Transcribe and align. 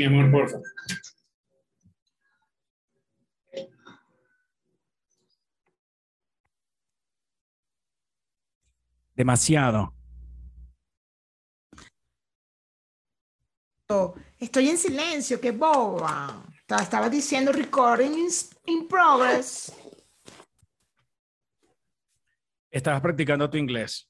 Mi 0.00 0.06
amor, 0.06 0.30
por 0.30 0.48
favor. 0.48 0.64
Demasiado. 9.14 9.94
Estoy 14.38 14.68
en 14.70 14.78
silencio, 14.78 15.40
qué 15.40 15.50
boba. 15.50 16.44
Estaba- 16.60 16.82
Estaba 16.82 17.08
diciendo 17.10 17.52
recording 17.52 18.26
is 18.26 18.50
in 18.66 18.86
progress. 18.86 19.72
Estabas 22.70 23.00
practicando 23.02 23.50
tu 23.50 23.56
inglés. 23.58 24.09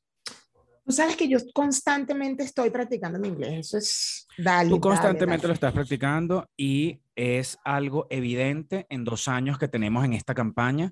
Tú 0.91 0.97
sabes 0.97 1.15
que 1.15 1.29
yo 1.29 1.39
constantemente 1.55 2.43
estoy 2.43 2.69
practicando 2.71 3.17
mi 3.21 3.29
inglés. 3.29 3.61
Eso 3.61 3.79
es. 3.79 4.27
Dale. 4.37 4.71
Tú 4.71 4.75
dale, 4.75 4.81
constantemente 4.81 5.43
lo 5.47 5.51
dale. 5.51 5.55
estás 5.55 5.73
practicando 5.73 6.51
y 6.57 7.01
es 7.15 7.61
algo 7.65 8.09
evidente 8.11 8.87
en 8.91 9.05
dos 9.05 9.29
años 9.29 9.57
que 9.57 9.69
tenemos 9.69 10.05
en 10.05 10.15
esta 10.15 10.35
campaña 10.35 10.91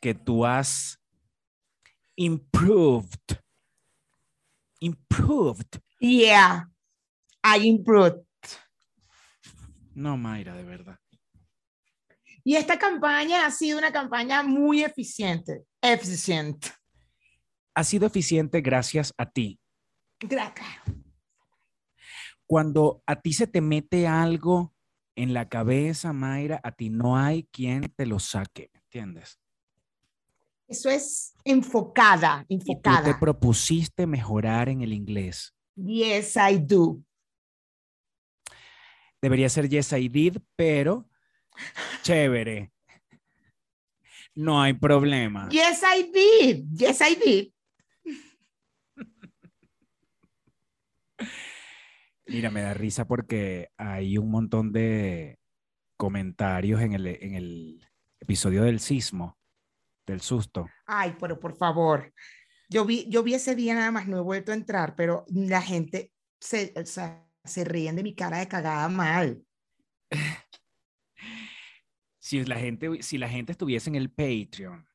que 0.00 0.14
tú 0.16 0.44
has 0.44 1.00
improved. 2.16 3.38
Improved. 4.80 5.68
Yeah, 6.00 6.68
I 7.44 7.64
improved. 7.64 8.24
No, 9.94 10.16
Mayra, 10.16 10.56
de 10.56 10.64
verdad. 10.64 10.98
Y 12.42 12.56
esta 12.56 12.76
campaña 12.76 13.46
ha 13.46 13.52
sido 13.52 13.78
una 13.78 13.92
campaña 13.92 14.42
muy 14.42 14.82
eficiente. 14.82 15.62
Eficiente. 15.80 16.70
Ha 17.74 17.84
sido 17.84 18.06
eficiente 18.06 18.60
gracias 18.60 19.12
a 19.16 19.30
ti. 19.30 19.58
Gracias. 20.20 20.66
Cuando 22.46 23.02
a 23.06 23.20
ti 23.20 23.32
se 23.32 23.46
te 23.46 23.60
mete 23.60 24.06
algo 24.06 24.74
en 25.16 25.34
la 25.34 25.48
cabeza, 25.48 26.12
Mayra, 26.12 26.60
a 26.62 26.72
ti 26.72 26.90
no 26.90 27.16
hay 27.16 27.44
quien 27.52 27.92
te 27.96 28.06
lo 28.06 28.18
saque, 28.18 28.70
¿me 28.72 28.80
entiendes? 28.80 29.38
Eso 30.66 30.90
es 30.90 31.34
enfocada, 31.44 32.44
Y 32.48 32.58
tú 32.58 32.64
te 32.64 32.70
enfocada. 32.72 33.18
propusiste 33.20 34.06
mejorar 34.06 34.68
en 34.68 34.82
el 34.82 34.92
inglés. 34.92 35.54
Yes, 35.76 36.36
I 36.36 36.58
do. 36.58 37.02
Debería 39.20 39.48
ser 39.48 39.68
yes 39.68 39.92
I 39.92 40.08
did, 40.08 40.38
pero 40.56 41.08
chévere. 42.02 42.72
No 44.34 44.60
hay 44.62 44.74
problema. 44.74 45.48
Yes, 45.50 45.82
I 45.82 46.02
did. 46.12 46.66
Yes, 46.72 47.00
I 47.00 47.14
did. 47.16 47.52
Mira, 52.28 52.50
me 52.50 52.62
da 52.62 52.74
risa 52.74 53.06
porque 53.06 53.70
hay 53.76 54.18
un 54.18 54.30
montón 54.30 54.72
de 54.72 55.38
comentarios 55.96 56.80
en 56.82 56.92
el, 56.92 57.06
en 57.06 57.34
el 57.34 57.86
episodio 58.20 58.62
del 58.62 58.80
sismo, 58.80 59.38
del 60.06 60.20
susto. 60.20 60.68
Ay, 60.86 61.16
pero 61.18 61.40
por 61.40 61.56
favor. 61.56 62.12
Yo 62.68 62.84
vi, 62.84 63.06
yo 63.08 63.22
vi 63.22 63.34
ese 63.34 63.54
día 63.54 63.74
nada 63.74 63.90
más, 63.90 64.06
no 64.06 64.18
he 64.18 64.22
vuelto 64.22 64.52
a 64.52 64.54
entrar, 64.54 64.94
pero 64.94 65.24
la 65.28 65.62
gente 65.62 66.12
se, 66.38 66.74
o 66.76 66.84
sea, 66.84 67.26
se 67.44 67.64
ríen 67.64 67.96
de 67.96 68.02
mi 68.02 68.14
cara 68.14 68.38
de 68.38 68.48
cagada 68.48 68.88
mal. 68.88 69.42
Si 72.20 72.44
la 72.44 72.56
gente, 72.56 73.02
si 73.02 73.16
la 73.16 73.26
gente 73.26 73.52
estuviese 73.52 73.88
en 73.88 73.96
el 73.96 74.10
Patreon, 74.10 74.86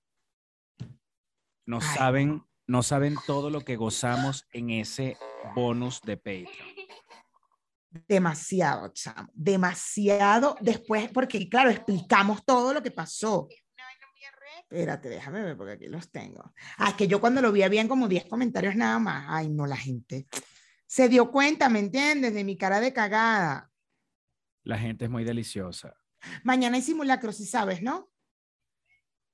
no 1.65 1.79
Ay, 1.81 1.97
saben, 1.97 2.43
no 2.67 2.83
saben 2.83 3.15
todo 3.25 3.49
lo 3.49 3.61
que 3.61 3.75
gozamos 3.75 4.45
en 4.51 4.69
ese 4.69 5.17
bonus 5.55 5.99
de 6.01 6.15
Patreon. 6.15 6.67
Demasiado, 8.07 8.89
chamo. 8.93 9.29
Demasiado 9.33 10.55
después, 10.61 11.09
porque 11.11 11.47
claro, 11.47 11.69
explicamos 11.69 12.43
todo 12.45 12.73
lo 12.73 12.81
que 12.81 12.91
pasó. 12.91 13.47
Espérate, 14.61 15.09
déjame 15.09 15.43
ver 15.43 15.55
porque 15.55 15.73
aquí 15.73 15.87
los 15.87 16.09
tengo. 16.09 16.53
Ah, 16.77 16.89
es 16.89 16.95
que 16.95 17.07
yo 17.07 17.21
cuando 17.21 17.41
lo 17.41 17.51
vi 17.51 17.61
habían 17.61 17.87
como 17.87 18.07
10 18.07 18.25
comentarios 18.25 18.75
nada 18.75 18.97
más. 18.97 19.25
Ay, 19.27 19.49
no, 19.49 19.67
la 19.67 19.77
gente 19.77 20.27
se 20.87 21.09
dio 21.09 21.31
cuenta, 21.31 21.69
¿me 21.69 21.79
entiendes? 21.79 22.33
De 22.33 22.43
mi 22.43 22.57
cara 22.57 22.79
de 22.79 22.93
cagada. 22.93 23.71
La 24.63 24.77
gente 24.77 25.05
es 25.05 25.11
muy 25.11 25.23
deliciosa. 25.23 25.95
Mañana 26.43 26.75
hay 26.77 26.81
simulacro, 26.81 27.31
si 27.31 27.45
sabes, 27.45 27.81
¿no? 27.81 28.11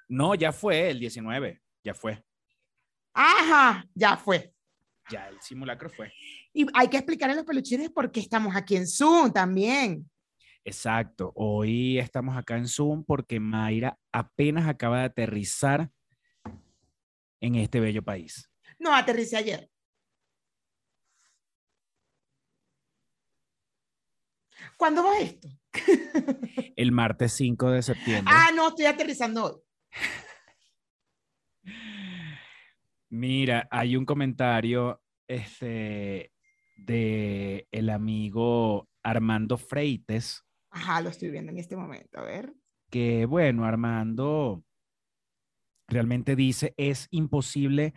No, 0.07 0.35
ya 0.35 0.51
fue 0.51 0.89
el 0.89 0.99
19, 0.99 1.61
ya 1.83 1.93
fue. 1.93 2.25
Ajá, 3.13 3.85
ya 3.93 4.17
fue. 4.17 4.53
Ya 5.09 5.27
el 5.27 5.41
simulacro 5.41 5.89
fue. 5.89 6.11
Y 6.53 6.65
hay 6.73 6.87
que 6.87 6.97
explicar 6.97 7.29
a 7.29 7.35
los 7.35 7.45
peluchines 7.45 7.89
por 7.89 8.11
qué 8.11 8.19
estamos 8.19 8.55
aquí 8.55 8.75
en 8.75 8.87
Zoom 8.87 9.31
también. 9.31 10.09
Exacto. 10.63 11.31
Hoy 11.35 11.99
estamos 11.99 12.35
acá 12.37 12.57
en 12.57 12.67
Zoom 12.67 13.03
porque 13.03 13.39
Mayra 13.39 13.97
apenas 14.11 14.67
acaba 14.67 14.99
de 14.99 15.05
aterrizar 15.05 15.89
en 17.41 17.55
este 17.55 17.79
bello 17.79 18.03
país. 18.03 18.49
No, 18.77 18.93
aterricé 18.93 19.37
ayer. 19.37 19.69
¿Cuándo 24.77 25.03
va 25.03 25.19
esto? 25.19 25.47
El 26.75 26.91
martes 26.91 27.33
5 27.33 27.71
de 27.71 27.81
septiembre. 27.81 28.33
Ah, 28.35 28.49
no, 28.55 28.69
estoy 28.69 28.85
aterrizando 28.85 29.45
hoy. 29.45 29.61
Mira, 33.09 33.67
hay 33.71 33.95
un 33.95 34.05
comentario 34.05 35.01
este, 35.27 36.31
de 36.85 37.67
el 37.71 37.89
amigo 37.89 38.87
Armando 39.03 39.57
Freites, 39.57 40.43
Ajá, 40.71 41.01
lo 41.01 41.09
estoy 41.09 41.31
viendo 41.31 41.51
en 41.51 41.57
este 41.57 41.75
momento. 41.75 42.19
A 42.19 42.23
ver. 42.23 42.53
que 42.91 43.25
bueno, 43.25 43.65
Armando 43.65 44.63
realmente 45.87 46.35
dice, 46.35 46.73
es 46.77 47.07
imposible 47.11 47.93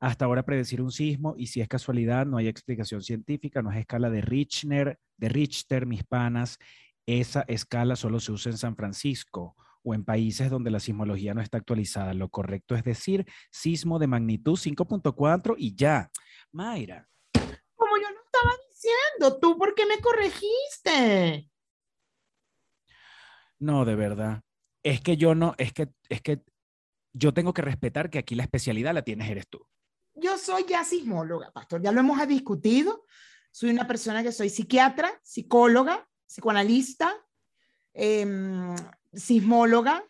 hasta 0.00 0.24
ahora 0.24 0.44
predecir 0.44 0.80
un 0.80 0.90
sismo 0.90 1.34
y 1.36 1.46
si 1.48 1.60
es 1.60 1.68
casualidad, 1.68 2.26
no 2.26 2.38
hay 2.38 2.48
explicación 2.48 3.02
científica, 3.02 3.62
no 3.62 3.70
es 3.70 3.78
escala 3.78 4.10
de 4.10 4.22
Richter, 4.22 4.98
de 5.16 5.28
Richter, 5.28 5.86
mis 5.86 6.04
panas, 6.04 6.58
esa 7.06 7.42
escala 7.42 7.96
solo 7.96 8.18
se 8.18 8.32
usa 8.32 8.50
en 8.50 8.58
San 8.58 8.76
Francisco 8.76 9.56
o 9.82 9.94
en 9.94 10.04
países 10.04 10.50
donde 10.50 10.70
la 10.70 10.80
sismología 10.80 11.34
no 11.34 11.40
está 11.40 11.58
actualizada. 11.58 12.14
Lo 12.14 12.28
correcto 12.28 12.74
es 12.74 12.84
decir, 12.84 13.26
sismo 13.50 13.98
de 13.98 14.06
magnitud 14.06 14.58
5.4 14.58 15.54
y 15.58 15.74
ya. 15.74 16.10
Mayra, 16.52 17.08
Como 17.76 17.96
yo 17.96 18.10
no 18.10 18.20
estaba 18.24 18.52
diciendo, 18.80 19.38
¿tú 19.40 19.58
por 19.58 19.74
qué 19.74 19.86
me 19.86 20.00
corregiste? 20.00 21.50
no, 23.58 23.84
de 23.84 23.94
verdad. 23.94 24.42
Es 24.82 25.02
que 25.02 25.18
yo 25.18 25.34
no, 25.34 25.54
es 25.58 25.74
que, 25.74 25.90
es 26.08 26.22
que 26.22 26.42
yo 27.12 27.34
tengo 27.34 27.52
que 27.52 27.60
respetar 27.62 28.08
que 28.08 28.18
aquí 28.18 28.34
la 28.34 28.44
especialidad 28.44 28.94
la 28.94 29.02
tienes 29.02 29.30
eres 29.30 29.46
tú. 29.48 29.66
Yo 30.14 30.38
soy 30.38 30.64
ya 30.66 30.84
sismóloga, 30.84 31.50
pastor. 31.52 31.82
Ya 31.82 31.92
lo 31.92 32.00
hemos 32.00 32.26
discutido. 32.26 33.04
Soy 33.52 33.70
una 33.70 33.86
persona 33.86 34.22
que 34.22 34.32
soy 34.32 34.48
psiquiatra, 34.48 35.20
psicóloga, 35.22 36.08
psicoanalista, 36.26 37.14
em, 37.92 38.74
sismóloga, 39.12 40.04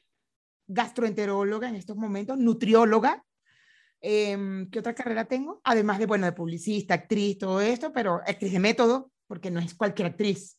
gastroenteróloga 0.67 1.69
en 1.69 1.77
estos 1.77 1.97
momentos, 1.97 2.39
nutrióloga. 2.39 3.25
Em, 4.03 4.71
¿Qué 4.71 4.79
otra 4.79 4.95
carrera 4.95 5.27
tengo? 5.27 5.61
Además 5.65 5.99
de, 5.99 6.07
bueno, 6.07 6.27
de 6.27 6.33
publicista, 6.33 6.95
actriz, 6.95 7.39
todo 7.39 7.61
esto, 7.61 7.93
pero 7.93 8.17
actriz 8.27 8.53
de 8.53 8.59
método, 8.61 9.13
porque 9.27 9.51
no 9.51 9.61
es 9.61 9.75
cualquier 9.75 10.09
actriz. 10.09 10.59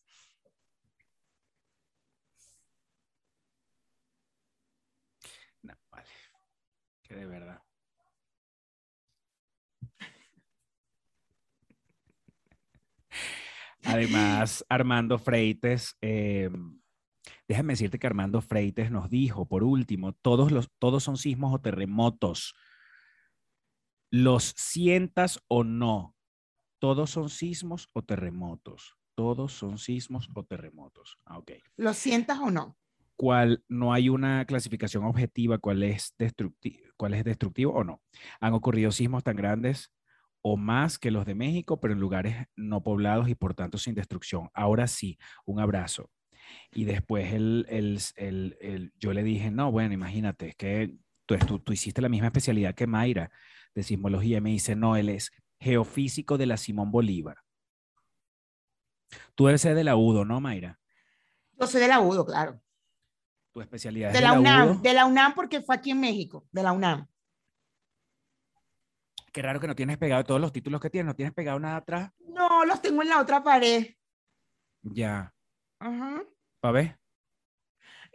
No, 5.64 5.74
vale. 5.92 6.06
Que 7.04 7.16
de 7.16 7.26
verdad. 7.26 7.62
Además, 13.84 14.64
Armando 14.70 15.18
Freites, 15.18 15.98
eh, 16.02 16.50
déjame 17.48 17.74
decirte 17.74 17.98
que 17.98 18.08
Armando 18.08 18.42
Freites 18.42 18.92
nos 18.92 19.10
dijo, 19.10 19.48
por 19.48 19.64
último, 19.64 20.14
todos, 20.14 20.52
los, 20.52 20.70
todos 20.78 21.04
son 21.04 21.18
sismos 21.18 21.54
o 21.54 21.60
terremotos. 21.60 22.54
Los 24.12 24.54
sientas 24.58 25.42
o 25.48 25.64
no, 25.64 26.16
todos 26.80 27.10
son 27.12 27.30
sismos 27.30 27.88
o 27.94 28.04
terremotos. 28.04 28.96
Todos 29.16 29.54
son 29.54 29.78
sismos 29.78 30.30
o 30.34 30.44
terremotos. 30.44 31.18
Ah, 31.26 31.38
ok. 31.38 31.52
¿Lo 31.78 31.94
sientas 31.94 32.40
o 32.40 32.52
no? 32.52 32.78
cuál 33.18 33.64
no 33.70 33.94
hay 33.94 34.10
una 34.10 34.44
clasificación 34.46 35.04
objetiva, 35.04 35.60
cuál 35.60 35.84
es, 35.84 36.16
destructi- 36.18 36.82
cuál 36.98 37.14
es 37.14 37.24
destructivo 37.24 37.72
o 37.72 37.84
no. 37.84 38.02
Han 38.40 38.54
ocurrido 38.56 38.92
sismos 38.92 39.24
tan 39.24 39.36
grandes 39.36 39.94
o 40.42 40.58
más 40.58 40.98
que 40.98 41.12
los 41.12 41.28
de 41.28 41.36
México, 41.36 41.80
pero 41.80 41.94
en 41.94 42.00
lugares 42.00 42.36
no 42.56 42.82
poblados 42.82 43.30
y 43.30 43.36
por 43.36 43.54
tanto 43.54 43.78
sin 43.78 43.94
destrucción. 43.94 44.50
Ahora 44.56 44.88
sí, 44.88 45.20
un 45.46 45.60
abrazo. 45.60 46.10
Y 46.72 46.86
después 46.86 47.32
el, 47.32 47.68
el- 47.70 48.00
el- 48.16 48.58
el- 48.60 48.94
yo 48.98 49.14
le 49.14 49.22
dije, 49.22 49.52
no, 49.52 49.72
bueno, 49.72 49.94
imagínate, 49.94 50.48
es 50.50 50.56
que 50.56 50.96
tú, 51.28 51.38
tú, 51.46 51.60
tú 51.60 51.74
hiciste 51.74 52.02
la 52.02 52.10
misma 52.10 52.28
especialidad 52.28 52.74
que 52.74 52.88
Mayra 52.88 53.30
de 53.74 53.84
sismología. 53.84 54.38
Y 54.38 54.42
me 54.42 54.50
dice, 54.52 54.76
no, 54.76 54.96
él 54.96 55.10
es 55.10 55.32
geofísico 55.60 56.38
de 56.38 56.46
la 56.46 56.58
Simón 56.58 56.92
Bolívar. 56.92 57.38
Tú 59.36 59.56
ser 59.58 59.76
de 59.76 59.84
la 59.84 59.96
UDO, 59.96 60.26
¿no, 60.26 60.40
Mayra? 60.40 60.80
Yo 61.60 61.68
soy 61.68 61.82
de 61.82 61.88
la 61.88 62.00
UDO, 62.00 62.26
claro. 62.26 62.62
Tu 63.52 63.62
especialidad 63.62 64.10
es 64.10 64.16
De 64.16 64.22
la 64.22 64.34
UNAM, 64.34 64.82
de 64.82 64.94
la 64.94 65.06
UNAM 65.06 65.34
porque 65.36 65.62
fue 65.62 65.76
aquí 65.76 65.92
en 65.92 66.00
México, 66.00 66.48
de 66.52 66.64
la 66.64 66.72
UNAM. 66.72 67.08
Qué 69.32 69.42
raro 69.42 69.60
que 69.60 69.68
no 69.68 69.76
tienes 69.76 69.98
pegado 69.98 70.24
todos 70.24 70.42
los 70.42 70.52
títulos 70.52 70.82
que 70.82 70.90
tienes, 70.90 71.08
no 71.08 71.16
tienes 71.16 71.34
pegado 71.34 71.60
nada 71.60 71.78
atrás. 71.78 72.12
No, 72.20 72.66
los 72.66 72.82
tengo 72.82 73.02
en 73.02 73.10
la 73.10 73.22
otra 73.22 73.44
pared. 73.44 73.96
Ya. 74.82 75.34
Ajá. 75.80 76.24
¿Para 76.60 76.72
ver? 76.72 77.00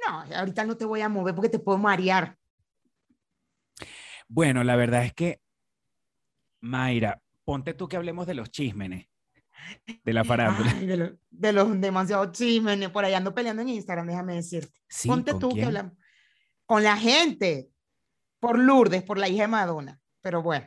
No, 0.07 0.37
ahorita 0.37 0.65
no 0.65 0.77
te 0.77 0.85
voy 0.85 1.01
a 1.01 1.09
mover 1.09 1.35
porque 1.35 1.49
te 1.49 1.59
puedo 1.59 1.79
marear. 1.79 2.37
Bueno, 4.29 4.65
la 4.65 4.77
verdad 4.77 5.05
es 5.05 5.15
que, 5.15 5.41
Mayra, 6.61 7.21
ponte 7.45 7.75
tú 7.75 7.89
que 7.89 7.97
hablemos 7.97 8.27
de 8.27 8.35
los 8.35 8.51
chismenes, 8.51 9.07
de 10.05 10.13
la 10.13 10.25
farándula. 10.25 10.71
Ay, 10.77 10.87
de, 10.87 10.97
lo- 10.97 11.19
de 11.31 11.53
los 11.53 11.81
demasiados 11.81 12.33
chismes, 12.33 12.89
por 12.91 13.05
ahí 13.05 13.15
ando 13.15 13.35
peleando 13.35 13.63
en 13.63 13.69
Instagram, 13.71 14.07
déjame 14.07 14.35
decirte. 14.35 14.73
Sí, 14.89 15.09
Ponte 15.09 15.33
¿con 15.33 15.41
tú 15.41 15.49
que 15.55 15.65
hablamos. 15.65 15.93
Con 16.65 16.83
la 16.83 16.97
gente, 16.97 17.71
por 18.41 18.59
Lourdes, 18.59 19.03
por 19.03 19.19
la 19.19 19.29
hija 19.29 19.43
de 19.43 19.49
Madonna. 19.49 20.01
Pero 20.21 20.43
bueno, 20.43 20.67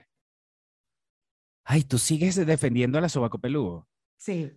Ay, 1.66 1.84
tú 1.84 2.00
sigues 2.00 2.36
defendiendo 2.48 2.98
a 2.98 3.02
la 3.02 3.10
sobaco 3.10 3.40
peludo. 3.40 3.88
sí. 4.18 4.52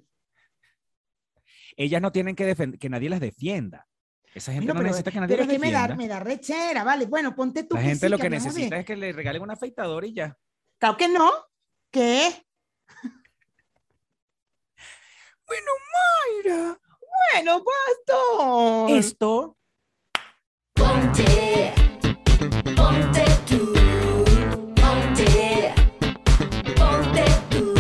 Ellas 1.77 2.03
no 2.03 2.13
tienen 2.13 2.37
que 2.37 2.45
defender, 2.45 2.79
que 2.79 2.91
nadie 2.91 3.09
las 3.09 3.19
defienda. 3.21 3.89
Esa 4.35 4.53
gente 4.53 4.67
no 4.69 4.75
pero, 4.75 4.85
necesita 4.85 5.11
que 5.11 5.21
nadie 5.21 5.35
pero 5.37 5.47
las 5.47 5.55
es 5.55 5.59
que 5.61 5.67
me 5.67 5.73
da, 5.73 5.81
defienda. 5.89 6.03
me 6.05 6.09
da 6.09 6.21
rechera, 6.21 6.85
vale. 6.85 7.07
Bueno, 7.07 7.35
ponte 7.35 7.65
tú. 7.65 7.75
La 7.77 7.83
gente 7.83 8.07
sí, 8.07 8.11
lo 8.11 8.19
que 8.19 8.29
necesita 8.31 8.77
es 8.79 8.85
que 8.85 8.95
le 8.95 9.13
regalen 9.13 9.41
un 9.43 9.51
afeitador 9.51 10.05
y 10.05 10.13
ya. 10.13 10.37
Claro 10.83 10.97
que 10.97 11.07
no. 11.07 11.31
¿Qué? 11.93 12.45
Bueno, 15.47 15.71
Mayra. 15.95 16.81
Bueno, 17.33 17.63
pastor. 17.63 18.91
Esto 18.91 19.57
Ponte, 20.75 21.73
ponte 22.75 23.25
tú, 23.49 23.73
ponte, 24.75 25.73
ponte 26.75 27.25
tú. 27.49 27.75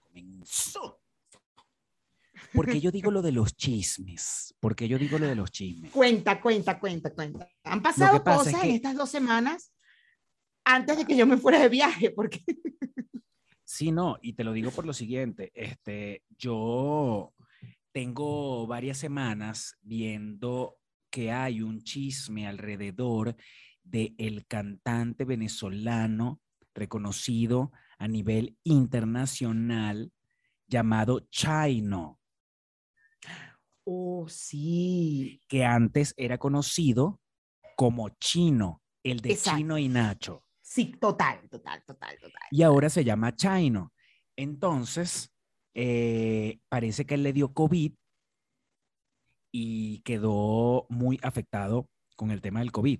comenzó. 0.00 1.00
Porque 2.54 2.80
yo 2.80 2.90
digo 2.90 3.12
lo 3.12 3.22
de 3.22 3.30
los 3.30 3.54
chismes. 3.54 4.52
Porque 4.58 4.88
yo 4.88 4.98
digo 4.98 5.16
lo 5.20 5.28
de 5.28 5.36
los 5.36 5.52
chismes. 5.52 5.92
Cuenta, 5.92 6.40
cuenta, 6.40 6.80
cuenta, 6.80 7.14
cuenta. 7.14 7.48
Han 7.62 7.80
pasado 7.80 8.16
es 8.16 8.22
cosas 8.22 8.64
en 8.64 8.72
estas 8.72 8.96
dos 8.96 9.10
semanas 9.10 9.73
antes 10.64 10.98
de 10.98 11.04
que 11.04 11.16
yo 11.16 11.26
me 11.26 11.36
fuera 11.36 11.58
de 11.60 11.68
viaje, 11.68 12.10
porque 12.10 12.40
Sí, 13.66 13.90
no, 13.92 14.18
y 14.22 14.34
te 14.34 14.44
lo 14.44 14.52
digo 14.52 14.70
por 14.70 14.86
lo 14.86 14.92
siguiente, 14.92 15.50
este, 15.54 16.22
yo 16.36 17.34
tengo 17.92 18.66
varias 18.66 18.98
semanas 18.98 19.76
viendo 19.80 20.76
que 21.10 21.32
hay 21.32 21.62
un 21.62 21.80
chisme 21.82 22.46
alrededor 22.46 23.36
de 23.82 24.14
el 24.18 24.46
cantante 24.46 25.24
venezolano 25.24 26.40
reconocido 26.74 27.72
a 27.98 28.06
nivel 28.08 28.58
internacional 28.64 30.12
llamado 30.66 31.20
Chino, 31.30 32.20
Oh, 33.86 34.26
sí. 34.28 35.40
que 35.46 35.64
antes 35.64 36.14
era 36.16 36.38
conocido 36.38 37.20
como 37.76 38.08
Chino, 38.18 38.82
el 39.02 39.20
de 39.20 39.32
Exacto. 39.32 39.58
Chino 39.58 39.78
y 39.78 39.88
Nacho. 39.88 40.43
Sí, 40.74 40.86
total, 41.00 41.38
total, 41.48 41.84
total, 41.86 42.18
total. 42.18 42.42
y 42.50 42.62
ahora 42.64 42.90
se 42.90 43.04
llama 43.04 43.36
Chino. 43.36 43.92
Entonces, 44.34 45.32
eh, 45.72 46.58
parece 46.68 47.06
que 47.06 47.14
él 47.14 47.22
le 47.22 47.32
dio 47.32 47.54
COVID 47.54 47.92
y 49.52 50.00
quedó 50.00 50.86
muy 50.88 51.20
afectado 51.22 51.88
con 52.16 52.32
el 52.32 52.40
tema 52.40 52.58
del 52.58 52.72
COVID. 52.72 52.98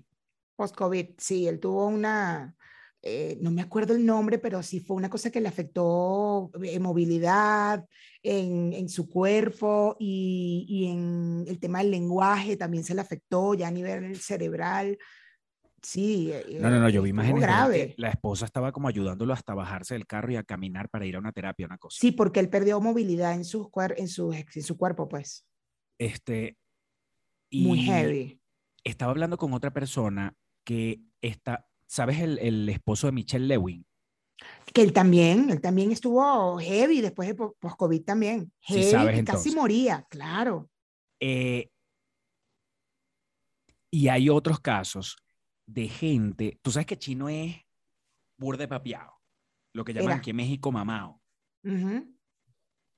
Post-COVID, 0.55 1.15
sí, 1.17 1.49
él 1.49 1.59
tuvo 1.59 1.87
una, 1.87 2.55
eh, 3.01 3.37
no 3.41 3.51
me 3.51 3.61
acuerdo 3.61 3.93
el 3.93 4.05
nombre, 4.05 4.39
pero 4.39 4.63
sí 4.63 4.79
fue 4.79 4.95
una 4.95 5.09
cosa 5.09 5.29
que 5.29 5.41
le 5.41 5.49
afectó 5.49 6.51
en 6.63 6.81
movilidad, 6.81 7.85
en, 8.23 8.71
en 8.71 8.87
su 8.87 9.09
cuerpo 9.09 9.97
y, 9.99 10.65
y 10.69 10.85
en 10.93 11.43
el 11.45 11.59
tema 11.59 11.79
del 11.79 11.91
lenguaje 11.91 12.55
también 12.55 12.85
se 12.85 12.95
le 12.95 13.01
afectó 13.01 13.53
ya 13.53 13.67
a 13.67 13.71
nivel 13.71 14.15
cerebral. 14.15 14.97
Sí. 15.85 16.31
eh, 16.33 16.57
No, 16.59 16.69
no, 16.71 16.79
no, 16.79 16.89
yo 16.89 17.01
vi 17.03 17.11
imágenes 17.11 17.41
de 17.41 17.45
él 17.45 17.51
que 17.51 17.53
grave. 17.53 17.93
la 17.97 18.09
esposa 18.09 18.45
estaba 18.45 18.71
como 18.71 18.87
ayudándolo 18.87 19.33
hasta 19.33 19.53
bajarse 19.53 19.93
del 19.93 20.07
carro 20.07 20.31
y 20.31 20.35
a 20.35 20.43
caminar 20.43 20.89
para 20.89 21.05
ir 21.05 21.15
a 21.15 21.19
una 21.19 21.31
terapia, 21.31 21.67
una 21.67 21.77
cosa. 21.77 21.97
Sí, 21.99 22.11
porque 22.11 22.39
él 22.39 22.49
perdió 22.49 22.81
movilidad 22.81 23.33
en 23.33 23.45
su, 23.45 23.69
cuer- 23.69 23.93
en 23.97 24.07
su, 24.07 24.33
en 24.33 24.63
su 24.63 24.77
cuerpo, 24.77 25.07
pues. 25.07 25.45
Este, 25.99 26.57
Muy 27.51 27.83
heavy. 27.83 28.41
Estaba 28.83 29.11
hablando 29.11 29.37
con 29.37 29.53
otra 29.53 29.71
persona 29.71 30.33
que 30.63 31.01
está, 31.21 31.67
¿sabes? 31.87 32.19
El, 32.19 32.39
el 32.39 32.67
esposo 32.69 33.05
de 33.07 33.13
Michelle 33.13 33.45
Lewin. 33.45 33.85
Que 34.73 34.81
él 34.81 34.91
también, 34.91 35.49
él 35.51 35.61
también 35.61 35.91
estuvo 35.91 36.57
heavy 36.59 36.99
después 37.01 37.27
de 37.29 37.35
po- 37.35 37.55
post-COVID 37.59 38.03
también. 38.03 38.51
Sí 38.61 38.73
Heavy, 38.75 38.91
sabes, 38.91 39.19
entonces. 39.19 39.45
casi 39.45 39.55
moría, 39.55 40.05
claro. 40.09 40.69
Eh, 41.19 41.69
y 43.91 44.07
hay 44.09 44.29
otros 44.29 44.59
casos 44.59 45.15
de 45.65 45.87
gente, 45.87 46.59
tú 46.61 46.71
sabes 46.71 46.85
que 46.85 46.97
Chino 46.97 47.29
es 47.29 47.55
burde 48.37 48.67
papiado, 48.67 49.13
lo 49.73 49.83
que 49.83 49.93
llaman 49.93 50.11
Era. 50.11 50.17
aquí 50.17 50.29
en 50.31 50.35
México 50.35 50.71
mamao. 50.71 51.21
Ujú. 51.63 52.15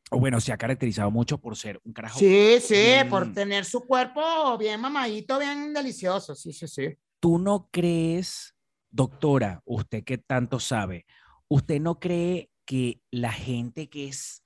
O 0.10 0.20
bueno, 0.20 0.40
se 0.40 0.54
ha 0.54 0.58
caracterizado 0.58 1.12
mucho 1.12 1.38
por 1.38 1.58
ser 1.58 1.82
un 1.84 1.94
carajo. 1.94 2.20
Sí, 2.20 2.60
sí, 2.62 2.94
por 3.10 3.34
tener 3.34 3.66
su 3.66 3.82
cuerpo 3.86 4.58
bien 4.58 4.80
mamadito, 4.80 5.38
bien 5.38 5.74
delicioso. 5.74 6.34
Sí, 6.34 6.54
sí, 6.54 6.68
sí. 6.68 6.98
¿Tú 7.20 7.38
no 7.38 7.70
crees, 7.72 8.56
doctora, 8.90 9.62
usted 9.66 10.04
que 10.04 10.18
tanto 10.18 10.60
sabe, 10.60 11.06
usted 11.50 11.82
no 11.82 12.00
cree 12.00 12.50
que 12.66 13.02
la 13.12 13.32
gente 13.32 13.90
que 13.90 14.08
es 14.08 14.44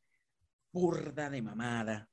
burda 0.71 1.29
de 1.29 1.41
mamada, 1.41 2.09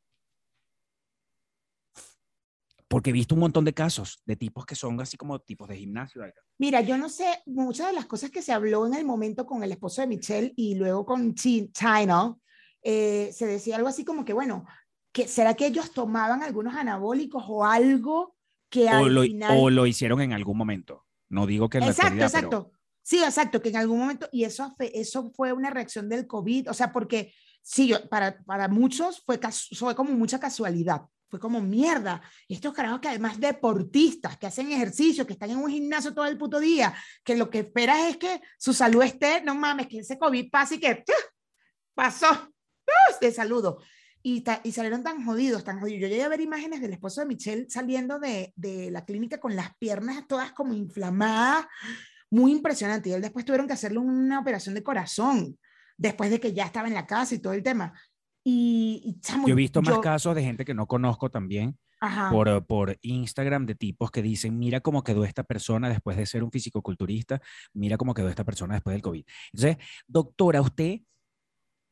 porque 2.89 3.11
he 3.11 3.13
visto 3.13 3.35
un 3.35 3.41
montón 3.43 3.65
de 3.67 3.75
casos 3.75 4.23
de 4.25 4.35
tipos 4.37 4.65
que 4.65 4.75
son 4.75 4.99
así 5.01 5.17
como 5.17 5.39
tipos 5.39 5.69
de 5.69 5.77
gimnasio. 5.77 6.23
Mira, 6.59 6.81
yo 6.81 6.97
no 6.97 7.09
sé, 7.09 7.27
muchas 7.47 7.89
de 7.89 7.93
las 7.93 8.07
cosas 8.07 8.31
que 8.31 8.41
se 8.43 8.53
habló 8.53 8.87
en 8.87 8.95
el 8.95 9.05
momento 9.05 9.45
con 9.47 9.63
el 9.63 9.71
esposo 9.73 10.01
de 10.01 10.07
Michelle 10.09 10.53
y 10.57 10.75
luego 10.75 11.05
con 11.05 11.35
Chi- 11.35 11.71
China, 11.73 12.35
eh, 12.83 13.31
se 13.33 13.47
decía 13.47 13.77
algo 13.77 13.89
así 13.89 14.05
como 14.05 14.25
que, 14.25 14.33
bueno, 14.33 14.65
que, 15.13 15.29
¿será 15.29 15.55
que 15.55 15.67
ellos 15.67 15.93
tomaban 15.93 16.43
algunos 16.43 16.75
anabólicos 16.75 17.45
o 17.47 17.65
algo 17.65 18.35
que 18.71 18.87
O 18.87 18.91
al 18.91 19.15
lo, 19.15 19.23
final... 19.23 19.59
o 19.59 19.71
lo 19.71 19.87
hicieron 19.87 20.21
en 20.21 20.33
algún 20.33 20.57
momento. 20.57 21.05
No 21.29 21.47
digo 21.47 21.69
que 21.69 21.79
en 21.79 21.85
la 21.85 21.91
Exacto, 21.91 22.13
actualidad, 22.25 22.33
pero- 22.33 22.47
exacto. 22.59 22.79
Sí, 23.03 23.23
exacto, 23.25 23.63
que 23.63 23.71
en 23.71 23.77
algún 23.77 23.99
momento, 24.01 24.29
y 24.33 24.45
eso, 24.45 24.75
eso 24.79 25.31
fue 25.31 25.53
una 25.55 25.71
reacción 25.71 26.11
del 26.11 26.27
COVID, 26.27 26.69
o 26.71 26.75
sea, 26.75 26.93
porque 26.93 27.33
sí, 27.69 27.93
para, 28.09 28.39
para 28.45 28.67
muchos 28.67 29.23
fue, 29.27 29.39
como 29.95 30.13
mucha 30.13 30.41
casualidad, 30.41 31.03
fue 31.29 31.39
como 31.39 31.61
mierda, 31.61 32.23
estos 32.49 32.73
carajos 32.73 33.01
que 33.01 33.09
además 33.09 33.39
deportistas, 33.39 34.39
que 34.39 34.47
hacen 34.47 34.73
ejercicio, 34.73 35.27
que 35.27 35.35
están 35.35 35.51
en 35.51 35.59
un 35.59 35.69
gimnasio 35.71 36.15
todo 36.15 36.25
el 36.25 36.39
puto 36.39 36.59
día, 36.59 36.95
que 37.23 37.37
lo 37.37 37.51
que 37.51 37.59
esperas 37.59 37.99
es 38.09 38.17
que 38.17 38.41
su 38.59 38.73
salud 38.73 39.03
esté, 39.03 39.43
no 39.43 39.55
mames, 39.55 39.87
que 39.87 39.99
ese 39.99 40.19
COVID 40.19 40.51
pase 40.51 40.77
y 40.77 40.81
que 40.81 40.95
¡tum! 40.95 41.15
pasó, 41.95 42.27
¡tum! 42.31 43.19
de 43.21 43.33
saludo. 43.33 43.83
Y, 44.23 44.41
ta- 44.41 44.63
y 44.65 44.73
salieron 44.73 45.03
tan 45.03 45.23
jodidos, 45.25 45.63
tan 45.63 45.79
jodidos. 45.79 46.01
Yo 46.01 46.09
llegué 46.09 46.23
a 46.25 46.29
ver 46.29 46.41
imágenes 46.41 46.81
del 46.81 46.95
esposo 46.95 47.21
de 47.21 47.27
Michelle 47.27 47.67
saliendo 47.69 48.19
de, 48.19 48.53
de 48.57 48.91
la 48.91 49.05
clínica 49.05 49.39
con 49.39 49.55
las 49.55 49.77
piernas 49.77 50.27
todas 50.27 50.53
como 50.53 50.73
inflamadas, 50.73 51.67
muy 52.31 52.51
impresionante. 52.53 53.11
Y 53.11 53.13
él 53.13 53.21
después 53.23 53.45
tuvieron 53.45 53.67
que 53.67 53.75
hacerle 53.75 53.99
una 53.99 54.41
operación 54.41 54.75
de 54.75 54.83
corazón, 54.83 55.59
después 55.99 56.31
de 56.31 56.41
que 56.41 56.53
ya 56.55 56.65
estaba 56.65 56.89
en 56.89 56.95
la 56.95 57.07
casa 57.07 57.35
y 57.35 57.39
todo 57.41 57.53
el 57.53 57.63
tema. 57.63 57.93
Y, 58.45 59.03
y 59.05 59.21
chamo, 59.21 59.47
Yo 59.47 59.53
he 59.53 59.57
visto 59.57 59.83
más 59.83 59.97
yo- 59.97 60.01
casos 60.01 60.35
de 60.35 60.43
gente 60.43 60.65
que 60.65 60.73
no 60.73 60.87
conozco 60.87 61.29
también 61.31 61.79
Ajá. 62.01 62.31
por, 62.31 62.65
por 62.67 62.97
Instagram 63.03 63.67
de 63.67 63.75
tipos 63.75 64.11
que 64.11 64.23
dicen, 64.23 64.59
mira 64.59 64.81
cómo 64.81 65.03
quedó 65.03 65.25
esta 65.25 65.43
persona 65.43 65.89
después 65.91 66.17
de 66.17 66.25
ser 66.25 66.43
un 66.45 66.51
fisicoculturista, 66.51 67.43
mira 67.75 67.99
cómo 67.99 68.15
quedó 68.15 68.29
esta 68.31 68.45
persona 68.45 68.75
después 68.75 68.95
del 68.95 69.03
COVID. 69.03 69.25
Entonces, 69.53 69.85
doctora, 70.07 70.63
usted 70.63 71.01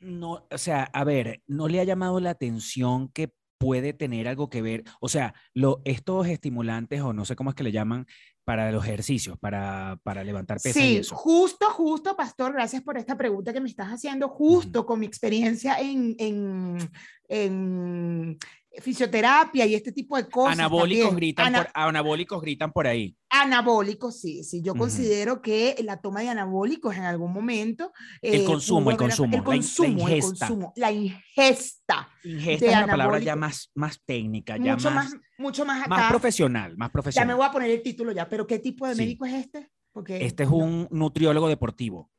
no, 0.00 0.46
o 0.50 0.58
sea, 0.58 0.84
a 0.84 1.04
ver, 1.04 1.42
¿no 1.46 1.68
le 1.68 1.80
ha 1.80 1.84
llamado 1.84 2.20
la 2.20 2.30
atención 2.30 3.08
que 3.08 3.32
puede 3.58 3.92
tener 3.92 4.28
algo 4.28 4.48
que 4.50 4.62
ver? 4.62 4.84
O 5.00 5.08
sea, 5.08 5.34
lo, 5.54 5.80
estos 5.84 6.26
estimulantes 6.28 7.00
o 7.00 7.12
no 7.12 7.25
sé 7.25 7.36
cómo 7.36 7.50
es 7.50 7.56
que 7.56 7.64
le 7.64 7.72
llaman 7.72 8.06
para 8.44 8.70
los 8.70 8.84
ejercicios, 8.84 9.36
para, 9.38 9.98
para 10.04 10.22
levantar 10.22 10.58
pesas 10.62 10.82
y 10.82 10.86
Sí, 10.86 10.96
eso. 10.98 11.16
justo, 11.16 11.66
justo, 11.70 12.16
Pastor, 12.16 12.52
gracias 12.52 12.82
por 12.82 12.96
esta 12.96 13.16
pregunta 13.16 13.52
que 13.52 13.60
me 13.60 13.68
estás 13.68 13.88
haciendo, 13.88 14.28
justo 14.28 14.86
con 14.86 15.00
mi 15.00 15.06
experiencia 15.06 15.80
en, 15.80 16.14
en, 16.18 16.90
en 17.28 18.38
fisioterapia 18.80 19.66
y 19.66 19.75
este 19.75 19.92
tipo 19.92 20.16
de 20.16 20.28
cosas. 20.28 20.52
Anabólicos 20.59 21.06
también. 21.09 21.16
gritan, 21.16 21.47
Ana- 21.47 21.64
por, 21.64 21.73
anabólicos 21.75 22.40
gritan 22.42 22.73
por 22.73 22.87
ahí. 22.87 23.16
Anabólicos, 23.30 24.21
sí, 24.21 24.45
sí, 24.45 24.62
yo 24.62 24.75
considero 24.75 25.42
que 25.42 25.76
la 25.85 26.00
toma 26.00 26.21
de 26.21 26.28
anabólicos 26.28 26.97
en 26.97 27.02
algún 27.04 27.33
momento. 27.33 27.92
El 28.23 28.42
eh, 28.42 28.45
consumo, 28.45 28.83
pudo 28.85 28.90
el 28.92 28.97
consumo, 28.97 29.26
el 29.26 29.30
la 29.33 29.37
in- 29.37 29.42
la 29.42 29.45
consumo, 29.45 30.09
el 30.09 30.21
consumo, 30.23 30.73
la 30.76 30.92
ingesta 30.92 32.09
Ingesta 32.25 32.64
de 32.66 32.73
es 32.73 32.78
una 32.78 32.87
palabra 32.87 33.18
ya 33.18 33.37
más, 33.37 33.71
más 33.75 34.00
técnica, 34.04 34.56
ya 34.56 34.75
mucho 34.75 34.90
más, 34.90 35.12
más, 35.12 35.21
mucho 35.38 35.64
más 35.64 35.80
acá. 35.80 35.88
más 35.90 36.11
profesional, 36.11 36.76
más 36.76 36.87
ya 36.87 36.88
me 36.88 36.92
profesional. 36.92 37.37
voy 37.37 37.47
a 37.47 37.50
poner 37.50 37.71
el 37.71 37.83
título 37.83 38.12
ya, 38.12 38.28
pero 38.28 38.47
¿qué 38.47 38.59
tipo 38.59 38.87
de 38.87 38.95
Sí. 38.95 39.00
médico 39.02 39.26
es 39.26 39.35
este? 39.35 39.71
Porque 39.92 40.25
Este 40.25 40.42
es 40.45 40.50
no- 40.50 40.56
un 40.56 40.88
nutriólogo 40.90 41.49
deportivo 41.49 42.11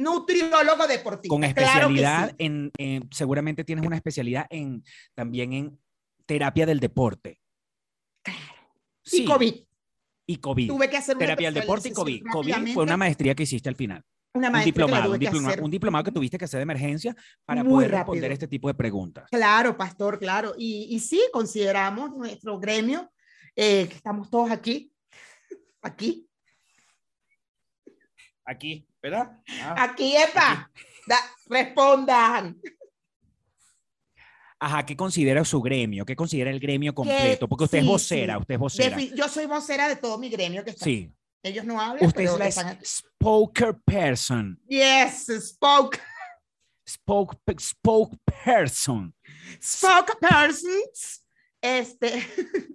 nutriólogo 0.00 0.86
deportivo. 0.86 1.34
con 1.34 1.40
claro 1.52 1.88
especialidad 1.88 2.28
sí. 2.30 2.34
en, 2.38 2.70
en- 2.78 3.08
seguramente 3.10 3.64
tienes 3.64 3.84
una 3.84 3.96
especialidad 3.96 4.46
en 4.50 4.84
también 5.14 5.52
en 5.52 5.78
terapia 6.28 6.66
del 6.66 6.78
deporte. 6.78 7.40
Sí, 9.02 9.22
Y 9.22 9.24
COVID. 9.24 9.54
y 10.26 10.36
COVID. 10.36 10.68
Tuve 10.68 10.90
que 10.90 10.98
hacer 10.98 11.16
una 11.16 11.24
Terapia 11.24 11.48
del 11.50 11.62
deporte 11.62 11.88
y 11.88 11.92
COVID. 11.92 12.22
COVID 12.30 12.74
fue 12.74 12.82
una 12.82 12.98
maestría 12.98 13.34
que 13.34 13.44
hiciste 13.44 13.70
al 13.70 13.76
final. 13.76 14.04
una 14.34 14.50
Un 14.50 14.62
diplomado, 14.62 15.10
un, 15.12 15.18
diploma- 15.18 15.54
un 15.62 15.70
diplomado 15.70 16.04
que 16.04 16.12
tuviste 16.12 16.36
que 16.36 16.44
hacer 16.44 16.58
de 16.58 16.62
emergencia 16.64 17.16
para 17.46 17.64
Muy 17.64 17.72
poder 17.72 17.90
responder 17.92 18.22
rápido. 18.24 18.32
este 18.34 18.46
tipo 18.46 18.68
de 18.68 18.74
preguntas. 18.74 19.26
Claro, 19.30 19.74
pastor, 19.78 20.18
claro. 20.18 20.52
Y, 20.58 20.88
y 20.94 21.00
sí, 21.00 21.20
consideramos 21.32 22.14
nuestro 22.14 22.58
gremio, 22.60 23.10
eh, 23.56 23.88
que 23.88 23.94
estamos 23.96 24.28
todos 24.30 24.50
aquí, 24.50 24.92
aquí, 25.80 26.26
Aquí, 28.44 28.86
¿verdad? 29.02 29.30
Ah. 29.62 29.84
aquí, 29.90 30.14
epa, 30.16 30.70
da- 31.06 31.30
respondan. 31.48 32.58
Ajá, 34.60 34.84
¿qué 34.84 34.96
considera 34.96 35.44
su 35.44 35.60
gremio? 35.62 36.04
¿Qué 36.04 36.16
considera 36.16 36.50
el 36.50 36.58
gremio 36.58 36.94
completo? 36.94 37.48
Porque 37.48 37.64
usted 37.64 37.78
es 37.78 37.84
sí, 37.84 37.88
vocera, 37.90 38.34
sí. 38.34 38.40
usted 38.40 38.54
es 38.54 38.60
vocera. 38.60 38.96
Defi- 38.96 39.14
Yo 39.14 39.28
soy 39.28 39.46
vocera 39.46 39.88
de 39.88 39.96
todo 39.96 40.18
mi 40.18 40.28
gremio 40.28 40.64
que 40.64 40.70
está. 40.70 40.84
Sí. 40.84 41.12
Ellos 41.42 41.64
no 41.64 41.80
hablan, 41.80 42.04
Usted 42.04 42.16
pero 42.16 42.32
es 42.32 42.38
la 42.38 42.48
están 42.48 42.66
aquí. 42.68 42.84
spokesperson. 42.84 44.60
Yes, 44.68 45.26
spoke, 45.40 46.00
Spoke, 46.88 47.36
spokesperson. 47.60 49.14
spokespersons. 49.62 51.24
Este. 51.60 52.22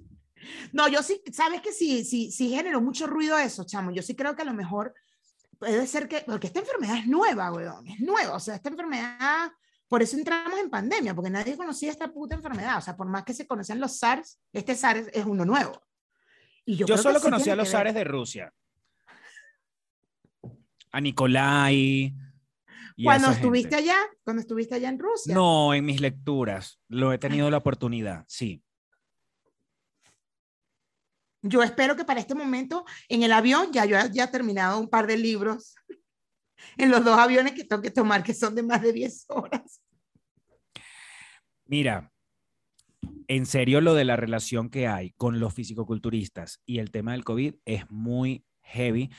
No, 0.74 0.90
yo 0.90 1.02
sí, 1.02 1.22
sabes 1.32 1.62
que 1.62 1.72
sí, 1.72 2.04
sí, 2.04 2.30
sí 2.30 2.50
generó 2.50 2.82
mucho 2.82 3.08
ruido 3.08 3.38
eso, 3.38 3.63
chamo. 3.63 3.92
Yo 3.92 4.02
sí 4.02 4.13
creo 4.13 4.36
que 4.36 4.42
a 4.42 4.46
lo 4.46 4.54
mejor 4.54 4.94
puede 5.58 5.88
ser 5.88 6.10
que, 6.10 6.20
porque 6.22 6.48
esta 6.48 6.60
enfermedad 6.60 6.98
es 6.98 7.08
nueva, 7.08 7.50
weón, 7.54 7.88
es 7.88 8.00
nueva. 8.02 8.36
O 8.36 8.40
sea, 8.42 8.56
esta 8.56 8.68
enfermedad, 8.68 9.50
por 9.93 10.01
eso 10.01 10.17
entramos 10.17 10.59
en 10.59 10.71
pandemia, 10.71 11.13
porque 11.13 11.29
nadie 11.29 11.55
conocía 11.55 11.91
esta 11.91 12.12
puta 12.12 12.33
enfermedad. 12.33 12.79
O 12.79 12.81
sea, 12.81 12.97
por 12.97 13.07
más 13.07 13.23
que 13.23 13.31
se 13.31 13.45
conocían 13.45 13.79
los 13.79 14.00
SARS, 14.00 14.39
este 14.51 14.73
SARS 14.73 15.07
es 15.13 15.23
uno 15.23 15.45
nuevo. 15.45 15.79
Y 16.65 16.77
yo, 16.77 16.97
solo 16.97 17.19
sí 17.19 17.25
conocí 17.25 17.43
tiene 17.43 17.53
a 17.53 17.55
los 17.57 17.69
zares 17.69 17.93
de 17.93 18.03
Rusia. 18.03 18.51
A 20.91 21.00
Nikolai. 21.00 22.12
y 22.95 23.03
Cuando 23.03 23.29
estuviste 23.29 23.75
gente. 23.75 23.91
allá, 23.91 24.00
cuando 24.23 24.41
estuviste 24.41 24.73
allá 24.73 24.89
en 24.89 24.97
Rusia. 24.97 25.35
No, 25.35 25.75
en 25.75 25.85
mis 25.85 26.01
lecturas. 26.01 26.79
Lo 26.88 27.13
he 27.13 27.19
tenido 27.19 27.51
la 27.51 27.57
oportunidad, 27.57 28.25
sí. 28.27 28.63
Yo 31.43 31.62
espero 31.62 31.95
que 31.95 32.03
para 32.03 32.19
este 32.19 32.33
momento 32.33 32.83
en 33.09 33.21
el 33.21 33.31
avión 33.31 33.71
ya 33.71 33.85
yo 33.85 34.00
haya 34.00 34.31
terminado 34.31 34.79
un 34.79 34.89
par 34.89 35.05
de 35.05 35.17
libros 35.17 35.75
en 36.77 36.89
los 36.89 37.05
dos 37.05 37.15
aviones 37.15 37.53
que 37.53 37.63
tengo 37.63 37.83
que 37.83 37.91
tomar, 37.91 38.23
que 38.23 38.33
son 38.33 38.55
de 38.55 38.63
más 38.63 38.81
de 38.81 38.91
10 38.91 39.25
horas. 39.27 39.83
Mira, 41.65 42.12
en 43.27 43.46
serio 43.46 43.82
lo 43.82 43.93
de 43.93 44.05
la 44.05 44.15
relación 44.15 44.70
que 44.70 44.88
hay 44.88 45.12
con 45.12 45.39
los 45.39 45.53
fisicoculturistas 45.53 46.62
y 46.65 46.79
el 46.79 46.91
tema 46.91 47.13
del 47.13 47.24
COVID 47.24 47.55
es 47.65 47.89
muy 47.89 48.46
heavy 48.63 49.10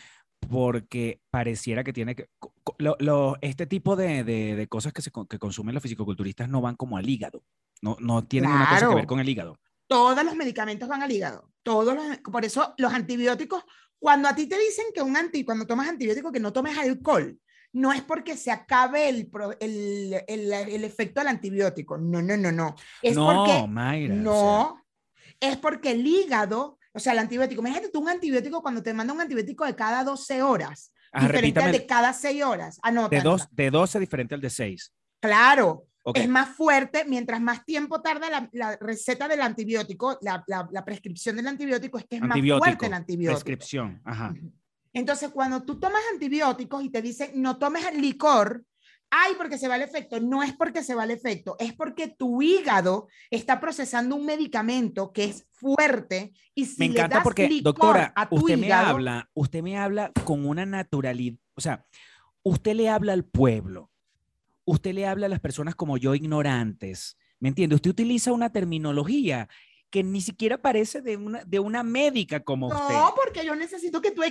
porque 0.48 1.20
pareciera 1.30 1.84
que 1.84 1.92
tiene 1.92 2.14
que... 2.14 2.28
lo- 2.78 2.96
lo- 2.98 3.36
este 3.40 3.66
tipo 3.66 3.96
de, 3.96 4.24
de- 4.24 4.56
de 4.56 4.68
cosas 4.68 4.92
que, 4.92 5.00
se, 5.02 5.10
que 5.28 5.38
consumen 5.38 5.74
los 5.74 5.82
fisicoculturistas 5.82 6.48
no 6.48 6.60
van 6.60 6.76
como 6.76 6.96
al 6.98 7.08
hígado. 7.08 7.42
No, 7.80 7.96
no 8.00 8.24
tienen 8.24 8.50
una 8.50 8.64
cosa 8.66 8.74
que 8.74 8.80
Claro. 8.80 8.94
ver 8.96 9.06
con 9.06 9.20
el 9.20 9.28
hígado. 9.28 9.58
Todos 9.86 10.22
los 10.24 10.36
medicamentos 10.36 10.88
van 10.88 11.02
al 11.02 11.12
hígado. 11.12 11.50
Todos 11.62 11.94
los, 11.94 12.18
por 12.30 12.44
eso 12.44 12.74
los 12.78 12.92
antibióticos, 12.92 13.64
cuando 13.98 14.28
a 14.28 14.34
ti 14.34 14.46
te 14.46 14.58
dicen 14.58 14.86
que 14.94 15.00
un 15.02 15.16
anti, 15.16 15.44
cuando 15.44 15.66
tomas 15.66 15.88
antibiótico 15.88 16.30
que 16.30 16.40
no 16.40 16.52
tomes 16.52 16.76
alcohol, 16.76 17.38
no 17.74 17.92
es 17.92 18.00
porque 18.02 18.36
se 18.36 18.50
acabe 18.50 19.08
el, 19.10 19.30
el, 19.60 20.14
el, 20.26 20.52
el 20.52 20.84
efecto 20.84 21.20
del 21.20 21.28
antibiótico. 21.28 21.98
No, 21.98 22.22
no, 22.22 22.36
no, 22.36 22.50
no. 22.50 22.74
Es 23.02 23.14
no, 23.16 23.26
porque 23.26 23.66
Mayra. 23.68 24.14
o 24.14 24.16
sea, 24.16 24.22
No, 24.22 24.84
es 25.40 25.56
porque 25.58 25.90
el 25.90 26.06
hígado, 26.06 26.78
o 26.92 26.98
sea, 26.98 27.12
el 27.12 27.18
antibiótico, 27.18 27.60
imagínate 27.60 27.90
tú 27.90 28.00
un 28.00 28.08
antibiótico 28.08 28.62
cuando 28.62 28.82
te 28.82 28.94
manda 28.94 29.12
un 29.12 29.20
antibiótico 29.20 29.64
de 29.66 29.74
cada 29.76 30.02
12 30.04 30.40
horas, 30.42 30.92
ajá, 31.12 31.26
diferente 31.26 31.60
al 31.60 31.72
de 31.72 31.84
cada 31.86 32.12
6 32.12 32.42
horas. 32.44 32.78
Anota, 32.82 33.14
de, 33.16 33.22
dos, 33.22 33.48
de 33.50 33.70
12 33.70 33.98
diferente 34.00 34.34
al 34.34 34.40
de 34.40 34.50
6. 34.50 34.92
Claro, 35.20 35.86
Ok. 36.04 36.18
es 36.18 36.28
más 36.28 36.50
fuerte, 36.50 37.04
mientras 37.06 37.40
más 37.40 37.64
tiempo 37.64 38.00
tarda 38.02 38.28
la, 38.30 38.48
la 38.52 38.76
receta 38.80 39.26
del 39.26 39.40
antibiótico, 39.42 40.18
la, 40.20 40.44
la- 40.46 40.68
la 40.70 40.84
prescripción 40.84 41.34
del 41.36 41.46
antibiótico 41.48 41.98
es 41.98 42.04
que 42.04 42.16
es 42.16 42.22
más 42.22 42.38
fuerte 42.58 42.86
el 42.86 42.92
antibiótico. 42.92 43.34
Prescripción. 43.40 44.00
Ajá. 44.04 44.34
Entonces, 44.94 45.30
cuando 45.30 45.64
tú 45.64 45.78
tomas 45.78 46.00
antibióticos 46.12 46.82
y 46.82 46.88
te 46.88 47.02
dicen 47.02 47.32
no 47.34 47.58
tomes 47.58 47.94
licor, 47.94 48.64
ay, 49.10 49.34
porque 49.36 49.58
se 49.58 49.68
va 49.68 49.76
el 49.76 49.82
efecto. 49.82 50.20
No 50.20 50.42
es 50.42 50.52
porque 50.54 50.82
se 50.82 50.94
va 50.94 51.04
el 51.04 51.10
efecto, 51.10 51.56
es 51.58 51.72
porque 51.72 52.08
tu 52.08 52.42
hígado 52.42 53.08
está 53.30 53.60
procesando 53.60 54.16
un 54.16 54.24
medicamento 54.24 55.12
que 55.12 55.24
es 55.24 55.46
fuerte 55.52 56.32
y 56.54 56.64
si 56.64 56.80
Me 56.80 56.88
le 56.88 56.94
encanta 56.94 57.16
das 57.16 57.24
porque, 57.24 57.48
licor 57.48 57.74
doctora, 57.74 58.12
a 58.16 58.28
tu 58.28 58.36
usted 58.36 58.56
me 58.56 58.66
hígado, 58.66 58.88
habla, 58.90 59.30
usted 59.34 59.62
me 59.62 59.78
habla 59.78 60.12
con 60.24 60.46
una 60.46 60.64
naturalidad, 60.66 61.38
o 61.54 61.60
sea, 61.60 61.86
usted 62.42 62.74
le 62.74 62.88
habla 62.88 63.12
al 63.12 63.24
pueblo, 63.24 63.90
usted 64.64 64.94
le 64.94 65.06
habla 65.06 65.26
a 65.26 65.28
las 65.28 65.40
personas 65.40 65.74
como 65.74 65.96
yo 65.96 66.14
ignorantes, 66.14 67.16
¿me 67.38 67.48
entiende? 67.48 67.76
Usted 67.76 67.90
utiliza 67.90 68.32
una 68.32 68.50
terminología 68.50 69.48
que 69.94 70.02
ni 70.02 70.20
siquiera 70.20 70.58
parece 70.58 71.02
de 71.02 71.16
una, 71.16 71.44
de 71.44 71.60
una 71.60 71.84
médica 71.84 72.40
como 72.40 72.66
usted. 72.66 72.94
No, 72.94 73.14
porque 73.14 73.46
yo 73.46 73.54
necesito 73.54 74.00
que 74.00 74.10
tú 74.10 74.22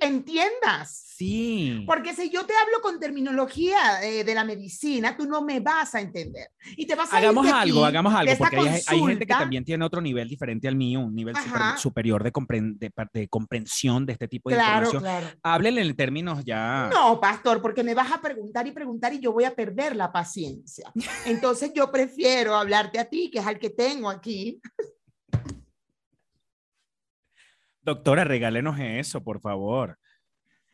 entiendas. 0.00 1.06
Sí. 1.16 1.82
Porque 1.88 2.14
si 2.14 2.30
yo 2.30 2.46
te 2.46 2.52
hablo 2.54 2.80
con 2.82 3.00
terminología 3.00 4.00
eh, 4.04 4.22
de 4.22 4.34
la 4.34 4.44
medicina, 4.44 5.16
tú 5.16 5.26
no 5.26 5.42
me 5.42 5.58
vas 5.58 5.96
a 5.96 6.00
entender. 6.00 6.50
Y 6.76 6.86
te 6.86 6.94
vas 6.94 7.12
a 7.12 7.18
ir 7.18 7.24
Hagamos 7.24 7.46
de 7.46 7.50
algo, 7.50 7.84
aquí, 7.84 7.88
hagamos 7.88 8.14
algo, 8.14 8.32
porque 8.38 8.58
hay, 8.58 8.80
hay 8.86 9.00
gente 9.00 9.26
que 9.26 9.34
también 9.34 9.64
tiene 9.64 9.84
otro 9.84 10.00
nivel 10.00 10.28
diferente 10.28 10.68
al 10.68 10.76
mío, 10.76 11.00
un 11.00 11.16
nivel 11.16 11.34
super- 11.34 11.78
superior 11.78 12.22
de, 12.22 12.32
compren- 12.32 12.78
de 12.78 13.28
comprensión 13.28 14.06
de 14.06 14.12
este 14.12 14.28
tipo 14.28 14.50
de 14.50 14.54
Claro, 14.54 14.86
información. 14.86 15.02
claro. 15.02 15.36
Háblenle 15.42 15.80
en 15.82 15.96
términos 15.96 16.44
ya. 16.44 16.90
No, 16.94 17.18
pastor, 17.20 17.60
porque 17.60 17.82
me 17.82 17.94
vas 17.94 18.12
a 18.12 18.20
preguntar 18.20 18.68
y 18.68 18.70
preguntar 18.70 19.12
y 19.14 19.18
yo 19.18 19.32
voy 19.32 19.42
a 19.42 19.54
perder 19.56 19.96
la 19.96 20.12
paciencia. 20.12 20.92
Entonces 21.26 21.72
yo 21.74 21.90
prefiero 21.90 22.54
hablarte 22.54 23.00
a 23.00 23.06
ti, 23.06 23.30
que 23.32 23.40
es 23.40 23.46
al 23.48 23.58
que 23.58 23.70
tengo 23.70 24.08
aquí. 24.08 24.60
Doctora, 27.88 28.22
regálenos 28.22 28.78
eso, 28.78 29.24
por 29.24 29.40
favor. 29.40 29.98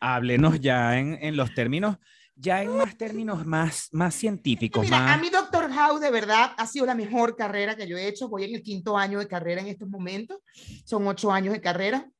Háblenos 0.00 0.58
ya 0.58 0.98
en, 0.98 1.16
en 1.22 1.36
los 1.36 1.54
términos, 1.54 1.96
ya 2.34 2.60
en 2.60 2.76
más 2.76 2.98
términos 2.98 3.46
más, 3.46 3.88
más 3.92 4.16
científicos, 4.16 4.84
Mira, 4.84 4.98
más... 4.98 5.16
a 5.16 5.20
mí 5.20 5.30
Doctor 5.30 5.70
House 5.70 6.00
de 6.00 6.10
verdad 6.10 6.50
ha 6.56 6.66
sido 6.66 6.86
la 6.86 6.96
mejor 6.96 7.36
carrera 7.36 7.76
que 7.76 7.86
yo 7.86 7.96
he 7.96 8.08
hecho. 8.08 8.28
Voy 8.28 8.42
en 8.42 8.56
el 8.56 8.64
quinto 8.64 8.98
año 8.98 9.20
de 9.20 9.28
carrera 9.28 9.60
en 9.60 9.68
estos 9.68 9.88
momentos. 9.88 10.38
Son 10.84 11.06
ocho 11.06 11.30
años 11.30 11.54
de 11.54 11.60
carrera. 11.60 12.10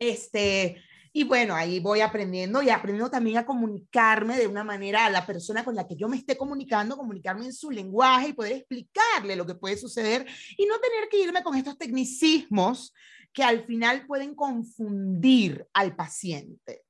Este, 0.00 0.82
y 1.12 1.22
bueno, 1.22 1.54
ahí 1.54 1.78
voy 1.78 2.00
aprendiendo 2.00 2.60
y 2.60 2.70
aprendiendo 2.70 3.12
también 3.12 3.36
a 3.36 3.46
comunicarme 3.46 4.36
de 4.36 4.48
una 4.48 4.64
manera 4.64 5.06
a 5.06 5.10
la 5.10 5.24
persona 5.24 5.64
con 5.64 5.76
la 5.76 5.86
que 5.86 5.94
yo 5.94 6.08
me 6.08 6.16
esté 6.16 6.36
comunicando, 6.36 6.96
comunicarme 6.96 7.44
en 7.44 7.52
su 7.52 7.70
lenguaje 7.70 8.30
y 8.30 8.32
poder 8.32 8.54
explicarle 8.54 9.36
lo 9.36 9.46
que 9.46 9.54
puede 9.54 9.76
suceder 9.76 10.26
y 10.58 10.66
no 10.66 10.80
tener 10.80 11.08
que 11.08 11.22
irme 11.22 11.44
con 11.44 11.54
estos 11.54 11.78
tecnicismos 11.78 12.92
que 13.34 13.42
al 13.42 13.66
final 13.66 14.06
pueden 14.06 14.34
confundir 14.34 15.66
al 15.74 15.94
paciente. 15.96 16.84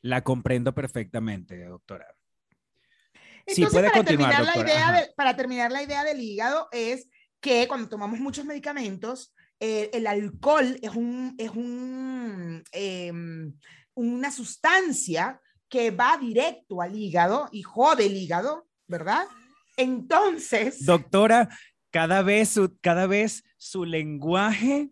La 0.00 0.22
comprendo 0.22 0.74
perfectamente, 0.74 1.64
doctora. 1.64 2.06
Sí, 3.46 3.62
Entonces, 3.62 3.72
puede 3.72 3.88
para, 3.90 3.98
continuar, 3.98 4.30
terminar 4.30 4.44
la 4.44 4.52
doctora, 4.62 4.68
idea 4.74 4.88
ajá. 4.88 5.00
de- 5.00 5.12
para 5.16 5.36
terminar 5.36 5.72
la 5.72 5.82
idea 5.82 6.04
del 6.04 6.20
hígado 6.20 6.68
es 6.70 7.08
que 7.40 7.66
cuando 7.66 7.88
tomamos 7.88 8.20
muchos 8.20 8.44
medicamentos, 8.44 9.34
eh, 9.58 9.90
el 9.92 10.06
alcohol 10.06 10.78
es, 10.80 10.90
un, 10.94 11.34
es 11.38 11.50
un, 11.50 12.62
em, 12.70 13.52
una 13.94 14.30
sustancia 14.30 15.40
que 15.68 15.90
va 15.90 16.16
directo 16.18 16.80
al 16.80 16.94
hígado 16.96 17.48
y 17.50 17.62
jode 17.62 18.06
el 18.06 18.16
hígado, 18.16 18.68
¿verdad? 18.86 19.24
Entonces, 19.76 20.84
Doctora, 20.84 21.48
cada 21.92 22.22
vez 22.22 22.48
su, 22.48 22.76
cada 22.80 23.06
vez 23.06 23.44
su 23.56 23.84
lenguaje, 23.84 24.90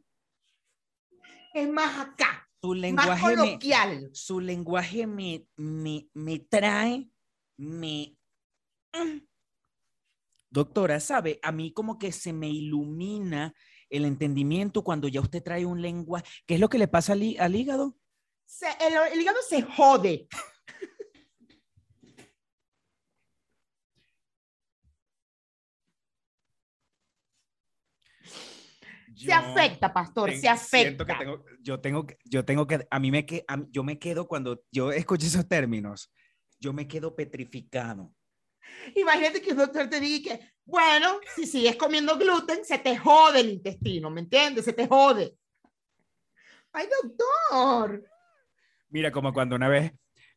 es 1.54 1.68
más 1.68 1.98
acá, 2.06 2.48
su 2.60 2.68
más 2.68 2.78
lenguaje 2.78 3.26
me, 3.28 3.34
coloquial. 3.36 4.10
su 4.12 4.38
lenguaje 4.38 5.06
me, 5.06 5.46
me, 5.56 6.08
me 6.14 6.38
trae, 6.38 7.10
me... 7.56 8.16
Mm. 8.92 9.26
Doctora, 10.52 10.98
¿sabe? 11.00 11.38
A 11.42 11.52
mí 11.52 11.72
como 11.72 11.96
que 11.98 12.10
se 12.12 12.32
me 12.32 12.48
ilumina 12.48 13.54
el 13.88 14.04
entendimiento 14.04 14.82
cuando 14.82 15.06
ya 15.08 15.20
usted 15.20 15.42
trae 15.42 15.64
un 15.64 15.80
lenguaje. 15.80 16.26
¿Qué 16.44 16.54
es 16.54 16.60
lo 16.60 16.68
que 16.68 16.78
le 16.78 16.88
pasa 16.88 17.12
al, 17.12 17.22
hí- 17.22 17.38
al 17.38 17.54
hígado? 17.54 17.96
Se- 18.46 18.66
el, 18.80 19.12
el 19.12 19.20
hígado 19.20 19.38
se 19.48 19.62
jode. 19.62 20.26
Se 29.20 29.26
Yo 29.26 29.34
afecta, 29.34 29.92
pastor, 29.92 30.30
se 30.32 30.56
siento 30.56 31.04
que 31.04 31.12
afecta. 31.12 31.18
tengo- 31.18 31.44
yo 31.60 31.80
tengo 31.80 32.06
que, 32.06 32.18
yo 32.24 32.44
tengo 32.44 32.66
que, 32.66 32.86
a 32.90 32.98
mí 32.98 33.10
me 33.10 33.26
que, 33.26 33.44
a 33.46 33.58
yo 33.70 33.84
me 33.84 33.98
quedo 33.98 34.26
cuando 34.26 34.62
yo 34.72 34.92
escucho 34.92 35.26
esos 35.26 35.46
términos, 35.46 36.10
yo 36.58 36.72
me 36.72 36.88
quedo 36.88 37.14
petrificado. 37.14 38.14
Imagínate 38.94 39.42
que 39.42 39.50
un 39.52 39.58
doctor 39.58 39.88
te 39.90 40.00
diga 40.00 40.38
que, 40.38 40.52
bueno, 40.64 41.20
si 41.34 41.46
sigues 41.46 41.76
comiendo 41.76 42.16
gluten, 42.16 42.64
se 42.64 42.78
te 42.78 42.96
jode 42.96 43.40
el 43.40 43.50
intestino, 43.50 44.08
¿me 44.08 44.20
entiendes? 44.22 44.64
Se 44.64 44.72
te 44.72 44.86
jode. 44.86 45.36
Ay, 46.72 46.88
doctor. 47.02 48.04
Mira, 48.88 49.10
como 49.12 49.32
cuando 49.32 49.56
una 49.56 49.68
vez 49.68 49.92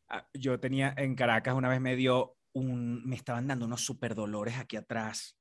ah, 0.08 0.28
yo 0.34 0.60
tenía 0.60 0.94
en 0.96 1.14
Caracas, 1.14 1.54
una 1.54 1.68
vez 1.68 1.80
me 1.80 1.96
dio 1.96 2.36
un, 2.52 3.02
me 3.06 3.16
estaban 3.16 3.46
dando 3.46 3.64
unos 3.64 3.80
super 3.80 4.14
dolores 4.14 4.56
aquí 4.58 4.76
atrás. 4.76 5.38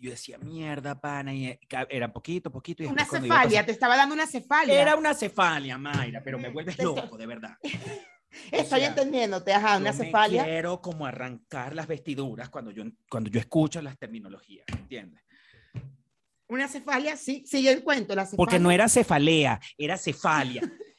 Yo 0.00 0.10
decía, 0.10 0.38
mierda, 0.38 0.98
pana, 0.98 1.34
y 1.34 1.46
eh, 1.46 1.60
era 1.90 2.10
poquito, 2.10 2.50
poquito. 2.50 2.82
Y 2.82 2.86
Una 2.86 3.04
cefalia, 3.04 3.66
te 3.66 3.72
estaba 3.72 3.96
dando 3.96 4.14
una 4.14 4.26
cefalia. 4.26 4.80
Era 4.80 4.96
una 4.96 5.12
cefalia, 5.12 5.76
Mayra, 5.76 6.22
pero 6.24 6.38
me 6.38 6.48
Mm, 6.48 6.52
vuelves 6.54 6.78
loco, 6.78 7.18
de 7.18 7.26
verdad. 7.26 7.58
Estoy 8.50 8.80
sea, 8.80 8.88
entendiéndote, 8.88 9.52
ajá, 9.52 9.76
una 9.76 9.90
Yo 9.90 9.98
cefalia. 9.98 10.44
quiero 10.44 10.80
como 10.80 11.04
arrancar 11.04 11.74
las 11.74 11.86
vestiduras 11.86 12.48
cuando 12.48 12.70
yo, 12.70 12.84
cuando 13.10 13.28
yo 13.28 13.38
escucho 13.40 13.82
las 13.82 13.98
terminologías, 13.98 14.66
¿entiendes? 14.78 15.20
Una 16.48 16.66
cefalia, 16.66 17.16
sí, 17.16 17.44
sigue 17.46 17.70
el 17.70 17.84
cuento, 17.84 18.14
la 18.14 18.24
cefalia. 18.24 18.36
Porque 18.38 18.58
no 18.58 18.70
era 18.70 18.88
cefalea, 18.88 19.60
era 19.76 19.98
cefalia. 19.98 20.62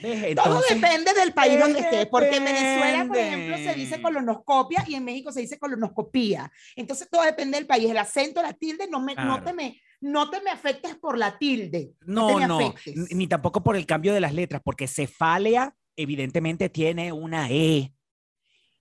¿Ves? 0.00 0.34
Todo 0.36 0.46
Entonces, 0.46 0.80
depende 0.80 1.12
del 1.14 1.32
país 1.32 1.58
donde 1.58 1.74
Depende. 1.80 1.96
estés, 1.96 2.08
porque 2.10 2.36
en 2.36 2.44
Venezuela, 2.44 3.04
por 3.08 3.16
ejemplo, 3.16 3.56
se 3.58 3.74
dice 3.74 4.00
colonoscopia 4.00 4.84
y 4.86 4.94
en 4.94 5.04
México 5.04 5.32
se 5.32 5.40
dice 5.40 5.58
colonoscopía. 5.58 6.50
Entonces, 6.76 7.08
todo 7.10 7.22
depende 7.22 7.56
del 7.58 7.66
país. 7.66 7.90
El 7.90 7.98
acento, 7.98 8.40
la 8.42 8.52
tilde, 8.52 8.86
no, 8.88 9.00
me, 9.00 9.14
no, 9.14 9.22
Claro. 9.22 9.44
te, 9.44 9.52
me, 9.52 9.80
no 10.00 10.30
te 10.30 10.40
me 10.40 10.50
afectes 10.50 10.94
por 10.96 11.18
la 11.18 11.36
tilde. 11.38 11.92
no, 12.06 12.38
no, 12.46 12.58
afectes. 12.58 12.96
n- 12.96 13.08
ni 13.10 13.26
tampoco 13.26 13.62
por 13.62 13.76
el 13.76 13.86
cambio 13.86 14.14
de 14.14 14.20
las 14.20 14.32
letras, 14.34 14.62
porque 14.64 14.86
cefalia 14.86 15.74
evidentemente 15.96 16.68
tiene 16.68 17.12
una 17.12 17.50
E. 17.50 17.92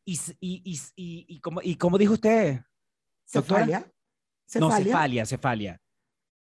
Y, 0.06 0.20
y, 0.40 0.62
y, 0.96 1.26
y, 1.28 1.40
como, 1.42 1.62
¿y 1.62 1.76
cómo 1.76 1.98
dijo 1.98 2.14
usted? 2.14 2.62
doctora? 3.34 3.62
Cefalia. 3.66 3.80
No, 3.80 4.70
Cefalia. 4.70 4.84
cefalia, 4.86 5.26
cefalia. 5.26 5.82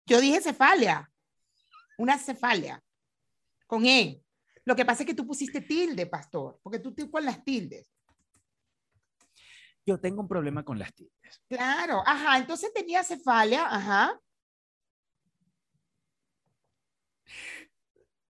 Yo 0.05 0.21
dije 0.21 0.41
cefalia. 0.41 1.11
Una 1.97 2.19
cefalia. 2.19 2.83
Con 3.65 3.85
E. 3.85 4.21
Lo 4.65 4.75
que 4.75 4.83
pasa 4.83 5.03
es 5.03 5.07
que 5.07 5.13
tú 5.13 5.25
pusiste 5.27 5.61
tilde, 5.61 6.07
pastor, 6.07 6.59
porque 6.61 6.79
tú 6.79 6.93
te 6.93 7.09
con 7.09 7.23
las 7.23 7.43
tildes. 7.43 7.93
Yo 9.85 9.99
tengo 9.99 10.21
un 10.21 10.27
problema 10.27 10.65
con 10.65 10.79
las 10.79 10.93
tildes. 10.93 11.41
Claro, 11.47 12.01
ajá, 12.05 12.37
entonces 12.37 12.73
tenía 12.73 13.03
cefalia, 13.03 13.67
ajá. 13.67 14.19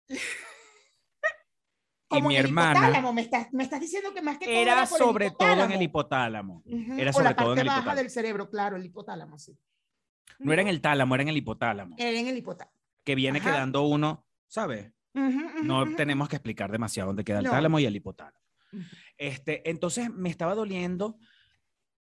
Y 2.12 2.22
mi 2.22 2.38
hermana 2.38 2.80
hipotálamo, 2.80 3.14
me 3.14 3.22
estás, 3.24 3.52
me 3.52 3.64
estás 3.64 3.82
diciendo 3.82 4.14
que 4.14 4.22
más 4.22 4.38
que 4.38 4.46
todo 4.46 4.56
era 4.56 4.86
por 4.86 5.02
el 5.02 5.08
sobre 5.08 5.32
todo 5.32 5.64
en 5.64 5.72
el 5.72 5.82
hipotálamo. 5.82 6.64
Era 6.66 7.10
o 7.10 7.14
sobre 7.14 7.26
la 7.26 7.36
todo 7.36 7.54
en 7.54 7.56
parte 7.56 7.62
el 7.62 7.68
baja 7.68 7.80
hipotálamo. 7.80 8.02
del 8.02 8.10
cerebro, 8.10 8.50
claro, 8.50 8.76
el 8.78 8.86
hipotálamo, 8.86 9.40
sí. 9.40 9.58
No 10.40 10.54
era 10.54 10.62
en 10.62 10.68
el 10.68 10.82
tálamo, 10.82 11.16
era 11.16 11.24
en 11.24 11.30
el 11.30 11.38
hipotálamo. 11.38 11.96
Era 11.98 12.18
en 12.18 12.28
el 12.28 12.38
hipotálamo. 12.38 12.78
Que 13.04 13.16
viene 13.16 13.40
Ajá. 13.40 13.52
quedando 13.52 13.84
uno, 13.84 14.26
¿sabes? 14.48 14.95
No 15.64 15.96
tenemos 15.96 16.28
que 16.30 16.36
explicar 16.36 16.72
demasiado 16.72 17.08
dónde 17.08 17.24
queda 17.24 17.40
el 17.40 17.46
No. 17.46 17.52
tálamo 17.52 17.80
y 17.80 17.86
el 17.86 17.96
hipotálamo. 17.96 18.44
Este, 19.18 19.68
entonces 19.70 20.10
me 20.10 20.30
estaba 20.30 20.56
doliendo. 20.56 21.18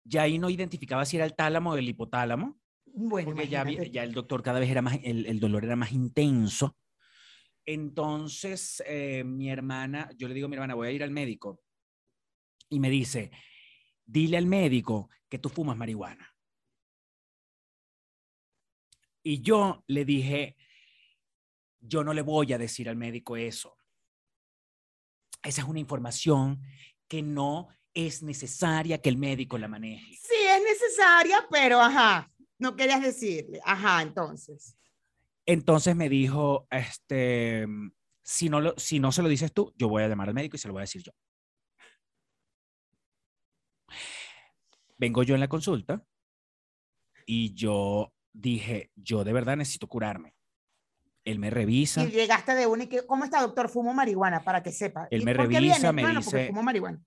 Ya 0.04 0.24
ahí 0.24 0.40
no 0.40 0.50
identificaba 0.50 1.06
si 1.06 1.18
era 1.18 1.26
el 1.26 1.36
tálamo 1.36 1.72
o 1.72 1.78
el 1.78 1.88
hipotálamo, 1.88 2.60
Bueno, 2.86 3.26
porque 3.26 3.48
ya, 3.48 3.64
ya 3.70 4.04
el 4.04 4.14
doctor 4.14 4.44
cada 4.44 4.60
vez 4.60 4.70
era 4.70 4.82
más, 4.82 5.00
el, 5.04 5.26
el 5.28 5.40
dolor 5.40 5.64
era 5.64 5.76
más 5.76 5.92
intenso. 5.92 6.78
Entonces, 7.66 8.84
eh, 8.86 9.24
mi 9.24 9.50
hermana, 9.50 10.10
yo 10.18 10.28
le 10.28 10.34
digo 10.34 10.48
a 10.48 10.50
mi 10.50 10.56
hermana, 10.56 10.76
voy 10.76 10.90
a 10.90 10.92
ir 10.92 11.04
al 11.04 11.12
médico. 11.12 11.62
Y 12.70 12.80
me 12.80 12.90
dice, 12.90 13.32
dile 14.06 14.36
al 14.38 14.48
médico 14.48 15.10
que 15.30 15.40
tú 15.40 15.48
fumas 15.50 15.78
marihuana. 15.78 16.36
Y 19.24 19.42
yo 19.42 19.84
le 19.88 20.04
dije, 20.04 20.58
yo 21.86 22.04
no 22.04 22.14
le 22.14 22.22
voy 22.22 22.54
a 22.54 22.58
decir 22.58 22.90
al 22.90 22.96
médico 22.96 23.36
eso. 23.36 23.78
Esa 25.44 25.62
es 25.62 25.68
una 25.68 25.80
información 25.80 26.62
que 27.08 27.22
no 27.22 27.68
es 27.94 28.24
necesaria 28.24 29.00
que 29.00 29.10
el 29.10 29.18
médico 29.18 29.58
la 29.58 29.68
maneje. 29.68 30.16
Sí, 30.16 30.36
es 30.48 30.64
necesaria, 30.64 31.46
pero 31.52 31.80
ajá, 31.82 32.32
no 32.58 32.76
querías 32.76 33.02
decirle. 33.02 33.60
Ajá, 33.64 34.02
entonces. 34.02 34.78
Entonces 35.46 35.96
me 35.96 36.08
dijo, 36.08 36.68
este, 36.72 37.68
si 38.24 38.50
no, 38.50 38.62
lo, 38.62 38.74
si 38.78 39.00
no 39.00 39.12
se 39.12 39.22
lo 39.22 39.28
dices 39.28 39.54
tú, 39.54 39.74
yo 39.78 39.90
voy 39.90 40.04
a 40.04 40.08
llamar 40.08 40.30
al 40.30 40.34
médico 40.34 40.56
y 40.56 40.60
se 40.60 40.68
lo 40.68 40.74
voy 40.74 40.82
a 40.82 40.88
decir 40.90 41.04
yo. 41.04 41.12
Vengo 44.98 45.24
yo 45.24 45.36
en 45.36 45.42
la 45.42 45.50
consulta 45.50 46.02
y 47.26 47.54
yo 47.54 48.14
dije, 48.32 48.92
yo 48.96 49.26
de 49.26 49.34
verdad 49.34 49.58
necesito 49.58 49.88
curarme. 49.88 50.34
Él 51.26 51.40
me 51.40 51.50
revisa, 51.50 52.04
Y 52.04 52.12
llegaste 52.12 52.54
de 52.56 52.68
una 52.68 52.84
y 52.84 52.88
que, 52.88 53.06
¿cómo 53.06 53.24
está, 53.24 53.42
doctor? 53.42 53.70
Fumo 53.70 53.94
marihuana, 53.94 54.44
para 54.44 54.62
que 54.62 54.72
sepa. 54.72 55.08
Él 55.10 55.22
¿Y 55.22 55.26
me 55.26 55.34
revisa, 55.34 55.92
viene? 55.92 55.94
me 55.94 56.02
porque 56.02 56.18
dice- 56.20 56.48
fumo 56.48 56.64
marihuana. 56.64 57.00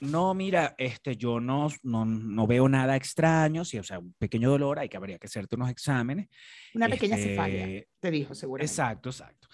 no, 0.00 0.32
mira, 0.34 0.74
este, 0.78 1.16
yo 1.16 1.40
no, 1.40 1.68
no, 1.82 2.04
no 2.04 2.46
veo 2.46 2.68
nada 2.68 2.94
extraño, 2.94 3.64
sí, 3.64 3.78
o 3.78 3.82
sea, 3.82 3.98
un 3.98 4.12
pequeño 4.18 4.50
dolor, 4.50 4.78
hay 4.78 4.88
que 4.88 4.96
habría 4.96 5.18
que 5.18 5.26
hacerte 5.26 5.56
unos 5.56 5.70
exámenes. 5.70 6.28
Una 6.74 6.88
pequeña 6.88 7.16
Este, 7.16 7.30
cefalia, 7.30 7.84
te 8.00 8.10
dijo 8.10 8.34
seguramente. 8.34 8.70
Exacto, 8.70 9.08
exacto. 9.08 9.48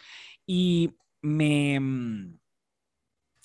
Y 0.47 0.91
me, 1.23 1.79
mm, 1.81 2.39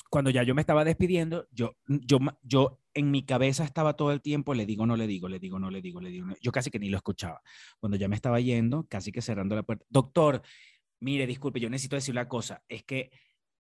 cuando 0.09 0.29
ya 0.29 0.43
yo 0.43 0.55
me 0.55 0.61
estaba 0.61 0.83
despidiendo, 0.83 1.47
yo, 1.51 1.75
yo, 1.87 2.19
yo 2.41 2.81
en 2.95 3.11
mi 3.11 3.23
cabeza 3.25 3.63
estaba 3.65 3.93
todo 3.95 4.11
el 4.11 4.21
tiempo, 4.21 4.53
le 4.53 4.65
digo, 4.65 4.85
no 4.85 4.95
le 4.95 5.05
digo, 5.05 5.27
le 5.29 5.37
digo, 5.37 5.59
no 5.59 5.69
le 5.69 5.81
digo, 5.81 6.01
le 6.01 6.09
digo. 6.09 6.25
no- 6.27 6.35
Yo 6.41 6.51
casi 6.51 6.71
que 6.71 6.79
ni 6.79 6.89
lo 6.89 6.97
escuchaba. 6.97 7.41
Cuando 7.79 7.97
ya 7.97 8.07
me 8.07 8.15
estaba 8.15 8.39
yendo, 8.39 8.87
casi 8.89 9.11
que 9.11 9.21
cerrando 9.21 9.53
la 9.55 9.63
puerta, 9.63 9.85
doctor, 9.89 10.41
mire, 11.01 11.27
disculpe, 11.27 11.59
yo 11.59 11.69
necesito 11.69 11.97
decir 11.97 12.13
una 12.13 12.27
cosa, 12.27 12.63
es 12.67 12.83
que 12.83 13.11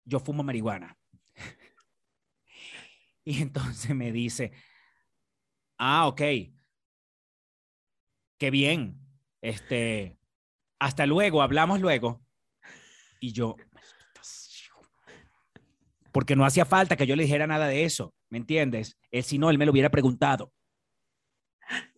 yo 0.04 0.20
fumo 0.20 0.42
marihuana. 0.42 0.96
y 3.24 3.40
entonces 3.42 3.96
me 3.96 4.12
dice, 4.12 4.52
ah, 5.78 6.06
ok, 6.08 6.20
qué 8.38 8.50
bien, 8.50 9.00
este, 9.40 10.18
hasta 10.78 11.06
luego, 11.06 11.40
hablamos 11.42 11.80
luego. 11.80 12.22
Y 13.20 13.32
yo, 13.32 13.56
porque 16.12 16.36
no 16.36 16.44
hacía 16.44 16.66
falta 16.66 16.96
que 16.96 17.06
yo 17.06 17.16
le 17.16 17.22
dijera 17.22 17.46
nada 17.46 17.66
de 17.66 17.84
eso, 17.84 18.14
¿me 18.32 18.38
entiendes? 18.38 18.96
Él 19.10 19.22
si 19.22 19.36
no, 19.38 19.50
él 19.50 19.58
me 19.58 19.66
lo 19.66 19.72
hubiera 19.72 19.90
preguntado. 19.90 20.52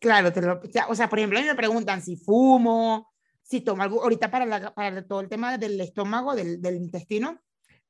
Claro, 0.00 0.32
te 0.32 0.42
lo- 0.42 0.60
o 0.88 0.94
sea, 0.94 1.08
por 1.08 1.18
ejemplo, 1.20 1.38
a 1.38 1.42
mí 1.42 1.46
me 1.48 1.54
preguntan 1.54 2.02
si 2.02 2.16
fumo, 2.16 3.08
si 3.40 3.60
tomo 3.60 3.82
algo, 3.84 4.02
ahorita 4.02 4.30
para, 4.32 4.44
la- 4.44 4.74
para 4.74 5.06
todo 5.06 5.20
el 5.20 5.28
tema 5.28 5.56
del 5.56 5.80
estómago, 5.80 6.34
del, 6.34 6.60
del 6.60 6.76
intestino, 6.76 7.40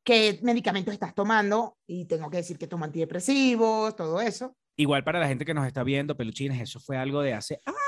qué 0.05 0.39
medicamentos 0.43 0.93
estás 0.93 1.15
tomando 1.15 1.79
y 1.87 2.05
tengo 2.05 2.29
que 2.29 2.37
decir 2.39 2.59
que 2.59 2.67
tomo 2.67 2.85
antidepresivos, 2.85 3.97
todo 3.97 4.21
eso. 4.21 4.55
Igual 4.77 5.05
para 5.05 5.21
la 5.21 5.27
gente 5.29 5.47
que 5.47 5.55
nos 5.55 5.67
está 5.67 5.83
viendo, 5.83 6.15
peluchines, 6.17 6.61
eso 6.61 6.81
fue 6.81 6.99
algo 6.99 7.23
de 7.23 7.33
hace 7.33 7.61
años. 7.65 7.79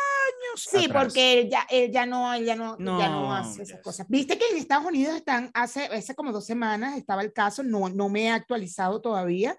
Sí, 0.57 0.87
atrás. 0.87 1.05
porque 1.05 1.39
él 1.41 1.51
ya, 1.51 1.67
él 1.69 1.93
ya 1.93 2.07
no, 2.07 2.33
él 2.33 2.47
ya 2.47 2.57
no, 2.57 2.79
ya 2.79 2.85
no 3.11 3.23
No, 3.25 3.35
hace 3.35 3.63
esas 3.63 3.77
yes. 3.77 3.85
cosas. 3.85 4.07
Viste 4.09 4.39
que 4.39 4.49
en 4.49 4.57
Estados 4.57 4.87
Unidos 4.87 5.15
están, 5.17 5.51
hace, 5.53 5.85
hace 5.85 6.15
como 6.15 6.33
dos 6.33 6.47
semanas 6.47 6.97
estaba 6.97 7.21
el 7.23 7.33
caso, 7.35 7.63
no, 7.63 7.91
no 7.91 8.09
me 8.09 8.25
he 8.25 8.31
actualizado 8.31 9.03
todavía, 9.03 9.55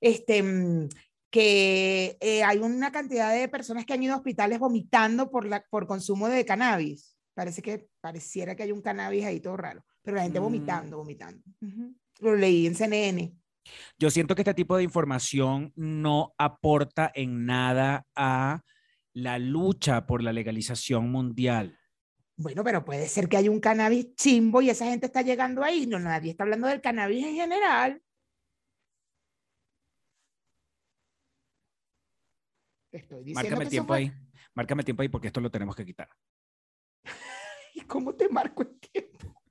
este, 0.00 0.42
mm, 0.42 0.88
que 1.30 2.16
eh, 2.20 2.42
hay 2.42 2.58
una 2.58 2.90
cantidad 2.90 3.32
de 3.34 3.48
personas 3.48 3.84
que 3.84 3.92
han 3.92 4.02
ido 4.02 4.14
a 4.14 4.18
hospitales 4.18 4.58
vomitando 4.58 5.30
por, 5.30 5.46
la, 5.46 5.64
por 5.70 5.86
consumo 5.86 6.28
de 6.28 6.44
cannabis. 6.44 7.16
Parece 7.34 7.62
que 7.62 7.88
pareciera 8.00 8.56
que 8.56 8.62
hay 8.64 8.72
un 8.72 8.82
cannabis 8.82 9.24
ahí 9.24 9.40
todo 9.40 9.56
raro, 9.56 9.84
pero 10.02 10.16
la 10.16 10.22
gente 10.22 10.40
Mm. 10.40 10.42
vomitando, 10.42 10.96
vomitando. 10.96 11.42
Lo 12.20 12.34
leí 12.34 12.66
en 12.66 12.74
CNN. 12.74 13.32
Yo 13.98 14.10
siento 14.10 14.34
que 14.34 14.40
este 14.42 14.54
tipo 14.54 14.76
de 14.76 14.82
información 14.82 15.72
no 15.76 16.34
aporta 16.38 17.12
en 17.14 17.44
nada 17.44 18.06
a 18.16 18.62
la 19.12 19.38
lucha 19.38 20.06
por 20.06 20.22
la 20.22 20.32
legalización 20.32 21.10
mundial. 21.10 21.78
Bueno, 22.36 22.64
pero 22.64 22.84
puede 22.84 23.08
ser 23.08 23.28
que 23.28 23.36
haya 23.36 23.50
un 23.50 23.60
cannabis 23.60 24.14
chimbo 24.14 24.62
y 24.62 24.70
esa 24.70 24.86
gente 24.86 25.06
está 25.06 25.22
llegando 25.22 25.62
ahí. 25.62 25.86
No, 25.86 25.98
nadie 25.98 26.30
está 26.30 26.44
hablando 26.44 26.68
del 26.68 26.80
cannabis 26.80 27.26
en 27.26 27.34
general. 27.34 28.00
Te 32.90 32.98
estoy 32.98 33.18
diciendo 33.24 33.34
Márcame 33.42 33.64
que 33.64 33.70
tiempo 33.70 33.88
fue- 33.88 33.96
ahí. 33.98 34.12
Márcame 34.54 34.82
tiempo 34.84 35.02
ahí 35.02 35.08
porque 35.08 35.26
esto 35.28 35.40
lo 35.40 35.50
tenemos 35.50 35.76
que 35.76 35.84
quitar. 35.84 36.08
¿Y 37.74 37.80
cómo 37.82 38.14
te 38.14 38.28
marco 38.28 38.62
el 38.62 38.78
tiempo? 38.80 39.42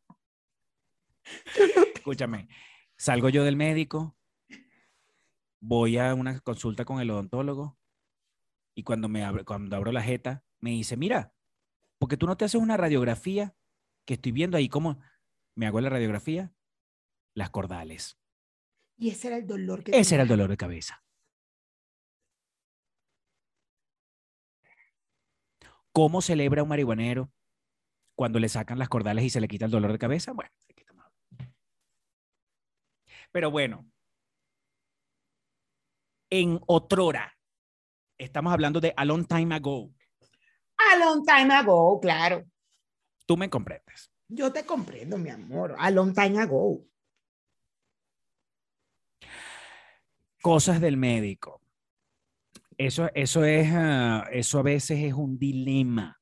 Escúchame, 1.96 2.48
salgo 2.98 3.30
yo 3.30 3.44
del 3.44 3.56
médico, 3.56 4.18
voy 5.60 5.98
a 5.98 6.14
una 6.14 6.40
consulta 6.40 6.86
con 6.86 7.00
el 7.00 7.10
odontólogo 7.12 7.78
y 8.76 8.84
cuando 8.84 9.10
me 9.10 9.24
abro, 9.24 9.44
cuando 9.46 9.76
abro 9.76 9.92
la 9.92 10.02
jeta 10.02 10.44
me 10.60 10.72
dice, 10.72 10.98
mira, 10.98 11.34
porque 12.00 12.18
tú 12.18 12.26
no 12.28 12.38
te 12.38 12.46
haces 12.46 12.62
una 12.62 12.78
radiografía 12.78 13.56
que 14.06 14.14
estoy 14.16 14.32
viendo 14.32 14.58
ahí 14.58 14.70
como 14.70 15.00
me 15.56 15.68
hago 15.68 15.82
la 15.82 15.90
radiografía, 15.90 16.54
las 17.34 17.50
cordales. 17.50 18.18
Y 18.98 19.10
ese 19.10 19.28
era 19.28 19.38
el 19.38 19.48
dolor 19.48 19.84
que 19.84 19.98
Ese 19.98 20.16
era 20.16 20.24
el 20.24 20.30
dolor 20.30 20.50
de 20.50 20.58
cabeza. 20.58 21.04
¿Cómo 25.98 26.22
celebra 26.22 26.62
un 26.62 26.70
marihuanero 26.70 27.32
cuando 28.16 28.38
le 28.38 28.50
sacan 28.50 28.78
las 28.78 28.88
cordales 28.88 29.26
y 29.26 29.32
se 29.32 29.42
le 29.42 29.48
quita 29.48 29.66
el 29.66 29.72
dolor 29.72 29.92
de 29.92 29.98
cabeza? 29.98 30.32
Bueno, 30.32 30.52
aquí. 30.70 30.86
Pero 33.32 33.50
bueno, 33.50 33.84
en 36.30 36.60
otrora, 36.68 37.36
estamos 38.20 38.54
hablando 38.54 38.80
de 38.80 38.94
a 38.96 39.06
long 39.06 39.26
time 39.26 39.56
ago. 39.56 39.90
A 40.78 41.00
long 41.00 41.26
time 41.26 41.52
ago, 41.52 42.00
claro. 42.00 42.46
Tú 43.26 43.36
me 43.36 43.50
comprendes. 43.50 44.12
Yo 44.28 44.54
te 44.54 44.68
comprendo, 44.68 45.18
mi 45.18 45.32
amor. 45.32 45.76
A 45.80 45.90
long 45.90 46.14
time 46.14 46.38
ago. 46.38 46.86
Cosas 50.44 50.80
del 50.80 50.96
médico. 50.96 51.60
Eso, 52.78 53.10
eso 53.16 53.44
es, 53.44 53.70
ah, 53.74 54.28
eso 54.32 54.60
a 54.60 54.64
veces 54.64 55.00
es 55.00 55.14
un 55.14 55.40
dilema 55.40 56.20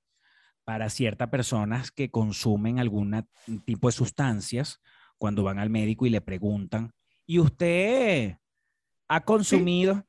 para 0.63 0.89
ciertas 0.89 1.29
personas 1.29 1.91
que 1.91 2.09
consumen 2.09 2.79
algún 2.79 3.27
tipo 3.65 3.87
de 3.87 3.91
sustancias 3.91 4.81
cuando 5.17 5.43
van 5.43 5.59
al 5.59 5.69
médico 5.69 6.05
y 6.05 6.09
le 6.09 6.21
preguntan, 6.21 6.91
¿y 7.25 7.39
usted 7.39 8.37
ha 9.07 9.25
consumido? 9.25 10.05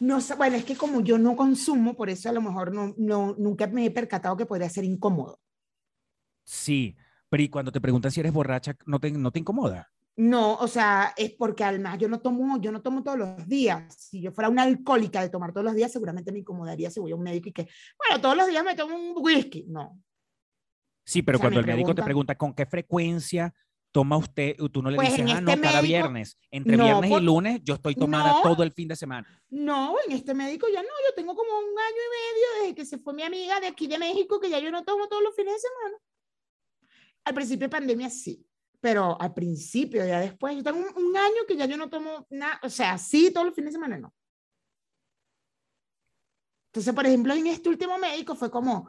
No 0.00 0.20
sé, 0.20 0.34
bueno, 0.34 0.56
es 0.56 0.64
que 0.64 0.76
como 0.76 1.00
yo 1.00 1.16
no 1.16 1.36
consumo, 1.36 1.94
por 1.94 2.10
eso 2.10 2.28
a 2.28 2.32
lo 2.32 2.42
mejor 2.42 2.72
no, 2.72 2.94
no, 2.98 3.34
nunca 3.38 3.66
me 3.66 3.86
he 3.86 3.90
percatado 3.90 4.36
que 4.36 4.46
podría 4.46 4.68
ser 4.68 4.84
incómodo. 4.84 5.40
Sí, 6.44 6.96
pero 7.28 7.42
y 7.42 7.48
cuando 7.48 7.72
te 7.72 7.80
preguntan 7.80 8.10
si 8.10 8.20
eres 8.20 8.32
borracha, 8.32 8.76
¿no 8.84 9.00
te, 9.00 9.10
no 9.10 9.30
te 9.30 9.38
incomoda? 9.38 9.90
No, 10.18 10.54
o 10.56 10.66
sea, 10.66 11.12
es 11.16 11.32
porque 11.32 11.62
además 11.62 11.98
yo 11.98 12.08
no 12.08 12.20
tomo, 12.20 12.58
yo 12.58 12.72
no 12.72 12.80
tomo 12.80 13.02
todos 13.02 13.18
los 13.18 13.46
días. 13.46 13.94
Si 13.98 14.22
yo 14.22 14.32
fuera 14.32 14.48
una 14.48 14.62
alcohólica 14.62 15.20
de 15.20 15.28
tomar 15.28 15.52
todos 15.52 15.64
los 15.66 15.74
días, 15.74 15.92
seguramente 15.92 16.32
me 16.32 16.38
incomodaría 16.38 16.90
si 16.90 17.00
voy 17.00 17.12
a 17.12 17.16
un 17.16 17.22
médico 17.22 17.50
y 17.50 17.52
que, 17.52 17.68
bueno, 17.98 18.20
todos 18.22 18.34
los 18.36 18.46
días 18.48 18.64
me 18.64 18.74
tomo 18.74 18.96
un 18.96 19.12
whisky. 19.16 19.64
No. 19.68 20.00
Sí, 21.04 21.20
pero 21.22 21.36
O 21.36 21.38
sea, 21.38 21.44
cuando 21.50 21.60
el 21.60 21.66
médico 21.66 21.94
te 21.94 22.02
preguntan- 22.02 22.04
pregunta 22.06 22.34
con 22.38 22.54
qué 22.54 22.64
frecuencia 22.64 23.54
toma 23.92 24.16
usted, 24.16 24.56
tú 24.72 24.82
no 24.82 24.90
le 24.90 24.96
Pues 24.96 25.10
dices, 25.10 25.30
ah, 25.30 25.40
no, 25.40 25.50
este 25.50 25.60
cada 25.62 25.80
médico- 25.82 25.86
viernes. 25.86 26.38
Entre 26.50 26.76
No, 26.76 26.84
viernes 26.84 27.10
por- 27.10 27.22
y 27.22 27.24
lunes 27.24 27.60
yo 27.62 27.74
estoy 27.74 27.94
tomada 27.94 28.32
No. 28.32 28.42
todo 28.42 28.62
el 28.62 28.72
fin 28.72 28.88
de 28.88 28.96
semana. 28.96 29.26
No, 29.50 29.96
en 30.06 30.12
este 30.12 30.32
médico 30.34 30.66
ya 30.72 30.82
no, 30.82 30.88
yo 31.08 31.14
tengo 31.14 31.34
como 31.36 31.50
un 31.50 31.64
año 31.64 31.96
y 31.96 32.10
medio 32.10 32.62
desde 32.62 32.74
que 32.74 32.84
se 32.86 32.98
fue 32.98 33.12
mi 33.14 33.22
amiga 33.22 33.60
de 33.60 33.66
aquí 33.68 33.86
de 33.86 33.98
México, 33.98 34.40
que 34.40 34.48
ya 34.50 34.58
yo 34.60 34.70
no 34.70 34.82
tomo 34.82 35.08
todos 35.08 35.22
los 35.22 35.34
fines 35.36 35.54
de 35.54 35.60
semana. 35.60 35.96
Al 37.24 37.34
principio 37.34 37.66
de 37.66 37.70
pandemia 37.70 38.08
sí, 38.10 38.46
pero 38.80 39.20
al 39.20 39.34
principio, 39.34 40.04
ya 40.06 40.20
después, 40.20 40.56
yo 40.56 40.62
tengo 40.62 40.78
un, 40.78 41.04
un 41.04 41.16
año 41.16 41.46
que 41.46 41.56
ya 41.56 41.66
yo 41.66 41.76
no 41.76 41.88
tomo 41.88 42.26
nada, 42.30 42.60
o 42.62 42.70
sea, 42.70 42.98
sí, 42.98 43.30
todos 43.32 43.46
los 43.46 43.54
fines 43.54 43.72
de 43.72 43.78
semana 43.78 43.98
no. 43.98 44.14
Entonces, 46.76 46.94
por 46.94 47.06
ejemplo, 47.06 47.32
en 47.32 47.46
este 47.46 47.70
último 47.70 47.96
médico 47.96 48.34
fue 48.34 48.50
como, 48.50 48.88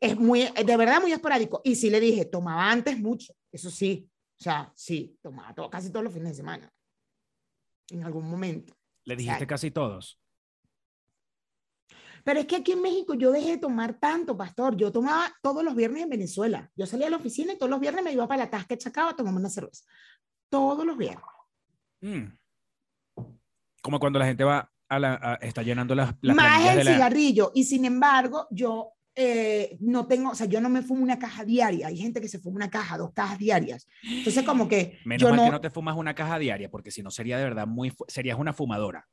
es 0.00 0.18
muy, 0.18 0.48
de 0.50 0.76
verdad 0.76 1.00
muy 1.00 1.12
esporádico. 1.12 1.60
Y 1.62 1.76
sí 1.76 1.88
le 1.88 2.00
dije, 2.00 2.24
tomaba 2.24 2.70
antes 2.70 2.98
mucho, 2.98 3.32
eso 3.52 3.70
sí, 3.70 4.10
o 4.38 4.42
sea, 4.42 4.72
sí, 4.74 5.16
tomaba 5.22 5.54
todo, 5.54 5.70
casi 5.70 5.90
todos 5.90 6.04
los 6.04 6.12
fines 6.12 6.30
de 6.30 6.34
semana, 6.34 6.72
en 7.90 8.02
algún 8.04 8.28
momento. 8.28 8.76
Le 9.04 9.14
dijiste 9.14 9.44
Exacto. 9.44 9.52
casi 9.52 9.70
todos. 9.70 10.20
Pero 12.24 12.40
es 12.40 12.46
que 12.46 12.56
aquí 12.56 12.72
en 12.72 12.80
México 12.82 13.14
yo 13.14 13.30
dejé 13.30 13.50
de 13.52 13.58
tomar 13.58 13.94
tanto, 14.00 14.36
pastor. 14.36 14.76
Yo 14.76 14.90
tomaba 14.90 15.30
todos 15.42 15.62
los 15.62 15.74
viernes 15.76 16.02
en 16.02 16.08
Venezuela. 16.08 16.70
Yo 16.74 16.86
salía 16.86 17.06
a 17.06 17.10
la 17.10 17.18
oficina 17.18 17.52
y 17.52 17.58
todos 17.58 17.70
los 17.70 17.80
viernes 17.80 18.02
me 18.02 18.12
iba 18.12 18.26
para 18.26 18.44
la 18.44 18.50
tasca 18.50 18.74
de 18.74 18.78
Chacao 18.78 19.10
a 19.10 19.16
tomarme 19.16 19.40
una 19.40 19.50
cerveza. 19.50 19.84
Todos 20.48 20.84
los 20.86 20.96
viernes. 20.96 21.24
Mm. 22.00 22.24
Como 23.82 24.00
cuando 24.00 24.18
la 24.18 24.26
gente 24.26 24.44
va 24.44 24.70
a 24.88 24.98
la, 24.98 25.14
a- 25.14 25.34
está 25.36 25.62
llenando 25.62 25.94
las, 25.94 26.14
las 26.22 26.34
Más 26.34 26.70
el 26.70 26.78
de 26.78 26.84
la... 26.84 26.92
cigarrillo. 26.94 27.52
Y 27.54 27.64
sin 27.64 27.84
embargo, 27.84 28.46
yo 28.50 28.92
eh, 29.14 29.76
no 29.80 30.06
tengo, 30.06 30.30
o 30.30 30.34
sea, 30.34 30.46
yo 30.46 30.60
no 30.60 30.68
me 30.70 30.82
fumo 30.82 31.02
una 31.02 31.18
caja 31.18 31.44
diaria. 31.44 31.88
Hay 31.88 31.98
gente 31.98 32.20
que 32.20 32.28
se 32.28 32.38
fuma 32.38 32.56
una 32.56 32.70
caja, 32.70 32.96
dos 32.96 33.12
cajas 33.12 33.38
diarias. 33.38 33.86
Entonces, 34.02 34.42
como 34.44 34.66
que 34.66 34.98
Menos 35.04 35.20
yo 35.22 35.28
mal 35.28 35.36
no, 35.36 35.44
que 35.44 35.50
no 35.50 35.60
te 35.60 35.70
fumas 35.70 35.96
una 35.96 36.14
caja 36.14 36.38
diaria, 36.38 36.70
porque 36.70 36.90
si 36.90 37.02
no 37.02 37.10
sería 37.10 37.36
de 37.36 37.44
verdad 37.44 37.66
muy... 37.66 37.92
Serías 38.08 38.38
una 38.38 38.52
fumadora. 38.54 39.06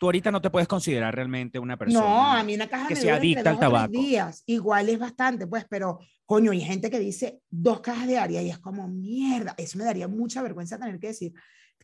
Tú 0.00 0.06
ahorita 0.06 0.30
no 0.30 0.40
te 0.40 0.48
puedes 0.48 0.66
considerar 0.66 1.14
realmente 1.14 1.58
una 1.58 1.76
persona. 1.76 2.00
No, 2.06 2.32
a 2.32 2.42
mí 2.42 2.54
una 2.54 2.66
caja 2.70 2.88
que 2.88 2.94
entre 2.94 3.10
adicta 3.10 3.50
al 3.50 3.58
tabaco. 3.60 3.92
días. 3.92 4.42
Igual 4.46 4.88
es 4.88 4.98
bastante, 4.98 5.46
pues, 5.46 5.66
pero 5.68 5.98
coño, 6.24 6.52
hay 6.52 6.62
gente 6.62 6.90
que 6.90 6.98
dice 6.98 7.42
dos 7.50 7.82
cajas 7.82 8.08
diarias 8.08 8.42
y 8.42 8.48
es 8.48 8.58
como 8.58 8.88
mierda. 8.88 9.54
Eso 9.58 9.76
me 9.76 9.84
daría 9.84 10.08
mucha 10.08 10.40
vergüenza 10.40 10.78
tener 10.78 10.98
que 10.98 11.08
decir. 11.08 11.34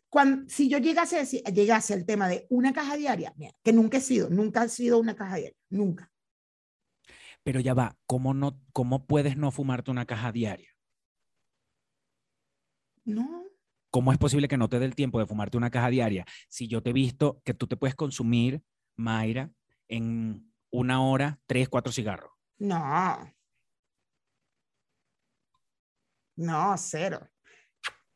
Cuando, 0.09 0.49
si 0.49 0.71
yo 0.71 0.79
llegase 0.79 1.17
a 1.19 1.25
decir- 1.25 1.43
llegase 1.53 1.93
al 1.93 2.07
tema 2.07 2.27
de 2.27 2.47
una 2.49 2.73
caja 2.73 2.97
diaria, 2.97 3.35
mira, 3.37 3.53
que 3.63 3.75
nunca 3.75 3.99
he 3.99 4.01
sido, 4.01 4.31
nunca 4.31 4.65
he 4.65 4.71
sido 4.71 4.99
una 4.99 5.15
caja 5.15 5.37
diaria, 5.37 5.59
nunca. 5.69 6.11
Pero 7.43 7.61
ya 7.61 7.75
va, 7.75 7.99
¿cómo, 8.07 8.33
no, 8.33 8.59
¿cómo 8.73 9.05
puedes 9.07 9.37
no 9.37 9.51
fumarte 9.51 9.91
una 9.91 10.07
caja 10.07 10.33
diaria? 10.33 10.71
No, 13.05 13.45
¿Cómo 13.97 14.13
es 14.13 14.19
posible 14.19 14.47
que 14.47 14.59
no 14.59 14.69
te 14.69 14.79
dé 14.79 14.85
el 14.85 14.95
tiempo 14.95 15.19
de 15.19 15.25
fumarte 15.25 15.57
una 15.57 15.71
caja 15.71 15.89
diaria? 15.89 16.27
Si 16.51 16.69
yo 16.69 16.83
te 16.83 16.91
he 16.91 16.93
visto 16.93 17.41
que 17.47 17.55
tú 17.55 17.67
te 17.67 17.79
puedes 17.79 17.95
consumir, 17.95 18.63
Mayra, 18.95 19.51
en 19.89 20.53
una 20.71 21.03
hora, 21.03 21.41
tres, 21.47 21.71
cuatro 21.71 21.91
cigarros. 21.91 22.31
no. 22.59 23.33
No, 26.37 26.75
cero. 26.77 27.27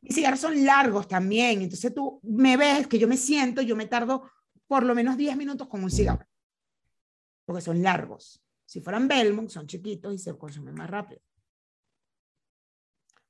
Mis 0.02 0.16
cigarros 0.16 0.40
son 0.40 0.62
largos 0.66 1.08
también, 1.08 1.62
entonces 1.62 1.94
tú 1.94 2.20
me 2.24 2.58
ves 2.58 2.86
que 2.86 2.98
yo 2.98 3.08
me 3.08 3.16
siento, 3.16 3.62
yo 3.62 3.74
me 3.74 3.86
tardo 3.86 4.30
por 4.66 4.82
lo 4.82 4.94
menos 4.94 5.16
10 5.16 5.34
minutos 5.34 5.66
con 5.66 5.82
un 5.82 5.90
cigarro, 5.90 6.26
porque 7.46 7.62
son 7.62 7.82
largos. 7.82 8.44
Si 8.66 8.82
fueran 8.82 9.08
Belmont, 9.08 9.48
son 9.48 9.66
chiquitos 9.66 10.12
y 10.12 10.18
se 10.18 10.36
consumen 10.36 10.74
más 10.74 10.90
rápido. 10.90 11.22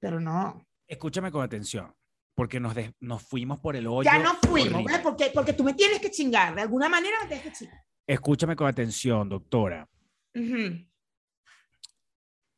Pero 0.01 0.19
no, 0.19 0.67
Escúchame 0.91 1.31
con 1.31 1.45
atención, 1.45 1.95
porque 2.41 2.59
nos, 2.59 2.75
nos 3.01 3.23
fuimos 3.23 3.59
por 3.59 3.77
el 3.77 3.87
hoyo. 3.87 4.11
ya 4.11 4.19
no 4.19 4.33
fuimos. 4.49 4.83
¿ves? 4.83 5.01
porque, 5.01 5.31
porque 5.35 5.53
tú 5.53 5.63
me 5.63 5.75
tienes 5.75 6.01
que 6.01 6.11
chingar, 6.11 6.55
de 6.55 6.63
alguna 6.63 6.89
manera 6.89 7.19
me 7.21 7.27
tienes 7.29 7.45
que 7.45 7.53
chingar. 7.53 7.85
Escúchame 8.07 8.57
con 8.57 8.67
atención, 8.67 9.29
doctora. 9.29 9.87
Te 10.33 10.87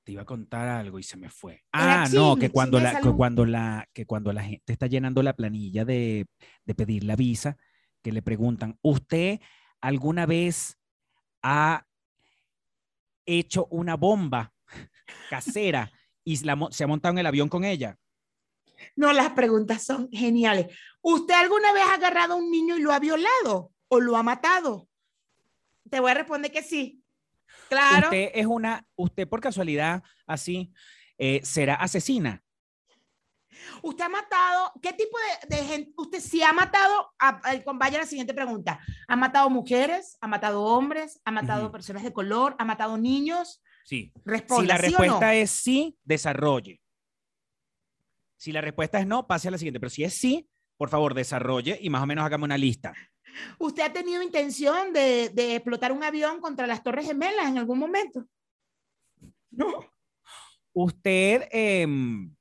iba 0.07 0.23
a 0.23 0.25
contar 0.25 0.69
algo 0.69 1.01
y 1.01 1.03
se 1.03 1.17
me 1.17 1.29
fue. 1.29 1.65
Era 1.73 2.05
Ah, 2.05 2.09
no, 2.13 2.37
que 2.37 2.51
cuando, 2.51 2.79
la, 2.79 3.01
que 3.01 3.11
cuando, 3.11 3.45
la, 3.45 3.89
que 3.93 4.07
cuando 4.07 4.33
la 4.33 4.45
gente 4.45 4.73
está 4.73 4.87
llenando 4.87 5.21
la 5.21 5.35
planilla 5.35 5.85
de, 5.85 6.27
de 6.65 6.75
pedir 6.77 7.03
la 7.03 7.17
visa, 7.17 7.57
que 8.05 8.13
le 8.13 8.23
preguntan, 8.23 8.79
¿usted 8.83 9.41
alguna 9.81 10.27
vez 10.27 10.79
ha 11.43 11.89
hecho 13.27 13.67
una 13.67 13.97
bomba 13.97 14.55
casera 15.29 15.91
y 16.23 16.39
la 16.45 16.69
se 16.71 16.85
ha 16.85 16.87
montado 16.87 17.15
en 17.15 17.19
el 17.19 17.27
avión 17.27 17.49
con 17.49 17.65
ella? 17.65 17.99
No, 18.97 19.13
las 19.13 19.31
preguntas 19.31 19.83
son 19.85 20.09
geniales. 20.11 20.67
¿Usted 21.01 21.35
alguna 21.35 21.73
vez 21.73 21.83
ha 21.85 21.95
agarrado 21.95 22.35
a 22.35 22.37
un 22.37 22.51
niño 22.51 22.77
y 22.77 22.81
lo 22.81 22.93
ha 22.93 22.99
violado 22.99 23.73
o 23.89 24.01
lo 24.01 24.17
ha 24.17 24.23
matado? 24.23 24.89
Te 25.91 26.01
voy 26.01 26.11
a 26.11 26.15
responder 26.15 26.51
que 26.51 26.63
sí. 26.63 27.03
Claro. 27.69 28.09
Usted 28.09 28.31
es 28.35 28.47
una, 28.47 28.87
usted 28.97 29.29
por 29.29 29.41
casualidad, 29.41 30.03
así, 30.27 30.73
eh, 31.19 31.41
será 31.43 31.75
asesina. 31.75 32.43
Usted 33.83 34.05
ha 34.05 34.09
matado, 34.09 34.73
¿qué 34.83 34.93
tipo 34.93 35.17
de, 35.49 35.57
de 35.57 35.65
gente? 35.65 35.93
Usted 35.97 36.21
sí 36.21 36.43
ha 36.43 36.53
matado, 36.53 37.13
a, 37.19 37.41
vaya 37.75 37.99
a 37.99 38.01
la 38.03 38.07
siguiente 38.07 38.35
pregunta. 38.35 38.81
¿Ha 39.09 39.17
matado 39.17 39.49
mujeres? 39.51 40.17
¿Ha 40.21 40.27
matado 40.27 40.63
hombres? 40.63 41.21
¿Ha 41.25 41.31
matado 41.31 41.71
personas 41.71 42.03
de 42.03 42.13
color? 42.13 42.57
¿Ha 42.59 42.65
matado 42.65 42.99
niños? 42.99 43.63
Sí. 43.85 44.13
Responda, 44.25 44.63
si 44.63 44.69
la 44.69 44.77
¿sí 44.77 44.95
o 44.95 44.99
respuesta 44.99 45.27
no? 45.27 45.33
es 45.33 45.51
sí, 45.51 45.99
desarrolle. 46.05 46.82
Si 48.43 48.51
la 48.51 48.61
respuesta 48.61 48.99
es 48.99 49.07
no, 49.07 49.29
pase 49.29 49.47
a 49.47 49.51
la 49.53 49.57
siguiente. 49.59 49.79
Pero 49.79 49.89
si 49.91 50.03
es 50.03 50.15
sí, 50.15 50.49
por 50.77 50.89
favor, 50.89 51.15
desarrolle 51.15 51.79
y 51.81 51.89
más 51.91 52.03
o 52.03 52.07
menos 52.07 52.25
hágame 52.25 52.43
una 52.43 52.59
lista. 52.59 52.93
¿Usted 53.61 53.85
ha 53.85 53.93
tenido 53.93 54.21
intención 54.21 54.93
de, 54.93 55.29
de 55.29 55.55
explotar 55.55 55.93
un 55.93 56.03
avión 56.03 56.41
contra 56.41 56.67
las 56.67 56.83
Torres 56.83 57.07
Gemelas 57.07 57.47
en 57.47 57.59
algún 57.59 57.79
momento? 57.79 58.27
No. 59.53 59.89
¿Usted, 60.73 61.47
em, 61.53 62.35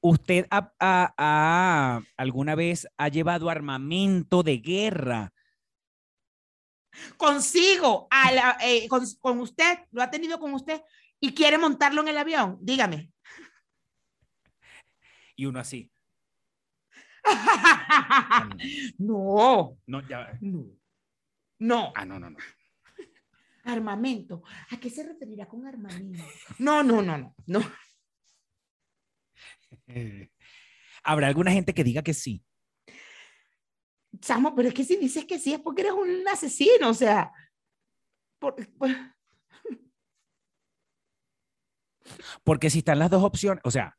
usted 0.00 0.46
ha- 0.50 0.72
ha- 0.80 1.14
ha- 1.18 2.00
alguna 2.16 2.54
vez 2.54 2.88
ha 2.96 3.08
llevado 3.08 3.50
armamento 3.50 4.42
de 4.42 4.56
guerra? 4.56 5.34
Consigo, 7.18 8.08
a 8.10 8.32
la- 8.32 8.56
eh, 8.62 8.88
con, 8.88 9.04
con 9.20 9.38
usted, 9.40 9.80
lo 9.90 10.00
ha 10.02 10.10
tenido 10.10 10.40
con 10.40 10.54
usted 10.54 10.80
y 11.20 11.34
quiere 11.34 11.58
montarlo 11.58 12.00
en 12.00 12.08
el 12.08 12.16
avión. 12.16 12.56
Dígame. 12.62 13.12
Y 15.36 15.46
uno 15.46 15.60
así. 15.60 15.90
no, 18.98 19.78
No, 19.86 20.08
ya. 20.08 20.38
no. 20.40 20.66
No. 21.58 21.92
Ah, 21.94 22.04
no, 22.04 22.18
no, 22.18 22.30
no. 22.30 22.38
Armamento. 23.64 24.42
¿A 24.70 24.78
qué 24.78 24.88
se 24.90 25.02
referirá 25.02 25.46
con 25.48 25.66
armamento? 25.66 26.22
No, 26.58 26.82
no, 26.82 27.02
no, 27.02 27.16
no. 27.18 27.34
no. 27.46 27.60
Habrá 31.02 31.26
alguna 31.28 31.50
gente 31.52 31.74
que 31.74 31.84
diga 31.84 32.02
que 32.02 32.14
sí. 32.14 32.44
Chamo, 34.20 34.54
pero 34.54 34.68
es 34.68 34.74
que 34.74 34.84
si 34.84 34.96
dices 34.96 35.24
que 35.24 35.38
sí 35.38 35.52
es 35.52 35.60
porque 35.60 35.82
eres 35.82 35.92
un 35.92 36.26
asesino, 36.28 36.88
o 36.90 36.94
sea. 36.94 37.30
por- 38.38 38.54
por- 38.76 38.90
Porque 42.44 42.70
si 42.70 42.78
están 42.78 42.98
las 43.00 43.10
dos 43.10 43.24
opciones, 43.24 43.60
o 43.64 43.70
sea, 43.70 43.96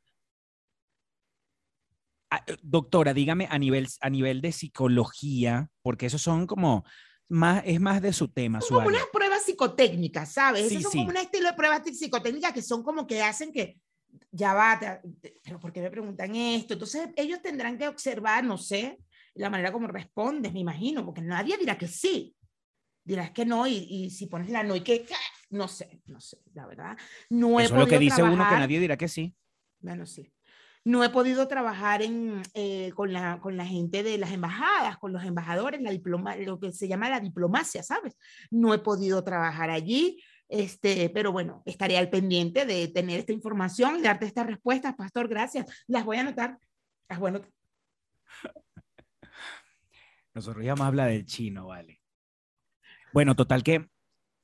doctora, 2.62 3.14
dígame 3.14 3.48
a 3.50 3.58
nivel, 3.58 3.88
a 4.02 4.10
nivel 4.10 4.42
de 4.42 4.52
psicología, 4.52 5.70
porque 5.82 6.08
esos 6.08 6.22
son 6.22 6.48
como 6.48 6.84
más, 7.30 7.64
es 7.66 7.80
más 7.80 8.02
de 8.02 8.14
su 8.14 8.28
tema, 8.30 8.60
son 8.60 8.68
su 8.68 8.74
como 8.76 8.80
área. 8.82 9.00
unas 9.00 9.10
pruebas 9.12 9.44
psicotécnicas, 9.44 10.32
¿sabes? 10.34 10.68
Sí, 10.68 10.76
Esas 10.78 10.84
son 10.84 10.92
sí. 10.92 10.98
como 11.00 11.10
un 11.10 11.18
estilo 11.18 11.48
de 11.50 11.54
pruebas 11.56 11.82
psicotécnicas 11.86 12.54
que 12.54 12.62
son 12.62 12.84
como 12.84 13.06
que 13.08 13.22
hacen 13.22 13.52
que 13.52 13.78
ya 14.32 14.54
va, 14.54 14.80
te- 14.80 15.02
te- 15.22 15.40
pero 15.44 15.60
¿por 15.60 15.72
qué 15.72 15.82
me 15.82 15.92
preguntan 15.92 16.36
esto? 16.36 16.74
Entonces 16.74 17.10
ellos 17.16 17.42
tendrán 17.42 17.78
que 17.78 17.88
observar, 17.88 18.44
no 18.44 18.58
sé, 18.58 18.98
la 19.36 19.50
manera 19.50 19.72
como 19.72 19.88
respondes, 19.88 20.54
me 20.54 20.60
imagino, 20.60 21.06
porque 21.06 21.22
nadie 21.22 21.58
dirá 21.58 21.78
que 21.78 21.88
sí. 21.88 22.34
Dirás 23.04 23.32
que 23.32 23.46
no, 23.46 23.66
y, 23.68 23.88
y 23.90 24.10
si 24.10 24.28
pones 24.28 24.50
la 24.50 24.64
no 24.64 24.76
y 24.76 24.82
que, 24.82 25.06
no 25.52 25.68
sé, 25.70 26.02
no 26.08 26.20
sé, 26.20 26.40
la 26.54 26.66
verdad. 26.68 26.98
No 27.30 27.58
he 27.60 27.64
Eso 27.64 27.76
es 27.76 27.80
lo 27.80 27.88
que 27.88 28.00
dice 28.00 28.22
uno 28.22 28.46
que 28.48 28.56
nadie 28.56 28.80
dirá 28.80 28.98
que 28.98 29.08
sí. 29.08 29.34
Bueno, 29.80 30.06
sí. 30.06 30.30
No 30.88 31.04
he 31.04 31.10
podido 31.10 31.50
trabajar 31.50 32.02
en, 32.02 32.42
eh, 32.54 32.94
con, 32.96 33.12
la, 33.12 33.42
con 33.42 33.58
la 33.58 33.66
gente 33.66 34.04
de 34.04 34.18
las 34.18 34.32
embajadas, 34.32 34.98
con 34.98 35.12
los 35.12 35.22
embajadores, 35.26 35.82
la 35.82 35.92
diploma, 35.92 36.38
lo 36.38 36.62
que 36.62 36.72
se 36.72 36.88
llama 36.88 37.10
la 37.10 37.20
diplomacia, 37.20 37.84
¿sabes? 37.84 38.18
No 38.52 38.74
he 38.74 38.80
podido 38.80 39.22
trabajar 39.22 39.70
allí, 39.70 40.24
este, 40.48 41.10
pero 41.10 41.34
bueno, 41.34 41.62
estaré 41.66 41.98
al 41.98 42.10
pendiente 42.10 42.66
de 42.66 42.88
tener 42.88 43.20
esta 43.20 43.34
información 43.34 43.98
y 43.98 44.02
darte 44.02 44.28
estas 44.28 44.48
respuestas, 44.48 44.96
Pastor, 44.96 45.28
gracias. 45.28 45.66
Las 45.88 46.06
voy 46.06 46.16
a 46.16 46.22
anotar. 46.22 46.58
Las 47.10 47.20
voy 47.20 47.28
a 47.28 47.30
anotar. 47.32 47.52
Nosotros 50.34 50.64
ya 50.64 50.72
vamos 50.72 50.86
a 50.86 50.88
hablar 50.88 51.10
del 51.10 51.26
chino, 51.26 51.68
vale. 51.68 52.00
Bueno, 53.12 53.36
total 53.36 53.62
que, 53.62 53.90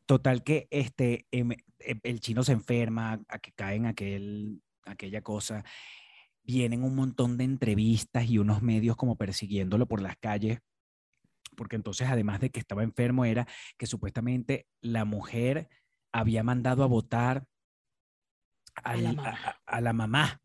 total 0.05 0.43
que 0.43 0.67
este, 0.71 1.25
em, 1.31 1.53
em, 1.79 1.99
el 2.03 2.19
chino 2.19 2.43
se 2.43 2.51
enferma, 2.51 3.21
a 3.29 3.39
que 3.39 3.53
cae 3.53 3.77
en 3.77 3.85
aquel, 3.85 4.61
aquella 4.83 5.21
cosa. 5.21 5.63
Vienen 6.43 6.83
un 6.83 6.95
montón 6.95 7.37
de 7.37 7.45
entrevistas 7.45 8.25
y 8.29 8.37
unos 8.37 8.61
medios 8.61 8.95
como 8.97 9.15
persiguiéndolo 9.15 9.87
por 9.87 10.01
las 10.01 10.17
calles, 10.17 10.59
porque 11.55 11.75
entonces 11.77 12.07
además 12.09 12.41
de 12.41 12.49
que 12.49 12.59
estaba 12.59 12.83
enfermo 12.83 13.23
era 13.25 13.47
que 13.77 13.85
supuestamente 13.87 14.67
la 14.81 15.05
mujer 15.05 15.69
había 16.11 16.43
mandado 16.43 16.83
a 16.83 16.87
votar 16.87 17.45
A 18.83 18.95
la 18.97 19.13
mamá. 19.13 19.29
a- 19.29 19.61
a 19.77 19.81
la 19.81 19.93
mamá. 19.93 20.41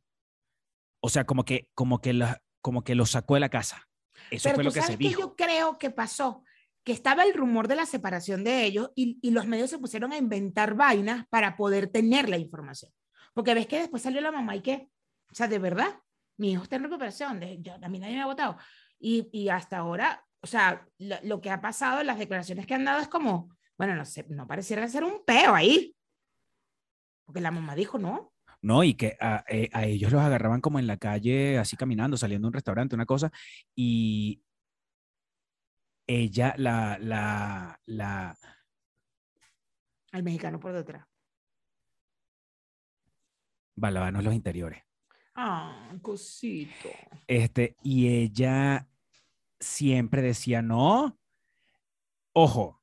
O 1.01 1.09
sea, 1.09 1.25
como 1.25 1.45
que, 1.45 1.69
como 1.75 2.01
que, 2.01 2.13
la- 2.13 2.43
como 2.61 2.83
que 2.85 2.95
lo 2.95 3.07
sacó 3.07 3.35
de 3.35 3.41
la 3.41 3.49
casa. 3.49 3.89
Eso 4.31 4.45
Pero 4.45 4.55
fue 4.57 4.65
tú 4.65 4.69
lo 4.69 4.73
que 4.75 4.81
sabes 4.81 4.93
se 4.97 4.99
que 4.99 5.09
dijo. 5.09 5.21
yo 5.21 5.37
creo 5.37 5.79
que 5.79 5.91
pasó, 5.91 6.45
que 6.85 6.93
estaba 6.93 7.23
el 7.25 7.35
rumor 7.35 7.69
de 7.69 7.77
la 7.77 7.87
separación 7.87 8.45
de 8.45 8.65
ellos 8.65 8.91
y, 8.95 9.19
y 9.23 9.31
los 9.31 9.47
medios 9.47 9.71
se 9.71 9.79
pusieron 9.79 10.13
a 10.13 10.17
inventar 10.19 10.75
vainas 10.75 11.27
para 11.29 11.57
poder 11.57 11.89
tener 11.89 12.29
la 12.29 12.37
información. 12.39 12.93
Porque 13.35 13.55
ves 13.55 13.67
que 13.67 13.79
después 13.79 14.03
salió 14.03 14.21
la 14.21 14.33
mamá 14.33 14.57
y 14.57 14.63
que, 14.63 14.91
o 15.31 15.35
sea, 15.35 15.49
de 15.49 15.59
verdad, 15.59 16.01
mi 16.37 16.53
hijo 16.53 16.63
está 16.63 16.77
en 16.77 16.85
recuperación, 16.85 17.41
de, 17.41 17.59
yo, 17.61 17.75
a 17.75 17.89
mí 17.89 17.99
nadie 17.99 18.17
me 18.17 18.23
ha 18.23 18.27
votado. 18.27 18.57
Y, 18.99 19.29
y 19.33 19.49
hasta 19.49 19.79
ahora, 19.79 20.25
o 20.41 20.47
sea, 20.47 20.87
lo, 20.99 21.17
lo 21.23 21.41
que 21.41 21.51
ha 21.51 21.61
pasado, 21.61 22.03
las 22.03 22.19
declaraciones 22.19 22.67
que 22.67 22.75
han 22.75 22.85
dado 22.85 23.01
es 23.01 23.09
como, 23.09 23.57
bueno, 23.77 23.95
no 23.95 24.05
sé, 24.05 24.25
no 24.29 24.47
pareciera 24.47 24.87
ser 24.89 25.05
un 25.05 25.25
peo 25.25 25.55
ahí. 25.55 25.95
Porque 27.25 27.41
la 27.41 27.51
mamá 27.51 27.75
dijo, 27.75 27.99
no, 27.99 28.33
No, 28.63 28.83
y 28.83 28.95
que 28.95 29.17
a, 29.21 29.45
eh, 29.49 29.69
a 29.73 29.85
ellos 29.85 30.11
los 30.11 30.23
agarraban 30.23 30.61
como 30.61 30.79
en 30.79 30.87
la 30.87 30.97
calle, 30.97 31.59
así 31.59 31.77
caminando, 31.77 32.17
saliendo 32.17 32.47
de 32.47 32.49
un 32.49 32.55
restaurante, 32.55 32.95
una 32.95 33.07
cosa, 33.07 33.31
y 33.75 34.43
ella, 36.07 36.55
la, 36.57 36.99
la, 36.99 37.79
la, 37.85 38.37
al 40.13 40.23
mexicano 40.23 40.59
por 40.59 40.73
detrás. 40.73 41.07
lavarnos 43.77 44.25
los 44.25 44.35
interiores. 44.35 44.88
Ah, 45.41 45.93
cosito. 46.03 46.89
Este, 47.29 47.77
y 47.85 48.09
ella 48.09 48.89
siempre 49.61 50.21
decía, 50.21 50.63
no, 50.63 51.17
ojo, 52.33 52.83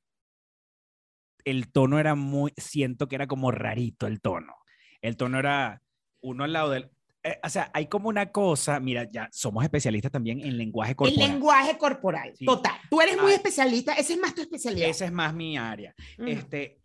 el 1.44 1.70
tono 1.70 1.98
era 1.98 2.14
muy, 2.14 2.54
siento 2.56 3.08
que 3.08 3.16
era 3.16 3.26
como 3.26 3.50
rarito 3.50 4.06
el 4.06 4.22
tono. 4.22 4.54
El 5.02 5.18
tono 5.18 5.38
era 5.38 5.82
uno 6.22 6.44
al 6.44 6.52
lado 6.54 6.70
del, 6.70 6.90
eh, 7.22 7.38
o 7.44 7.48
sea, 7.50 7.70
hay 7.74 7.88
como 7.88 8.08
una 8.08 8.32
cosa, 8.32 8.80
mira, 8.80 9.04
ya 9.10 9.28
somos 9.32 9.62
especialistas 9.62 10.10
también 10.10 10.40
en 10.40 10.56
lenguaje 10.56 10.92
El 10.92 10.96
corporal. 10.96 11.28
lenguaje 11.28 11.76
corporal, 11.76 12.32
Sí. 12.36 12.46
total. 12.46 12.80
Tú 12.88 13.02
eres 13.02 13.16
muy 13.20 13.32
Ay. 13.32 13.36
especialista, 13.36 13.92
esa 13.92 14.14
es 14.14 14.18
más 14.18 14.34
tu 14.34 14.40
especialidad. 14.40 14.88
Esa 14.88 15.04
es 15.04 15.12
más 15.12 15.34
mi 15.34 15.58
área. 15.58 15.94
Mm. 16.16 16.28
Este, 16.28 16.80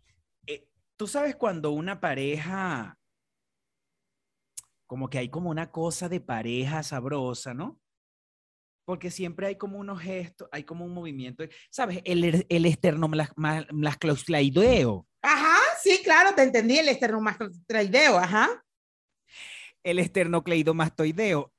eh, 0.46 0.68
tú 0.98 1.06
sabes 1.06 1.34
cuando 1.34 1.70
una 1.70 1.98
pareja, 1.98 2.98
como 4.92 5.08
que 5.08 5.16
hay 5.16 5.30
como 5.30 5.48
una 5.48 5.70
cosa 5.70 6.10
de 6.10 6.20
pareja 6.20 6.82
sabrosa, 6.82 7.54
¿no? 7.54 7.80
Porque 8.84 9.10
siempre 9.10 9.46
hay 9.46 9.56
como 9.56 9.78
unos 9.78 10.02
gestos, 10.02 10.50
hay 10.52 10.64
como 10.64 10.84
un 10.84 10.92
movimiento, 10.92 11.44
¿sabes? 11.70 12.02
El, 12.04 12.22
er- 12.24 12.44
el 12.50 12.66
esternocleidomastoideo. 12.66 15.08
Ajá, 15.22 15.56
sí, 15.82 15.98
claro, 16.04 16.34
te 16.34 16.42
entendí, 16.42 16.76
el 16.76 16.90
esternomastoideo, 16.90 18.18
ajá. 18.18 18.62
El 19.82 19.98
esternocleidomastoideo 19.98 21.54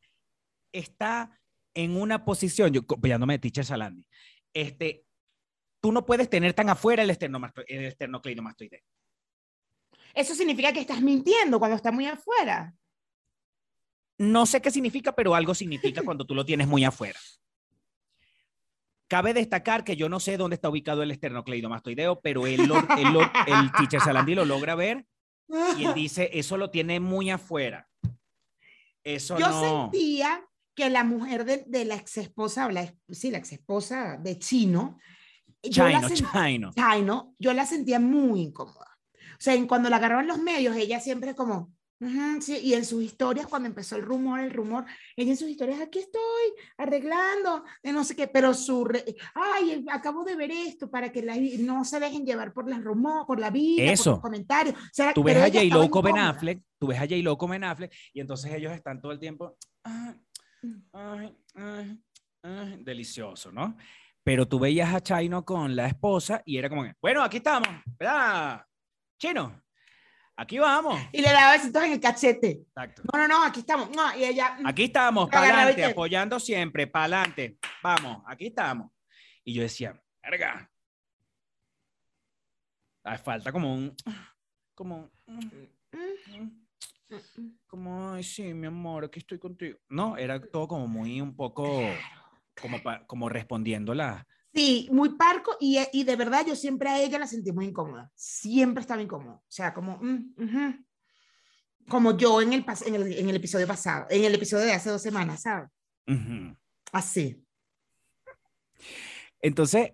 está 0.71 1.41
en 1.73 1.99
una 1.99 2.25
posición, 2.25 2.71
yo 2.71 2.85
copiándome 2.85 3.33
de 3.33 3.39
Teacher 3.39 3.65
Salandi, 3.65 4.07
este, 4.53 5.07
tú 5.81 5.91
no 5.91 6.05
puedes 6.05 6.29
tener 6.29 6.53
tan 6.53 6.69
afuera 6.69 7.01
el, 7.01 7.09
el 7.09 7.85
esternocleidomastoideo. 7.85 8.81
Eso 10.13 10.35
significa 10.35 10.71
que 10.71 10.81
estás 10.81 11.01
mintiendo 11.01 11.57
cuando 11.57 11.77
está 11.77 11.91
muy 11.91 12.05
afuera. 12.05 12.75
No 14.31 14.45
sé 14.45 14.61
qué 14.61 14.71
significa, 14.71 15.13
pero 15.15 15.35
algo 15.35 15.53
significa 15.53 16.01
cuando 16.05 16.25
tú 16.25 16.35
lo 16.35 16.45
tienes 16.45 16.67
muy 16.67 16.83
afuera. 16.83 17.19
Cabe 19.07 19.33
destacar 19.33 19.83
que 19.83 19.95
yo 19.95 20.09
no 20.09 20.19
sé 20.19 20.37
dónde 20.37 20.55
está 20.55 20.69
ubicado 20.69 21.03
el 21.03 21.11
esternocleidomastoideo, 21.11 22.19
pero 22.21 22.47
él 22.47 22.65
lo- 22.67 22.79
él 22.97 23.13
lo- 23.13 23.21
el 23.21 23.71
teacher 23.77 24.01
Salandi 24.01 24.33
lo 24.33 24.45
logra 24.45 24.75
ver 24.75 25.05
y 25.77 25.85
él 25.85 25.93
dice, 25.95 26.29
eso 26.33 26.57
lo 26.57 26.69
tiene 26.71 26.99
muy 26.99 27.29
afuera. 27.29 27.87
Eso 29.03 29.37
Yo 29.37 29.49
no. 29.49 29.91
sentía 29.91 30.43
que 30.75 30.89
la 30.89 31.03
mujer 31.03 31.45
de, 31.45 31.63
de 31.67 31.85
la 31.85 31.95
ex 31.95 32.17
esposa, 32.17 32.71
la, 32.71 32.91
sí, 33.09 33.29
la 33.29 33.37
ex 33.37 33.51
esposa 33.51 34.17
de 34.17 34.39
Chino, 34.39 34.97
yo 35.61 35.87
la 35.87 36.07
Chino, 36.09 36.31
chino. 36.33 36.71
Chino, 36.73 37.35
yo 37.37 37.53
la 37.53 37.65
sentía 37.65 37.99
muy 37.99 38.41
incómoda. 38.41 38.97
O 39.33 39.39
sea, 39.43 39.55
cuando 39.67 39.89
la 39.89 39.97
agarraban 39.97 40.25
los 40.25 40.39
medios, 40.39 40.75
ella 40.75 40.99
siempre 40.99 41.35
como, 41.35 41.71
"Ujú, 42.03 42.41
sí", 42.41 42.57
y 42.61 42.73
en 42.73 42.83
sus 42.85 43.03
historias, 43.03 43.47
cuando 43.47 43.67
empezó 43.67 43.95
el 43.95 44.01
rumor, 44.03 44.39
el 44.39 44.51
rumor, 44.51 44.85
ella 45.15 45.31
en 45.31 45.37
sus 45.37 45.47
historias, 45.49 45.79
aquí 45.81 45.99
estoy 45.99 46.21
arreglando, 46.77 47.63
de 47.81 47.91
no 47.93 48.03
sé 48.03 48.15
qué, 48.15 48.27
pero 48.27 48.53
su, 48.53 48.85
re- 48.85 49.05
ay, 49.35 49.85
acabo 49.91 50.23
de 50.23 50.35
ver 50.35 50.51
esto 50.51 50.89
para 50.89 51.11
que 51.11 51.21
la- 51.21 51.35
no 51.59 51.85
se 51.85 51.99
dejen 51.99 52.25
llevar 52.25 52.53
por 52.53 52.69
las 52.69 52.83
rumor, 52.83 53.25
por 53.25 53.39
la 53.39 53.49
vida, 53.49 53.83
por 53.85 53.93
Eso. 53.93 54.09
los 54.11 54.19
comentarios. 54.19 54.75
O 54.75 54.79
sea, 54.91 55.13
Tú 55.13 55.23
ves 55.23 55.37
a 55.37 55.47
J. 55.47 55.61
estaba 55.61 55.83
Lo 55.85 55.89
con 55.91 56.03
Ben. 56.03 56.17
Affleck, 56.17 56.61
tú 56.79 56.87
ves 56.87 56.97
a 56.97 57.01
J. 57.01 57.15
Lo 57.17 57.37
con 57.37 57.49
Ben 57.51 57.63
Affleck, 57.63 57.93
y 58.13 58.19
entonces 58.19 58.51
ellos 58.53 58.71
están 58.73 59.01
todo 59.01 59.11
el 59.11 59.19
tiempo, 59.19 59.57
"Ay, 59.83 60.15
ay, 60.93 61.37
ay, 61.55 61.99
ay", 62.43 62.77
delicioso, 62.83 63.51
¿no? 63.51 63.77
Pero 64.23 64.47
tú 64.47 64.59
veías 64.59 64.93
a 64.93 65.01
Chino 65.01 65.43
con 65.43 65.75
la 65.75 65.87
esposa 65.87 66.41
y 66.45 66.57
era 66.57 66.69
como, 66.69 66.83
que, 66.83 66.93
bueno, 67.01 67.21
aquí 67.23 67.37
estamos, 67.37 67.67
¿verdad? 67.99 68.65
Chino, 69.19 69.62
aquí 70.35 70.59
vamos. 70.59 70.99
Y 71.11 71.21
le 71.21 71.31
daba 71.31 71.53
besitos 71.53 71.83
en 71.83 71.91
el 71.93 71.99
cachete. 71.99 72.49
Exacto. 72.67 73.01
No, 73.11 73.19
no, 73.19 73.27
no, 73.27 73.43
aquí 73.45 73.59
estamos. 73.61 73.89
No, 73.91 74.15
y 74.17 74.23
ella, 74.25 74.57
mm, 74.59 74.67
Aquí 74.67 74.83
estamos, 74.83 75.29
que- 75.29 75.85
apoyando 75.85 76.39
siempre, 76.39 76.87
para 76.87 77.05
adelante. 77.05 77.57
Vamos, 77.81 78.23
aquí 78.27 78.47
estamos. 78.47 78.91
Y 79.43 79.53
yo 79.53 79.61
decía, 79.63 79.93
verga. 80.21 80.69
Falta 83.23 83.51
como 83.51 83.73
un, 83.73 83.93
como, 84.73 85.11
un- 85.25 85.69
mm, 85.91 86.37
mm, 86.37 87.57
como, 87.67 88.13
ay, 88.13 88.23
sí, 88.23 88.53
mi 88.53 88.67
amor, 88.67 89.05
aquí 89.05 89.19
estoy 89.19 89.37
contigo. 89.39 89.77
No, 89.89 90.15
era 90.17 90.39
todo 90.41 90.67
como 90.69 90.87
muy 90.87 91.19
un 91.19 91.35
poco, 91.35 91.81
como, 92.59 92.77
como 93.05 93.27
respondiendo 93.29 93.93
la, 93.93 94.25
Sí, 94.53 94.87
muy 94.91 95.15
parco 95.15 95.57
y, 95.59 95.79
y 95.93 96.03
de 96.03 96.15
verdad 96.15 96.45
yo 96.45 96.55
siempre 96.55 96.87
a 96.89 97.01
ella 97.01 97.17
la 97.17 97.25
sentí 97.25 97.51
muy 97.51 97.65
incómoda. 97.65 98.11
Siempre 98.13 98.81
estaba 98.81 99.01
incómoda. 99.01 99.35
O 99.37 99.43
sea, 99.47 99.73
como, 99.73 99.97
mm, 99.99 100.85
como 101.89 102.15
yo 102.15 102.39
en 102.41 102.53
el, 102.53 102.65
en, 102.85 102.95
el, 102.95 103.13
en 103.13 103.29
el 103.29 103.35
episodio 103.35 103.65
pasado, 103.65 104.05
en 104.09 104.23
el 104.23 104.35
episodio 104.35 104.65
de 104.65 104.73
hace 104.73 104.91
dos 104.91 105.01
semanas, 105.01 105.41
¿sabes? 105.41 105.69
Así. 106.91 107.43
Entonces, 109.41 109.93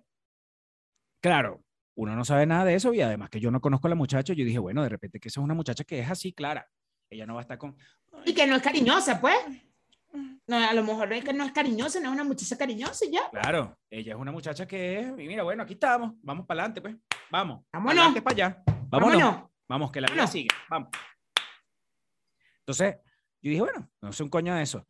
claro, 1.20 1.64
uno 1.94 2.14
no 2.14 2.24
sabe 2.24 2.44
nada 2.44 2.66
de 2.66 2.74
eso 2.74 2.92
y 2.92 3.00
además 3.00 3.30
que 3.30 3.40
yo 3.40 3.50
no 3.50 3.62
conozco 3.62 3.86
a 3.86 3.90
la 3.90 3.96
muchacha, 3.96 4.34
yo 4.34 4.44
dije, 4.44 4.58
bueno, 4.58 4.82
de 4.82 4.90
repente 4.90 5.20
que 5.20 5.28
esa 5.28 5.40
es 5.40 5.44
una 5.44 5.54
muchacha 5.54 5.84
que 5.84 6.00
es 6.00 6.10
así, 6.10 6.32
clara. 6.34 6.68
Ella 7.08 7.24
no 7.26 7.34
va 7.34 7.40
a 7.40 7.42
estar 7.42 7.58
con... 7.58 7.76
Y 8.26 8.34
que 8.34 8.46
no 8.46 8.56
es 8.56 8.62
cariñosa, 8.62 9.20
pues. 9.20 9.36
No, 10.46 10.56
a 10.56 10.72
lo 10.72 10.82
mejor 10.82 11.12
es 11.12 11.24
que 11.24 11.32
no 11.32 11.44
es 11.44 11.52
cariñosa, 11.52 12.00
no 12.00 12.08
es 12.08 12.12
una 12.12 12.24
muchacha 12.24 12.56
cariñosa 12.58 13.04
y 13.04 13.12
ya. 13.12 13.30
Claro, 13.30 13.78
ella 13.88 14.14
es 14.14 14.18
una 14.18 14.32
muchacha 14.32 14.66
que 14.66 14.98
es, 15.00 15.06
y 15.10 15.26
mira, 15.28 15.42
bueno, 15.44 15.62
aquí 15.62 15.74
estamos, 15.74 16.14
vamos 16.22 16.46
para 16.46 16.62
adelante, 16.62 16.80
pues, 16.80 16.96
vamos. 17.30 17.64
Vámonos. 17.72 18.20
Para 18.20 18.34
allá. 18.34 18.62
Vámonos. 18.88 19.18
Vámonos. 19.20 19.50
Vamos, 19.68 19.92
que 19.92 20.00
la 20.00 20.06
vida 20.08 20.16
Vámonos. 20.16 20.32
sigue, 20.32 20.48
vamos. 20.68 20.88
Entonces, 22.60 22.96
yo 23.42 23.50
dije, 23.50 23.60
bueno, 23.60 23.88
no 24.00 24.12
sé 24.12 24.22
un 24.22 24.28
coño 24.28 24.54
de 24.54 24.62
eso. 24.62 24.86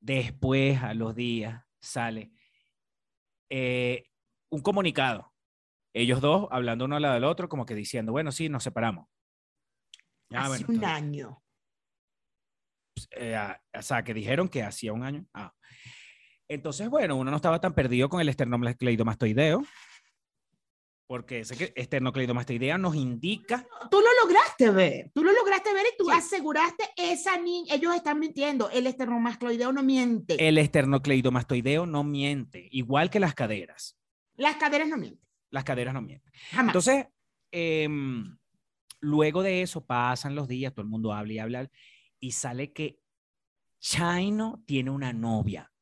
Después, 0.00 0.82
a 0.82 0.94
los 0.94 1.14
días, 1.14 1.62
sale 1.80 2.32
eh, 3.48 4.04
un 4.50 4.60
comunicado. 4.60 5.32
Ellos 5.94 6.20
dos 6.20 6.48
hablando 6.50 6.84
uno 6.84 6.96
al 6.96 7.02
lado 7.02 7.14
del 7.14 7.24
otro, 7.24 7.48
como 7.48 7.64
que 7.64 7.74
diciendo, 7.74 8.12
bueno, 8.12 8.32
sí, 8.32 8.48
nos 8.48 8.64
separamos. 8.64 9.06
Ah, 10.32 10.40
Hace 10.46 10.48
bueno, 10.48 10.66
un 10.68 10.74
entonces, 10.74 10.96
año. 10.96 11.42
Eh, 13.10 13.38
o 13.74 13.82
sea, 13.82 14.02
que 14.02 14.14
dijeron 14.14 14.48
que 14.48 14.62
hacía 14.62 14.92
un 14.92 15.02
año. 15.04 15.26
Ah. 15.34 15.52
Entonces, 16.48 16.88
bueno, 16.88 17.16
uno 17.16 17.30
no 17.30 17.36
estaba 17.36 17.60
tan 17.60 17.74
perdido 17.74 18.08
con 18.08 18.20
el 18.20 18.28
esternocleidomastoideo, 18.28 19.64
porque 21.08 21.40
ese 21.40 21.56
que 21.56 21.72
esternocleidomastoidea 21.76 22.78
nos 22.78 22.96
indica 22.96 23.64
Tú 23.90 24.00
lo 24.00 24.08
lograste 24.24 24.70
ver, 24.70 25.10
tú 25.14 25.22
lo 25.22 25.32
lograste 25.32 25.72
ver 25.72 25.86
y 25.92 25.96
tú 25.96 26.04
Sí. 26.06 26.16
aseguraste 26.16 26.84
esa 26.96 27.38
niña, 27.38 27.74
ellos 27.74 27.94
están 27.94 28.18
mintiendo, 28.18 28.70
el 28.70 28.86
esternomascloideo 28.88 29.72
no 29.72 29.82
miente, 29.84 30.36
el 30.48 30.58
esternocleidomastoideo 30.58 31.86
no 31.86 32.02
miente, 32.04 32.68
igual 32.72 33.10
que 33.10 33.20
las 33.20 33.34
caderas. 33.34 33.96
las 34.34 34.56
caderas 34.56 34.88
no 34.88 34.96
mienten, 34.98 35.24
Las 35.50 35.64
caderas 35.64 35.94
no 35.94 36.02
mienten. 36.02 36.32
jamás. 36.50 36.70
Entonces, 36.74 37.06
em, 37.52 38.36
luego 39.00 39.42
de 39.42 39.62
eso 39.62 39.84
pasan 39.86 40.34
los 40.34 40.46
días, 40.48 40.72
todo 40.74 40.82
el 40.82 40.88
mundo 40.90 41.12
habla 41.12 41.32
y 41.32 41.38
habla, 41.38 41.70
y 42.26 42.32
sale 42.32 42.72
que 42.72 43.00
Chino 43.78 44.64
tiene 44.66 44.90
una 44.90 45.12
novia. 45.12 45.72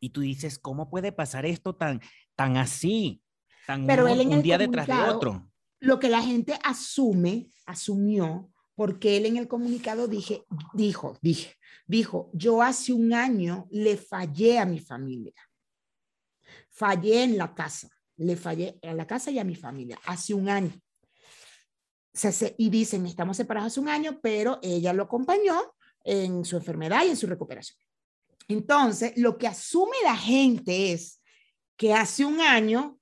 Y 0.00 0.10
tú 0.10 0.22
dices, 0.22 0.58
¿cómo 0.58 0.90
puede 0.90 1.12
pasar 1.12 1.46
esto 1.46 1.76
tan, 1.76 2.00
tan 2.34 2.56
así? 2.56 3.22
Tan 3.64 3.86
Pero 3.86 4.08
él 4.08 4.22
en 4.22 4.28
un 4.28 4.34
el 4.34 4.42
día 4.42 4.58
detrás 4.58 4.88
de 4.88 4.94
otro. 4.94 5.48
lo 5.78 6.00
que 6.00 6.08
la 6.08 6.20
gente 6.20 6.58
asume, 6.64 7.48
asumió, 7.64 8.50
porque 8.74 9.18
él 9.18 9.26
en 9.26 9.36
el 9.36 9.46
comunicado 9.46 10.08
dije, 10.08 10.44
dijo, 10.74 11.16
dije, 11.22 11.54
dijo, 11.86 12.28
yo 12.32 12.60
hace 12.60 12.92
un 12.92 13.12
año 13.12 13.68
le 13.70 13.96
fallé 13.96 14.58
a 14.58 14.66
mi 14.66 14.80
familia. 14.80 15.34
Fallé 16.70 17.22
en 17.22 17.38
la 17.38 17.54
casa, 17.54 17.88
le 18.16 18.34
fallé 18.34 18.80
a 18.82 18.94
la 18.94 19.06
casa 19.06 19.30
y 19.30 19.38
a 19.38 19.44
mi 19.44 19.54
familia, 19.54 19.96
hace 20.06 20.34
un 20.34 20.48
año. 20.48 20.72
Se- 22.12 22.54
y 22.58 22.70
dicen, 22.70 23.06
estamos 23.06 23.36
separados 23.36 23.72
hace 23.72 23.80
un 23.80 23.88
año, 23.88 24.18
pero 24.22 24.58
ella 24.62 24.92
lo 24.92 25.04
acompañó 25.04 25.60
en 26.04 26.44
su 26.44 26.56
enfermedad 26.56 27.04
y 27.04 27.10
en 27.10 27.16
su 27.16 27.26
recuperación. 27.26 27.78
Entonces, 28.48 29.12
lo 29.16 29.38
que 29.38 29.46
asume 29.46 29.96
la 30.02 30.16
gente 30.16 30.92
es 30.92 31.22
que 31.76 31.94
hace 31.94 32.24
un 32.24 32.40
año 32.40 32.98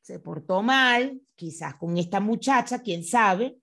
se 0.00 0.20
portó 0.20 0.62
mal, 0.62 1.20
quizás 1.34 1.74
con 1.74 1.96
esta 1.98 2.20
muchacha, 2.20 2.80
quién 2.80 3.02
sabe. 3.02 3.56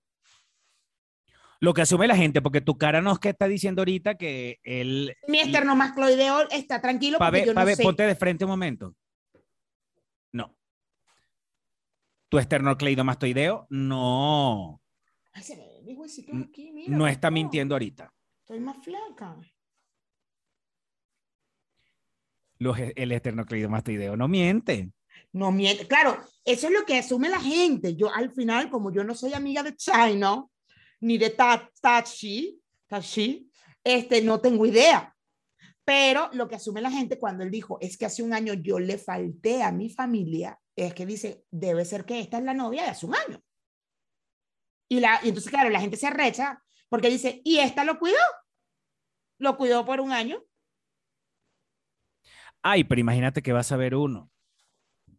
Lo 1.60 1.72
que 1.72 1.80
asume 1.80 2.06
la 2.06 2.16
gente, 2.16 2.42
porque 2.42 2.60
tu 2.60 2.76
cara 2.76 3.00
no 3.00 3.12
es 3.12 3.18
que 3.18 3.30
está 3.30 3.48
diciendo 3.48 3.80
ahorita 3.80 4.16
que 4.16 4.58
él... 4.62 5.16
Mi 5.28 5.38
esternomascloideo 5.40 6.50
está 6.50 6.82
tranquilo 6.82 7.16
porque 7.16 7.30
ver- 7.32 7.46
yo 7.46 7.54
pa' 7.54 7.64
no 7.64 7.74
sé. 7.74 7.82
ponte 7.82 8.02
de 8.02 8.14
frente 8.14 8.44
un 8.44 8.50
momento. 8.50 8.94
No. 10.32 10.54
Tu 12.34 12.40
esternocleidomastoideo 12.40 13.68
no, 13.70 14.82
Ay, 15.34 15.42
se 15.44 15.54
me 15.56 15.68
ven 15.68 15.84
mis 15.84 15.96
huesitos 15.96 16.34
N- 16.34 16.46
aquí, 16.48 16.72
mira, 16.72 16.96
no 16.96 17.06
está 17.06 17.30
mintiendo 17.30 17.76
ahorita. 17.76 18.12
Estoy 18.40 18.58
más 18.58 18.76
flaca. 18.82 19.36
Los, 22.58 22.76
el 22.96 23.12
esternocleidomastoideo 23.12 24.16
no 24.16 24.26
miente. 24.26 24.90
No 25.32 25.52
miente. 25.52 25.86
Claro, 25.86 26.18
eso 26.44 26.66
es 26.66 26.72
lo 26.72 26.84
que 26.84 26.98
asume 26.98 27.28
la 27.28 27.38
gente. 27.38 27.94
Yo 27.94 28.12
al 28.12 28.32
final, 28.32 28.68
como 28.68 28.92
yo 28.92 29.04
no 29.04 29.14
soy 29.14 29.32
amiga 29.32 29.62
de 29.62 29.76
China, 29.76 30.44
ni 31.02 31.18
de 31.18 31.30
Ta- 31.30 31.70
Tachi, 31.80 32.60
Tachi, 32.88 33.48
este, 33.84 34.22
no 34.22 34.40
tengo 34.40 34.66
idea. 34.66 35.13
Pero 35.84 36.30
lo 36.32 36.48
que 36.48 36.56
asume 36.56 36.80
la 36.80 36.90
gente 36.90 37.18
cuando 37.18 37.44
él 37.44 37.50
dijo, 37.50 37.78
es 37.80 37.98
que 37.98 38.06
hace 38.06 38.22
un 38.22 38.32
año 38.32 38.54
yo 38.54 38.78
le 38.78 38.96
falté 38.96 39.62
a 39.62 39.70
mi 39.70 39.90
familia, 39.90 40.58
es 40.74 40.94
que 40.94 41.04
dice, 41.04 41.44
debe 41.50 41.84
ser 41.84 42.04
que 42.04 42.20
esta 42.20 42.38
es 42.38 42.44
la 42.44 42.54
novia 42.54 42.84
de 42.84 42.90
hace 42.90 43.06
un 43.06 43.14
año. 43.14 43.42
Y, 44.88 45.00
la, 45.00 45.20
y 45.22 45.28
entonces, 45.28 45.50
claro, 45.50 45.70
la 45.70 45.80
gente 45.80 45.96
se 45.96 46.06
arrecha 46.06 46.62
porque 46.88 47.10
dice, 47.10 47.42
¿y 47.44 47.58
esta 47.58 47.84
lo 47.84 47.98
cuidó? 47.98 48.18
Lo 49.38 49.56
cuidó 49.56 49.84
por 49.84 50.00
un 50.00 50.12
año. 50.12 50.42
Ay, 52.62 52.84
pero 52.84 53.00
imagínate 53.00 53.42
que 53.42 53.52
vas 53.52 53.72
a 53.72 53.76
ver 53.76 53.94
uno. 53.94 54.30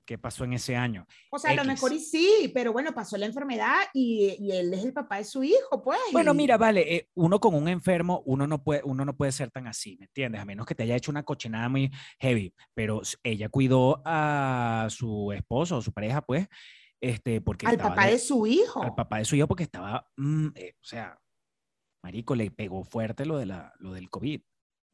¿Qué 0.06 0.18
pasó 0.20 0.44
en 0.44 0.54
ese 0.54 0.76
año? 0.76 1.08
O 1.32 1.40
sea, 1.40 1.52
a 1.52 1.56
lo 1.56 1.64
X. 1.64 1.74
mejor 1.74 1.92
y 1.94 2.00
sí, 2.00 2.52
pero 2.54 2.72
bueno, 2.72 2.94
pasó 2.94 3.18
la 3.18 3.26
enfermedad 3.26 3.76
y, 3.94 4.36
y 4.40 4.52
él 4.52 4.72
es 4.74 4.84
el 4.86 4.94
papá 4.94 5.18
de 5.18 5.24
su 5.24 5.44
hijo, 5.44 5.82
pues. 5.84 6.00
Bueno, 6.12 6.34
mira, 6.36 6.58
vale, 6.58 6.96
eh, 6.96 7.10
uno 7.16 7.40
con 7.40 7.56
un 7.56 7.68
enfermo, 7.68 8.22
uno 8.26 8.46
no, 8.46 8.64
puede, 8.64 8.82
uno 8.84 9.04
no 9.04 9.16
puede 9.18 9.32
ser 9.32 9.50
tan 9.50 9.66
así, 9.68 9.98
¿me 10.00 10.06
entiendes? 10.06 10.40
A 10.42 10.46
menos 10.46 10.66
que 10.68 10.76
te 10.76 10.84
haya 10.84 10.96
hecho 10.96 11.10
una 11.10 11.24
cochinada 11.24 11.68
muy 11.70 11.92
heavy, 12.20 12.54
pero 12.76 13.02
ella 13.24 13.50
cuidó 13.50 14.02
a 14.06 14.88
su 14.92 15.32
esposo 15.32 15.78
o 15.78 15.82
su 15.82 15.92
pareja, 15.92 16.22
pues, 16.22 16.48
este, 17.02 17.42
porque 17.42 17.66
al 17.66 17.78
papá 17.78 18.06
de- 18.06 18.12
de 18.14 18.20
su 18.20 18.46
hijo. 18.46 18.84
al 18.84 18.94
papá 18.94 19.18
de 19.18 19.26
su 19.26 19.36
hijo 19.36 19.48
porque 19.48 19.64
estaba, 19.64 20.08
mm, 20.18 20.48
eh, 20.56 20.76
o 20.80 20.84
sea, 20.86 21.20
marico, 22.04 22.36
le 22.36 22.52
pegó 22.52 22.84
fuerte 22.84 23.26
lo, 23.26 23.38
de 23.38 23.48
la, 23.48 23.74
lo 23.80 23.92
del 23.94 24.10
COVID. 24.12 24.42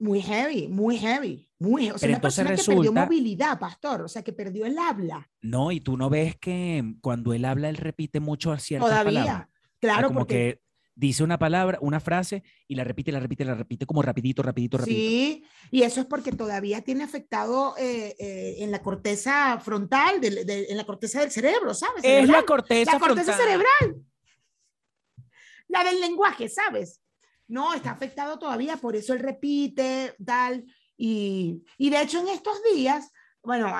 Muy 0.01 0.19
heavy, 0.21 0.67
muy 0.67 0.97
heavy, 0.97 1.47
muy 1.59 1.83
heavy. 1.83 1.95
O 1.95 1.97
sea, 1.99 2.07
Pero 2.07 2.09
una 2.11 2.17
entonces 2.17 2.43
persona 2.43 2.55
que 2.57 2.63
perdió 2.75 2.91
movilidad, 2.91 3.59
pastor, 3.59 4.01
o 4.01 4.07
sea, 4.07 4.23
que 4.23 4.33
perdió 4.33 4.65
el 4.65 4.77
habla. 4.79 5.29
No, 5.41 5.71
y 5.71 5.79
tú 5.79 5.95
no 5.95 6.09
ves 6.09 6.35
que 6.37 6.95
cuando 7.01 7.33
él 7.33 7.45
habla, 7.45 7.69
él 7.69 7.77
repite 7.77 8.19
mucho 8.19 8.57
ciertas 8.57 8.89
palabras. 9.03 9.13
Todavía. 9.25 9.47
Ah, 9.47 9.47
Claro, 9.79 10.07
como 10.07 10.21
porque 10.21 10.33
que 10.57 10.61
dice 10.95 11.23
una 11.23 11.37
palabra, 11.37 11.77
una 11.81 11.99
frase 11.99 12.41
y 12.67 12.73
la 12.75 12.83
repite, 12.83 13.11
la 13.11 13.19
repite, 13.19 13.45
la 13.45 13.53
repite 13.53 13.85
como 13.85 14.01
rapidito, 14.01 14.41
rapidito, 14.41 14.77
rapidito. 14.79 15.09
sí, 15.09 15.43
y 15.71 15.83
eso 15.83 16.01
es 16.01 16.07
porque 16.07 16.31
todavía 16.31 16.81
tiene 16.81 17.03
afectado 17.03 17.75
eh, 17.77 18.15
eh, 18.19 18.55
en 18.59 18.71
la 18.71 18.81
corteza 18.81 19.59
frontal, 19.59 20.19
de- 20.19 20.65
en 20.69 20.77
la 20.77 20.83
corteza 20.85 21.19
del 21.21 21.29
cerebro, 21.31 21.73
¿sabes? 21.75 22.03
Es 22.03 22.27
la 22.27 22.43
corteza, 22.43 22.93
la 22.93 22.99
corteza 22.99 23.33
frontal. 23.33 23.47
cerebral. 23.47 24.05
La 25.67 25.83
del 25.83 26.01
lenguaje, 26.01 26.49
¿sabes? 26.49 26.99
No, 27.51 27.73
está 27.73 27.91
afectado 27.91 28.39
todavía, 28.39 28.77
por 28.77 28.95
eso 28.95 29.11
él 29.11 29.19
repite, 29.19 30.15
tal. 30.25 30.63
Y, 30.95 31.65
y 31.77 31.89
de 31.89 32.01
hecho 32.01 32.21
en 32.21 32.29
estos 32.29 32.57
días, 32.73 33.11
bueno, 33.43 33.75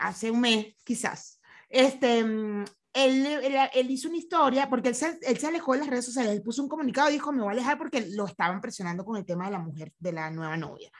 hace 0.00 0.32
un 0.32 0.40
mes 0.40 0.74
quizás, 0.82 1.40
este, 1.68 2.24
mm, 2.24 2.64
él, 2.94 3.26
él, 3.26 3.56
él 3.72 3.90
hizo 3.92 4.08
una 4.08 4.18
historia, 4.18 4.68
porque 4.68 4.88
él 4.88 4.96
se, 4.96 5.16
él 5.22 5.38
se 5.38 5.46
alejó 5.46 5.74
de 5.74 5.78
las 5.78 5.88
redes 5.88 6.06
sociales, 6.06 6.32
él 6.32 6.42
puso 6.42 6.60
un 6.60 6.68
comunicado 6.68 7.08
y 7.08 7.12
dijo, 7.12 7.30
me 7.30 7.42
voy 7.42 7.50
a 7.50 7.52
alejar 7.52 7.78
porque 7.78 8.04
lo 8.10 8.26
estaban 8.26 8.60
presionando 8.60 9.04
con 9.04 9.16
el 9.16 9.24
tema 9.24 9.44
de 9.44 9.52
la 9.52 9.60
mujer, 9.60 9.92
de 9.96 10.12
la 10.12 10.28
nueva 10.32 10.56
novia. 10.56 10.90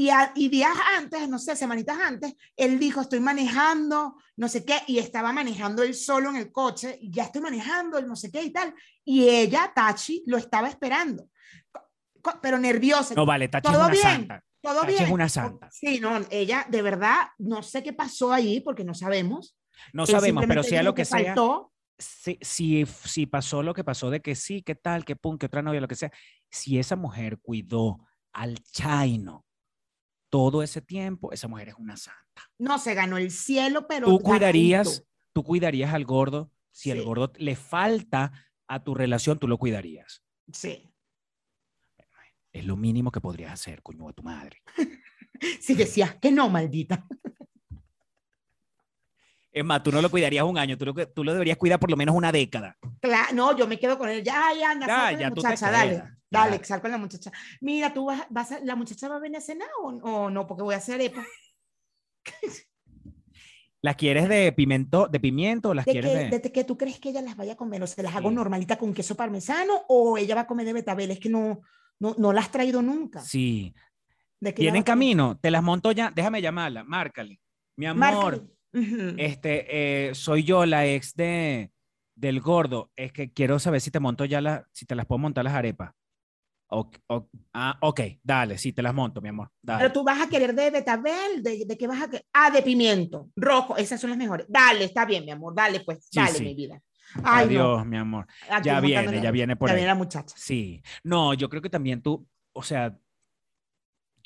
Y, 0.00 0.10
a- 0.10 0.30
y 0.36 0.48
días 0.48 0.76
antes, 0.96 1.28
no 1.28 1.40
sé, 1.40 1.56
semanitas 1.56 1.98
antes, 1.98 2.32
él 2.56 2.78
dijo, 2.78 3.00
estoy 3.00 3.18
manejando, 3.18 4.14
no 4.36 4.48
sé 4.48 4.64
qué, 4.64 4.76
y 4.86 4.98
estaba 5.00 5.32
manejando 5.32 5.82
él 5.82 5.92
solo 5.92 6.30
en 6.30 6.36
el 6.36 6.52
coche, 6.52 6.96
y 7.02 7.10
ya 7.10 7.24
estoy 7.24 7.40
manejando, 7.40 7.98
el 7.98 8.06
no 8.06 8.14
sé 8.14 8.30
qué 8.30 8.44
y 8.44 8.50
tal. 8.52 8.72
Y 9.04 9.28
ella, 9.28 9.72
Tachi, 9.74 10.22
lo 10.28 10.36
estaba 10.36 10.68
esperando, 10.68 11.28
pero 12.40 12.60
nerviosa. 12.60 13.12
No, 13.16 13.26
vale, 13.26 13.48
Tachi 13.48 13.72
es 13.72 13.76
una 13.76 13.88
bien, 13.88 14.02
santa. 14.02 14.44
Todo 14.62 14.80
Tachi 14.82 14.92
bien. 14.92 15.04
es 15.04 15.10
una 15.10 15.28
santa. 15.28 15.68
Sí, 15.72 15.98
no, 15.98 16.20
ella 16.30 16.64
de 16.68 16.82
verdad, 16.82 17.16
no 17.38 17.64
sé 17.64 17.82
qué 17.82 17.92
pasó 17.92 18.32
ahí, 18.32 18.60
porque 18.60 18.84
no 18.84 18.94
sabemos. 18.94 19.56
No 19.92 20.04
Él 20.04 20.10
sabemos, 20.10 20.44
pero 20.46 20.62
sea 20.62 20.84
lo 20.84 20.94
que 20.94 21.04
sea, 21.04 21.24
faltó. 21.34 21.72
si, 21.98 22.38
si, 22.40 22.86
si 22.86 23.26
pasó 23.26 23.64
lo 23.64 23.74
que 23.74 23.82
pasó 23.82 24.10
de 24.10 24.20
que 24.20 24.36
sí, 24.36 24.62
que 24.62 24.76
tal, 24.76 25.04
que 25.04 25.16
pum, 25.16 25.36
que 25.38 25.46
otra 25.46 25.60
novia, 25.62 25.80
lo 25.80 25.88
que 25.88 25.96
sea, 25.96 26.12
si 26.48 26.78
esa 26.78 26.94
mujer 26.94 27.40
cuidó 27.40 27.98
al 28.32 28.62
Chaino 28.70 29.44
todo 30.30 30.62
ese 30.62 30.80
tiempo, 30.80 31.32
esa 31.32 31.48
mujer 31.48 31.68
es 31.68 31.74
una 31.78 31.96
santa. 31.96 32.42
No, 32.58 32.78
se 32.78 32.94
ganó 32.94 33.16
el 33.16 33.30
cielo, 33.30 33.86
pero. 33.88 34.06
Tú 34.06 34.20
cuidarías, 34.20 35.04
tú 35.32 35.42
cuidarías 35.42 35.94
al 35.94 36.04
gordo, 36.04 36.50
si 36.70 36.90
el 36.90 37.02
gordo 37.02 37.32
le 37.36 37.56
falta 37.56 38.32
a 38.66 38.82
tu 38.82 38.94
relación, 38.94 39.38
tú 39.38 39.48
lo 39.48 39.58
cuidarías. 39.58 40.22
Sí. 40.52 40.84
Es 42.52 42.64
lo 42.64 42.76
mínimo 42.76 43.10
que 43.10 43.20
podrías 43.20 43.52
hacer, 43.52 43.82
coño, 43.82 44.08
a 44.08 44.12
tu 44.12 44.22
madre. 44.22 44.62
Sí, 45.60 45.74
decías 45.76 46.16
que 46.16 46.32
no, 46.32 46.48
maldita. 46.48 47.06
Es 49.50 49.64
más, 49.64 49.82
tú 49.82 49.90
no 49.90 50.02
lo 50.02 50.10
cuidarías 50.10 50.44
un 50.44 50.58
año, 50.58 50.76
tú 50.76 50.84
lo, 50.84 50.94
que- 50.94 51.06
tú 51.06 51.24
lo 51.24 51.32
deberías 51.32 51.56
cuidar 51.56 51.80
por 51.80 51.90
lo 51.90 51.96
menos 51.96 52.14
una 52.14 52.30
década. 52.30 52.76
Claro, 53.00 53.34
no, 53.34 53.56
yo 53.56 53.66
me 53.66 53.78
quedo 53.78 53.96
con 53.98 54.08
él. 54.08 54.22
Ya, 54.22 54.52
ya, 54.58 54.72
anda, 54.72 54.86
Ya, 54.86 55.12
ya 55.12 55.18
la 55.28 55.34
muchacha, 55.34 55.70
dale. 55.70 56.02
Dale, 56.30 56.58
ya. 56.58 56.64
sal 56.64 56.80
con 56.82 56.90
la 56.90 56.98
muchacha. 56.98 57.32
Mira, 57.62 57.92
tú 57.94 58.04
vas, 58.06 58.22
vas 58.28 58.52
a- 58.52 58.60
la 58.60 58.76
muchacha 58.76 59.08
va 59.08 59.16
a 59.16 59.20
venir 59.20 59.38
a 59.38 59.40
cenar 59.40 59.68
o, 59.82 59.88
o 59.88 60.30
no, 60.30 60.46
porque 60.46 60.62
voy 60.62 60.74
a 60.74 60.78
hacer 60.78 60.96
arepa. 60.96 61.24
¿Las 63.80 63.94
quieres 63.96 64.28
de 64.28 64.52
pimiento, 64.52 65.06
de 65.06 65.20
pimiento 65.20 65.68
o 65.70 65.74
las 65.74 65.84
de 65.86 65.92
quieres 65.92 66.10
que, 66.10 66.18
de...? 66.30 66.38
de 66.40 66.52
que 66.52 66.64
tú 66.64 66.76
crees 66.76 66.98
que 66.98 67.10
ella 67.10 67.22
las 67.22 67.36
vaya 67.36 67.52
a 67.52 67.56
comer, 67.56 67.80
o 67.82 67.86
se 67.86 68.02
las 68.02 68.14
hago 68.16 68.30
normalita 68.30 68.76
con 68.76 68.92
queso 68.92 69.14
parmesano 69.14 69.72
o 69.88 70.18
ella 70.18 70.34
va 70.34 70.40
a 70.42 70.46
comer 70.48 70.66
de 70.66 70.72
betabel, 70.72 71.12
es 71.12 71.20
que 71.20 71.28
no, 71.28 71.60
no, 72.00 72.14
no 72.18 72.32
las 72.32 72.46
has 72.46 72.50
traído 72.50 72.82
nunca. 72.82 73.20
Sí. 73.22 73.72
De 74.40 74.52
que 74.52 74.62
ella 74.62 74.72
Viene 74.72 74.78
en 74.78 74.82
va 74.82 74.82
a 74.82 74.84
comer- 74.84 74.84
camino, 74.84 75.38
te 75.40 75.50
las 75.52 75.62
monto 75.62 75.92
ya. 75.92 76.10
Déjame 76.14 76.42
llamarla, 76.42 76.82
márcale. 76.84 77.40
Mi 77.76 77.86
amor, 77.86 78.00
Márcale. 78.34 78.57
Este, 78.72 80.08
eh, 80.10 80.14
soy 80.14 80.44
yo, 80.44 80.66
la 80.66 80.86
ex 80.86 81.14
de, 81.14 81.70
del 82.14 82.40
gordo. 82.40 82.90
Es 82.96 83.12
que 83.12 83.32
quiero 83.32 83.58
saber 83.58 83.80
si 83.80 83.90
te 83.90 84.00
monto 84.00 84.24
ya 84.24 84.40
las, 84.40 84.62
si 84.72 84.86
te 84.86 84.94
las 84.94 85.06
puedo 85.06 85.18
montar 85.18 85.44
las 85.44 85.54
arepas. 85.54 85.92
Ok, 86.70 86.98
ok, 87.06 87.28
ah, 87.54 87.78
ok, 87.80 88.00
dale, 88.22 88.58
sí, 88.58 88.74
te 88.74 88.82
las 88.82 88.92
monto, 88.94 89.22
mi 89.22 89.30
amor. 89.30 89.50
Dale. 89.62 89.78
Pero 89.80 89.92
tú 89.92 90.04
vas 90.04 90.20
a 90.20 90.28
querer 90.28 90.54
de 90.54 90.70
betabel, 90.70 91.42
de, 91.42 91.64
de 91.66 91.78
qué 91.78 91.86
vas 91.86 92.02
a 92.02 92.10
querer? 92.10 92.26
Ah, 92.34 92.50
de 92.50 92.60
pimiento, 92.60 93.30
rojo, 93.36 93.78
esas 93.78 93.98
son 93.98 94.10
las 94.10 94.18
mejores. 94.18 94.44
Dale, 94.50 94.84
está 94.84 95.06
bien, 95.06 95.24
mi 95.24 95.30
amor, 95.30 95.54
dale 95.54 95.80
pues, 95.80 96.00
Sí, 96.10 96.20
dale, 96.20 96.32
sí. 96.34 96.44
mi 96.44 96.54
vida. 96.54 96.78
Ay, 97.24 97.46
Adiós, 97.46 97.86
mi 97.86 97.96
amor. 97.96 98.26
aquí 98.50 98.66
Ya 98.68 98.80
viene, 98.80 99.22
ya 99.22 99.30
viene 99.30 99.56
por 99.56 99.70
ya 99.70 99.72
ahí. 99.72 99.78
viene 99.78 99.88
la 99.88 99.94
muchacha. 99.94 100.34
Sí. 100.36 100.82
No, 101.02 101.32
yo 101.32 101.48
creo 101.48 101.62
que 101.62 101.70
también 101.70 102.02
tú, 102.02 102.26
o 102.52 102.62
sea, 102.62 102.94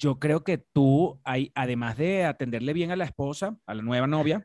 yo 0.02 0.18
creo 0.18 0.42
que 0.42 0.58
tú, 0.58 1.20
hay, 1.22 1.52
además 1.54 1.96
de 1.96 2.24
atenderle 2.24 2.72
bien 2.72 2.90
a 2.90 2.96
la 2.96 3.04
esposa, 3.04 3.56
a 3.66 3.74
la 3.74 3.82
nueva 3.82 4.06
novia, 4.08 4.44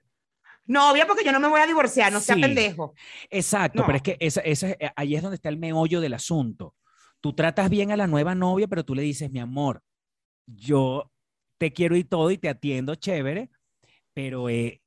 Novia, 0.70 1.08
porque 1.08 1.24
yo 1.24 1.32
no 1.32 1.40
me 1.40 1.48
voy 1.48 1.62
a 1.62 1.66
divorciar, 1.66 2.12
no 2.12 2.20
sea 2.20 2.36
pendejo. 2.36 2.94
Exacto, 3.30 3.80
No. 3.80 3.86
pero 3.86 3.96
es 3.96 4.02
que 4.04 4.18
esa, 4.20 4.42
esa- 4.42 4.70
eh, 4.72 4.92
ahí 4.98 5.16
es 5.16 5.22
donde 5.22 5.36
está 5.36 5.48
el 5.50 5.58
meollo 5.58 6.00
del 6.02 6.14
asunto. 6.14 6.76
Tú 7.22 7.34
tratas 7.34 7.70
bien 7.70 7.92
a 7.92 7.98
la 7.98 8.06
nueva 8.06 8.36
novia, 8.36 8.68
pero 8.68 8.84
tú 8.86 8.94
le 8.94 9.02
dices, 9.02 9.32
mi 9.32 9.40
amor, 9.40 9.82
yo 10.46 11.10
te 11.58 11.72
quiero 11.74 11.96
y 11.96 12.04
todo 12.04 12.30
y 12.32 12.38
te 12.38 12.50
atiendo 12.50 12.96
chévere, 12.96 13.50
pero 14.14 14.50
eh, 14.50 14.82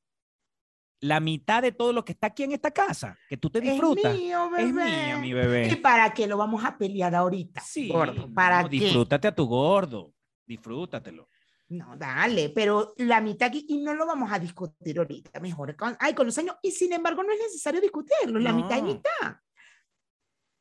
la 1.01 1.19
mitad 1.19 1.63
de 1.63 1.71
todo 1.71 1.93
lo 1.93 2.05
que 2.05 2.11
está 2.13 2.27
aquí 2.27 2.43
en 2.43 2.51
esta 2.51 2.69
casa, 2.71 3.17
que 3.27 3.35
tú 3.37 3.49
te 3.49 3.59
disfrutas, 3.59 4.13
Es 4.13 4.21
mío, 4.21 4.49
bebé. 4.51 4.67
es 4.67 4.73
mía, 4.73 5.17
mi 5.17 5.29
¿Y 5.29 5.33
bebé. 5.33 5.75
para 5.77 6.13
qué 6.13 6.27
lo 6.27 6.37
vamos 6.37 6.63
a 6.63 6.77
pelear 6.77 7.15
ahorita? 7.15 7.59
Sí, 7.61 7.87
gordo? 7.89 8.31
¿Para 8.33 8.61
no, 8.61 8.69
qué? 8.69 8.75
disfrútate 8.79 9.27
a 9.27 9.33
tu 9.35 9.45
gordo, 9.47 10.13
disfrútatelo. 10.51 11.29
No, 11.69 11.95
dale, 11.95 12.49
pero 12.49 12.93
la 12.97 13.21
mitad 13.21 13.47
aquí 13.47 13.65
y 13.69 13.77
no 13.77 13.93
lo 13.93 14.05
vamos 14.05 14.29
a 14.31 14.37
discutir 14.39 14.97
ahorita, 14.99 15.39
mejor 15.39 15.75
con, 15.77 15.95
ay, 15.99 16.13
con 16.13 16.25
los 16.25 16.37
años, 16.37 16.57
y 16.61 16.71
sin 16.71 16.91
embargo 16.91 17.23
no 17.23 17.31
es 17.31 17.39
necesario 17.39 17.79
discutirlo, 17.79 18.39
la 18.39 18.51
mitad 18.51 18.77
y 18.77 18.81
No. 18.81 18.87
mitad. 18.87 19.37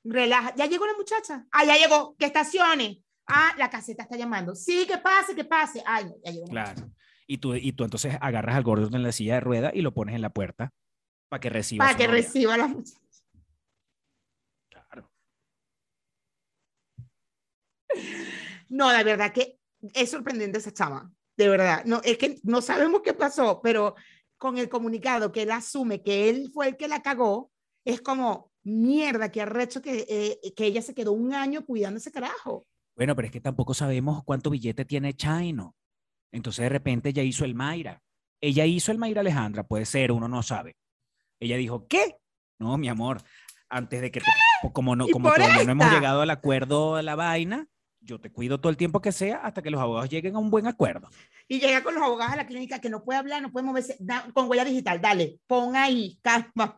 Relaja, 0.04 0.54
ya 0.54 0.66
llegó 0.66 0.86
la 0.86 0.94
muchacha, 0.94 1.44
ah, 1.50 1.64
ya 1.64 1.76
llegó, 1.76 2.14
que 2.16 2.26
estacione, 2.26 3.02
ah, 3.26 3.54
la 3.58 3.68
caseta 3.68 4.04
está 4.04 4.16
llamando, 4.16 4.54
sí, 4.54 4.86
que 4.86 4.98
pase, 4.98 5.34
que 5.34 5.44
pase, 5.44 5.82
ay, 5.84 6.04
no, 6.04 6.14
ya 6.24 6.30
llegó. 6.30 6.46
muchacha. 6.46 6.74
Claro. 6.74 6.92
Y 7.26 7.38
tú, 7.38 7.54
y 7.54 7.72
tú 7.72 7.84
entonces 7.84 8.16
agarras 8.20 8.54
al 8.56 8.62
gordo 8.62 8.88
en 8.96 9.02
la 9.02 9.12
silla 9.12 9.34
de 9.34 9.40
rueda 9.40 9.70
y 9.74 9.82
lo 9.82 9.92
pones 9.92 10.14
en 10.14 10.22
la 10.22 10.30
puerta 10.30 10.72
para 11.28 11.40
que 11.40 11.50
reciba. 11.50 11.84
Para 11.84 11.96
que 11.98 12.06
novia. 12.06 12.20
reciba 12.22 12.54
a 12.54 12.56
la 12.56 12.66
muchacha. 12.68 12.98
Claro. 14.68 15.10
No, 18.68 18.92
la 18.92 19.02
verdad 19.02 19.32
que 19.32 19.59
es 19.94 20.10
sorprendente 20.10 20.58
esa 20.58 20.72
chama, 20.72 21.12
de 21.36 21.48
verdad, 21.48 21.84
no, 21.84 22.00
es 22.04 22.18
que 22.18 22.38
no 22.42 22.60
sabemos 22.60 23.00
qué 23.02 23.14
pasó, 23.14 23.60
pero 23.62 23.94
con 24.36 24.58
el 24.58 24.68
comunicado 24.68 25.32
que 25.32 25.42
él 25.42 25.50
asume 25.50 26.02
que 26.02 26.28
él 26.28 26.50
fue 26.52 26.68
el 26.68 26.76
que 26.76 26.88
la 26.88 27.02
cagó, 27.02 27.50
es 27.84 28.00
como, 28.00 28.52
mierda, 28.62 29.30
qué 29.30 29.42
arrecho 29.42 29.80
que, 29.80 30.06
eh, 30.08 30.52
que 30.54 30.66
ella 30.66 30.82
se 30.82 30.94
quedó 30.94 31.12
un 31.12 31.32
año 31.34 31.64
cuidando 31.64 31.98
ese 31.98 32.12
carajo. 32.12 32.66
Bueno, 32.96 33.16
pero 33.16 33.26
es 33.26 33.32
que 33.32 33.40
tampoco 33.40 33.72
sabemos 33.74 34.22
cuánto 34.24 34.50
billete 34.50 34.84
tiene 34.84 35.14
Chino. 35.14 35.74
Entonces 36.32 36.62
de 36.64 36.68
repente 36.68 37.08
ella 37.08 37.22
hizo 37.22 37.44
el 37.44 37.54
Mayra. 37.54 38.02
Ella 38.42 38.66
hizo 38.66 38.92
el 38.92 38.98
Mayra 38.98 39.20
Alejandra, 39.22 39.64
puede 39.66 39.86
ser, 39.86 40.12
uno 40.12 40.28
no 40.28 40.42
sabe. 40.42 40.76
Ella 41.40 41.56
dijo, 41.56 41.86
¿qué? 41.86 42.18
No, 42.58 42.76
mi 42.76 42.88
amor, 42.88 43.22
antes 43.70 44.00
de 44.02 44.10
que, 44.10 44.20
te- 44.20 44.72
como, 44.72 44.96
no, 44.96 45.06
como 45.08 45.32
todavía 45.32 45.64
no 45.64 45.72
hemos 45.72 45.90
llegado 45.90 46.20
al 46.20 46.30
acuerdo 46.30 46.96
de 46.96 47.02
la 47.02 47.14
vaina, 47.16 47.66
yo 48.00 48.18
te 48.20 48.30
cuido 48.30 48.58
todo 48.58 48.70
el 48.70 48.76
tiempo 48.76 49.00
que 49.00 49.12
sea 49.12 49.36
hasta 49.38 49.62
que 49.62 49.70
los 49.70 49.80
abogados 49.80 50.08
lleguen 50.08 50.34
a 50.36 50.38
un 50.38 50.50
buen 50.50 50.66
acuerdo. 50.66 51.08
Y 51.48 51.60
llega 51.60 51.82
con 51.82 51.94
los 51.94 52.02
abogados 52.02 52.32
a 52.32 52.36
la 52.36 52.46
clínica 52.46 52.78
que 52.80 52.88
no 52.90 53.04
puede 53.04 53.18
hablar, 53.18 53.42
no 53.42 53.52
puede 53.52 53.66
moverse, 53.66 53.96
da- 54.00 54.26
con 54.32 54.48
huella 54.48 54.64
digital, 54.64 55.00
dale, 55.00 55.38
pon 55.46 55.76
ahí, 55.76 56.18
calma, 56.22 56.76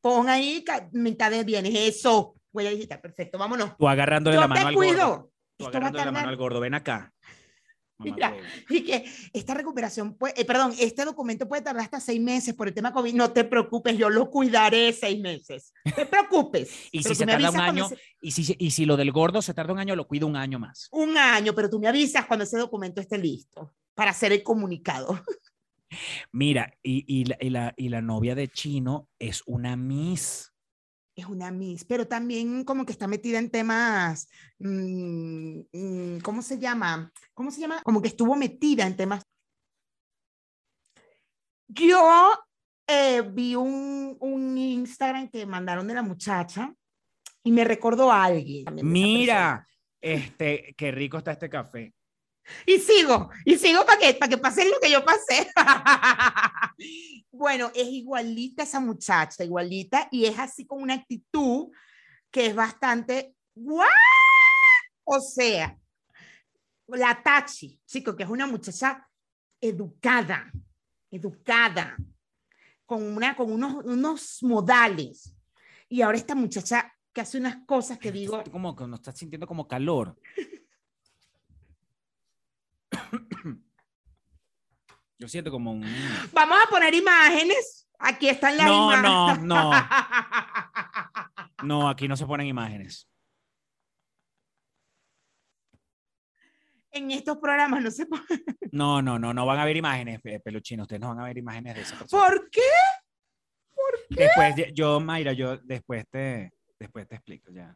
pon 0.00 0.28
ahí 0.28 0.64
mitad 0.92 1.30
de 1.30 1.44
bienes, 1.44 1.72
eso, 1.74 2.34
huella 2.52 2.70
digital, 2.70 3.00
perfecto, 3.00 3.38
vámonos. 3.38 3.76
Tú 3.78 3.88
agarrándole 3.88 4.36
Yo 4.36 4.40
la 4.42 4.48
mano 4.48 4.60
te 4.62 4.66
al 4.68 4.74
gordo. 4.74 4.88
cuido. 4.88 5.30
Tú 5.56 5.64
Esto 5.64 5.68
agarrándole 5.78 6.04
la 6.04 6.12
mano 6.12 6.28
al 6.28 6.36
gordo, 6.36 6.60
ven 6.60 6.74
acá. 6.74 7.12
Mira. 7.98 8.36
Y 8.70 8.84
que 8.84 9.04
esta 9.32 9.54
recuperación, 9.54 10.14
puede, 10.14 10.40
eh, 10.40 10.44
perdón, 10.44 10.72
este 10.78 11.04
documento 11.04 11.48
puede 11.48 11.62
tardar 11.62 11.82
hasta 11.84 12.00
seis 12.00 12.20
meses 12.20 12.54
por 12.54 12.68
el 12.68 12.74
tema 12.74 12.92
COVID. 12.92 13.14
No 13.14 13.32
te 13.32 13.44
preocupes, 13.44 13.96
yo 13.98 14.08
lo 14.10 14.30
cuidaré 14.30 14.92
seis 14.92 15.20
meses. 15.20 15.72
No 15.84 15.92
te 15.92 16.06
preocupes. 16.06 16.70
Y 16.92 17.02
si 17.02 17.14
se 17.14 17.26
tarda 17.26 17.50
un 17.50 17.60
año, 17.60 17.88
y 18.20 18.30
si, 18.30 18.54
y 18.58 18.70
si 18.70 18.84
lo 18.84 18.96
del 18.96 19.10
gordo 19.12 19.42
se 19.42 19.54
tarda 19.54 19.72
un 19.72 19.78
año, 19.78 19.96
lo 19.96 20.06
cuido 20.06 20.26
un 20.26 20.36
año 20.36 20.58
más. 20.58 20.88
un 20.92 21.16
año, 21.16 21.54
pero 21.54 21.68
tú 21.68 21.80
me 21.80 21.88
avisas 21.88 22.26
cuando 22.26 22.44
ese 22.44 22.56
documento 22.58 23.00
esté 23.00 23.18
listo 23.18 23.74
para 23.94 24.12
hacer 24.12 24.32
el 24.32 24.42
comunicado. 24.42 25.20
Mira, 26.32 26.72
y, 26.82 27.04
y 27.06 27.24
la, 27.24 27.36
y 27.40 27.50
la- 27.50 27.74
y 27.76 27.88
la 27.88 28.02
novia 28.02 28.34
de 28.34 28.48
Chino 28.48 29.08
es 29.18 29.42
una 29.46 29.74
Miss. 29.76 30.52
Es 31.18 31.26
una 31.26 31.50
Miss, 31.50 31.84
pero 31.84 32.06
también 32.06 32.62
como 32.62 32.86
que 32.86 32.92
está 32.92 33.08
metida 33.08 33.40
en 33.40 33.50
temas, 33.50 34.28
mm, 34.60 35.62
mm, 35.72 36.20
¿cómo 36.20 36.42
se 36.42 36.60
llama? 36.60 37.12
¿Cómo 37.34 37.50
se 37.50 37.60
llama? 37.60 37.82
Como 37.82 38.00
que 38.00 38.06
estuvo 38.06 38.36
metida 38.36 38.86
en 38.86 38.96
temas. 38.96 39.24
Yo 41.66 42.38
eh, 42.86 43.22
vi 43.32 43.56
un, 43.56 44.16
un 44.20 44.56
Instagram 44.56 45.28
que 45.28 45.44
mandaron 45.44 45.88
de 45.88 45.94
la 45.94 46.02
muchacha 46.02 46.72
y 47.42 47.50
me 47.50 47.64
recordó 47.64 48.12
a 48.12 48.22
alguien. 48.22 48.66
Mira, 48.84 49.66
este, 50.00 50.72
qué 50.78 50.92
rico 50.92 51.18
está 51.18 51.32
este 51.32 51.50
café. 51.50 51.92
Y 52.66 52.78
sigo, 52.78 53.30
y 53.44 53.56
sigo 53.56 53.84
para 53.84 53.98
que, 53.98 54.14
para 54.14 54.30
que 54.30 54.38
pase 54.38 54.68
lo 54.68 54.80
que 54.80 54.90
yo 54.90 55.04
pasé. 55.04 55.50
bueno, 57.30 57.70
es 57.74 57.86
igualita 57.88 58.62
esa 58.62 58.80
muchacha, 58.80 59.44
igualita, 59.44 60.08
y 60.10 60.26
es 60.26 60.38
así 60.38 60.66
con 60.66 60.82
una 60.82 60.94
actitud 60.94 61.68
que 62.30 62.46
es 62.46 62.54
bastante, 62.54 63.34
¡guau! 63.54 63.88
O 65.04 65.20
sea, 65.20 65.76
la 66.88 67.22
Tachi, 67.22 67.80
chico, 67.86 68.14
que 68.14 68.22
es 68.22 68.28
una 68.28 68.46
muchacha 68.46 69.08
educada, 69.60 70.50
educada, 71.10 71.96
con, 72.86 73.02
una, 73.02 73.36
con 73.36 73.52
unos, 73.52 73.84
unos 73.84 74.42
modales. 74.42 75.34
Y 75.88 76.02
ahora 76.02 76.18
esta 76.18 76.34
muchacha 76.34 76.92
que 77.12 77.20
hace 77.22 77.38
unas 77.38 77.64
cosas 77.66 77.98
que 77.98 78.12
digo, 78.12 78.42
Como 78.50 78.76
que 78.76 78.86
no 78.86 78.96
estás 78.96 79.18
sintiendo 79.18 79.46
como 79.46 79.66
calor. 79.66 80.16
Yo 85.18 85.28
siento 85.28 85.50
como 85.50 85.72
un... 85.72 85.84
vamos 86.32 86.58
a 86.64 86.70
poner 86.70 86.94
imágenes. 86.94 87.88
Aquí 87.98 88.28
están 88.28 88.56
las 88.56 88.66
No, 88.66 88.92
imágenes. 88.92 89.44
no, 89.44 89.70
no. 89.72 89.72
No, 91.64 91.88
aquí 91.88 92.06
no 92.06 92.16
se 92.16 92.24
ponen 92.26 92.46
imágenes. 92.46 93.08
en 96.90 97.10
estos 97.12 97.36
programas 97.38 97.82
no 97.82 97.90
se 97.90 98.06
puede. 98.06 98.24
No, 98.72 99.00
no, 99.02 99.18
no, 99.18 99.32
no 99.32 99.46
van 99.46 99.58
a 99.58 99.62
haber 99.62 99.76
imágenes, 99.76 100.20
pe- 100.20 100.40
peluchino. 100.40 100.82
Ustedes 100.82 101.00
no 101.00 101.08
van 101.08 101.20
a 101.20 101.24
ver 101.24 101.38
imágenes 101.38 101.74
de 101.74 101.80
esa 101.82 101.96
persona. 101.98 102.22
¿Por 102.26 102.50
qué? 102.50 102.60
Después, 104.10 104.56
de- 104.56 104.72
yo, 104.74 105.00
Mayra, 105.00 105.32
yo 105.32 105.56
después 105.58 106.04
te, 106.10 106.52
después 106.78 107.08
te 107.08 107.14
explico 107.16 107.50
ya. 107.52 107.74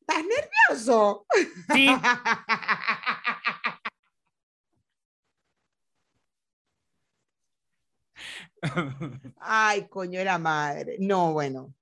¿Estás 0.00 0.24
nervioso? 0.24 1.26
Sí, 1.74 1.88
Ay, 9.40 9.86
coño, 9.88 10.18
era 10.20 10.38
madre. 10.38 10.96
No, 10.98 11.32
bueno. 11.32 11.74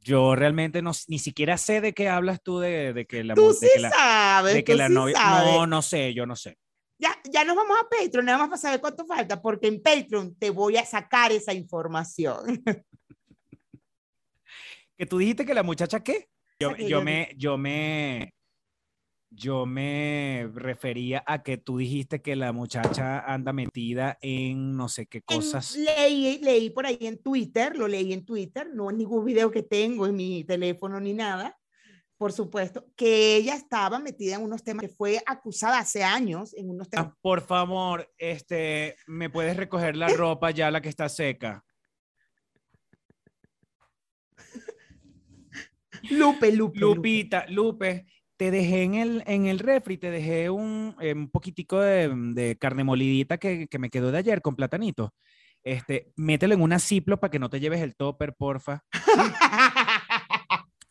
yo 0.00 0.34
realmente 0.34 0.80
no, 0.82 0.92
ni 1.08 1.18
siquiera 1.18 1.58
sé 1.58 1.80
de 1.80 1.92
qué 1.92 2.08
hablas 2.08 2.42
tú 2.42 2.58
de, 2.60 2.92
de 2.92 3.06
que 3.06 3.22
la, 3.24 3.34
Tú 3.34 3.48
de 3.48 3.54
sí 3.54 3.68
que 3.74 3.80
la, 3.80 3.90
sabes, 3.90 4.54
de 4.54 4.64
que 4.64 4.72
tú 4.72 4.78
la 4.78 4.86
sí 4.88 4.94
novia. 4.94 5.14
sabes. 5.16 5.54
No, 5.54 5.66
no 5.66 5.82
sé, 5.82 6.14
yo 6.14 6.24
no 6.26 6.34
sé. 6.36 6.56
Ya, 7.00 7.16
ya 7.30 7.44
nos 7.44 7.54
vamos 7.54 7.76
a 7.78 7.88
Patreon, 7.88 8.24
nada 8.24 8.38
más 8.38 8.48
para 8.48 8.60
saber 8.60 8.80
cuánto 8.80 9.06
falta, 9.06 9.40
porque 9.40 9.68
en 9.68 9.80
Patreon 9.82 10.34
te 10.36 10.50
voy 10.50 10.76
a 10.76 10.84
sacar 10.84 11.30
esa 11.32 11.52
información. 11.52 12.62
Que 14.96 15.06
tú 15.06 15.18
dijiste 15.18 15.46
que 15.46 15.54
la 15.54 15.62
muchacha 15.62 16.00
qué? 16.00 16.28
Yo 16.58 16.74
yo 16.76 17.02
me, 17.02 17.30
yo 17.36 17.56
me, 17.56 18.34
yo 19.30 19.66
me 19.66 20.48
refería 20.54 21.22
a 21.26 21.42
que 21.42 21.58
tú 21.58 21.78
dijiste 21.78 22.22
que 22.22 22.34
la 22.34 22.52
muchacha 22.52 23.20
anda 23.20 23.52
metida 23.52 24.18
en 24.22 24.76
no 24.76 24.88
sé 24.88 25.06
qué 25.06 25.18
En- 25.18 25.22
cosas. 25.36 25.76
leí, 25.76 26.38
leí 26.42 26.70
por 26.70 26.86
ahí 26.86 26.98
en 27.02 27.22
Twitter, 27.22 27.76
lo 27.76 27.88
leí 27.88 28.12
en 28.12 28.24
Twitter, 28.24 28.68
no 28.72 28.90
en 28.90 28.98
ningún 28.98 29.24
video 29.24 29.50
que 29.50 29.62
tengo 29.62 30.06
en 30.06 30.16
mi 30.16 30.44
teléfono 30.44 30.98
ni 30.98 31.12
nada, 31.12 31.58
por 32.16 32.32
supuesto, 32.32 32.86
que 32.96 33.36
ella 33.36 33.54
estaba 33.54 33.98
metida 34.00 34.36
en 34.36 34.42
unos 34.42 34.64
temas 34.64 34.82
que 34.82 34.88
fue 34.88 35.20
acusada 35.26 35.78
hace 35.78 36.02
años 36.02 36.52
en 36.54 36.70
unos 36.70 36.88
temas. 36.88 37.08
Ah, 37.10 37.16
por 37.20 37.42
favor, 37.42 38.10
este, 38.18 38.96
¿me 39.06 39.30
puedes 39.30 39.56
recoger 39.56 39.94
la 39.96 40.08
ropa 40.26 40.50
ya 40.50 40.70
la 40.70 40.80
que 40.80 40.88
está 40.88 41.08
seca? 41.08 41.64
Lupe, 46.10 46.52
Lupe, 46.52 46.78
Lupe. 46.78 46.78
Lupita, 46.96 47.46
Lupe, 47.48 48.06
te 48.38 48.50
dejé 48.50 48.84
en 48.84 48.94
el, 48.94 49.22
en 49.26 49.46
el 49.46 49.58
refri, 49.58 49.98
te 49.98 50.10
dejé 50.10 50.48
un, 50.48 50.96
eh, 51.00 51.12
un 51.12 51.28
poquitico 51.28 51.80
de, 51.80 52.08
de 52.34 52.56
carne 52.56 52.84
molidita 52.84 53.36
que, 53.36 53.66
que 53.68 53.78
me 53.78 53.90
quedó 53.90 54.10
de 54.12 54.18
ayer 54.18 54.40
con 54.40 54.56
platanito. 54.56 55.12
Este, 55.64 56.12
mételo 56.16 56.54
en 56.54 56.62
una 56.62 56.78
Ziplo 56.78 57.18
para 57.18 57.30
que 57.32 57.38
no 57.40 57.50
te 57.50 57.58
lleves 57.60 57.82
el 57.82 57.96
topper, 57.96 58.34
porfa. 58.34 58.84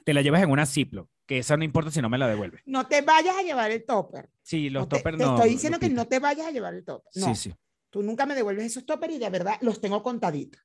Te 0.04 0.14
la 0.14 0.22
llevas 0.22 0.42
en 0.44 0.52
una 0.52 0.66
Ziplo, 0.66 1.10
que 1.26 1.40
esa 1.40 1.58
no 1.58 1.64
importa 1.64 1.90
si 1.92 2.02
no 2.02 2.10
me 2.10 2.18
la 2.18 2.28
devuelves. 2.28 2.62
no 2.66 2.88
te 2.88 3.02
vayas 3.02 3.36
a 3.38 3.44
llevar 3.44 3.72
el 3.72 3.86
topper. 3.86 4.30
Sí, 4.42 4.70
los 4.70 4.84
No 4.84 4.88
te, 4.88 4.98
toppers 4.98 5.18
te 5.18 5.24
no. 5.24 5.36
estoy 5.36 5.50
diciendo 5.50 5.80
que 5.80 5.90
no 5.90 6.08
te 6.08 6.20
vayas 6.20 6.48
a 6.48 6.52
llevar 6.52 6.74
el 6.76 6.86
topper. 6.86 7.12
No, 7.16 7.28
Sí, 7.34 7.50
sí. 7.50 7.56
tú 7.90 8.04
nunca 8.04 8.26
me 8.26 8.36
devuelves 8.36 8.66
esos 8.66 8.86
toppers 8.86 9.14
y 9.16 9.20
de 9.20 9.30
verdad 9.30 9.58
los 9.62 9.82
tengo 9.82 10.04
contaditos. 10.04 10.62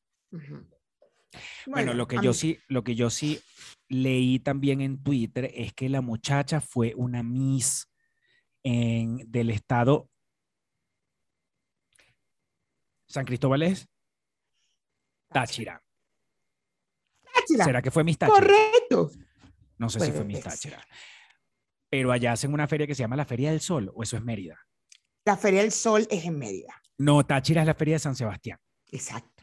Bueno, 1.66 1.94
lo 1.94 2.06
que 2.06 2.16
yo 2.16 2.30
mí- 2.30 2.34
sí, 2.34 2.58
lo 2.68 2.84
que 2.84 2.94
yo 2.94 3.08
sí 3.10 3.40
leí 3.92 4.38
también 4.38 4.80
en 4.80 5.02
Twitter 5.02 5.50
es 5.54 5.72
que 5.72 5.88
la 5.88 6.00
muchacha 6.00 6.60
fue 6.60 6.94
una 6.96 7.22
Miss 7.22 7.88
en, 8.62 9.18
del 9.30 9.50
estado 9.50 10.08
San 13.12 13.26
Cristóbal 13.26 13.62
es 13.62 13.86
Táchira. 15.28 15.82
Táchira, 17.34 17.64
¿Será 17.64 17.82
que 17.82 17.90
fue 17.90 18.04
Miss 18.04 18.16
Táchira? 18.16 18.38
Correcto. 18.38 19.10
No 19.76 19.90
sé 19.90 20.00
si 20.00 20.12
fue 20.12 20.24
Miss 20.24 20.38
ser. 20.38 20.44
Táchira. 20.44 20.86
Pero 21.90 22.10
allá 22.10 22.32
hacen 22.32 22.54
una 22.54 22.66
feria 22.66 22.86
que 22.86 22.94
se 22.94 23.02
llama 23.02 23.16
la 23.16 23.26
Feria 23.26 23.50
del 23.50 23.60
Sol, 23.60 23.92
o 23.94 24.02
eso 24.02 24.16
es 24.16 24.22
Mérida. 24.22 24.58
La 25.26 25.36
Feria 25.36 25.60
del 25.60 25.72
Sol 25.72 26.06
es 26.10 26.24
en 26.24 26.38
Mérida. 26.38 26.74
No, 26.96 27.24
Táchira 27.26 27.60
es 27.60 27.66
la 27.66 27.74
Feria 27.74 27.96
de 27.96 27.98
San 27.98 28.16
Sebastián. 28.16 28.58
Exacto. 28.90 29.42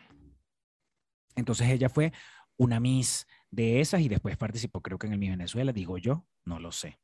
Entonces 1.36 1.70
ella 1.70 1.90
fue 1.90 2.12
una 2.58 2.80
Miss 2.80 3.28
de 3.52 3.80
esas 3.82 4.02
y 4.02 4.10
después 4.10 4.38
participó, 4.38 4.82
creo 4.82 4.98
que 5.00 5.08
en 5.08 5.14
el 5.14 5.20
Miss 5.20 5.32
Venezuela, 5.32 5.72
digo 5.72 5.98
yo, 5.98 6.26
no 6.46 6.60
lo 6.60 6.72
sé. 6.72 7.00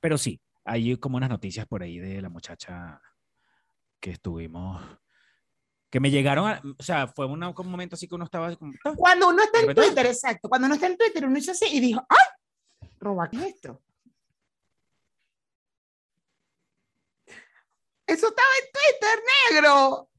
Pero 0.00 0.18
sí, 0.18 0.40
hay 0.64 0.96
como 0.98 1.16
unas 1.16 1.30
noticias 1.30 1.66
por 1.66 1.82
ahí 1.82 1.98
de 1.98 2.20
la 2.22 2.28
muchacha 2.28 3.00
que 4.00 4.10
estuvimos, 4.12 4.82
que 5.90 6.00
me 6.00 6.10
llegaron, 6.10 6.48
a- 6.48 6.60
o 6.78 6.82
sea, 6.82 7.06
fue 7.08 7.26
una- 7.26 7.48
un 7.50 7.68
momento 7.70 7.94
así 7.94 8.06
que 8.08 8.14
uno 8.14 8.24
estaba 8.24 8.54
como, 8.56 8.72
"Ah". 8.84 8.92
Cuando 8.96 9.28
uno 9.28 9.42
está 9.42 9.60
en. 9.60 9.74
Twitter, 9.74 10.06
exacto. 10.06 10.48
Cuando 10.48 10.66
uno 10.66 10.74
está 10.74 10.86
en 10.88 10.98
Twitter, 10.98 11.24
uno 11.24 11.38
hizo 11.38 11.52
así 11.52 11.66
y 11.72 11.80
dijo, 11.80 12.04
¡ay! 12.08 12.88
Roba, 13.00 13.28
¿qué 13.30 13.36
es 13.38 13.42
esto? 13.54 13.82
Eso 18.06 18.28
estaba 18.28 18.48
en 18.62 18.70
Twitter, 18.72 19.24
negro. 19.62 20.10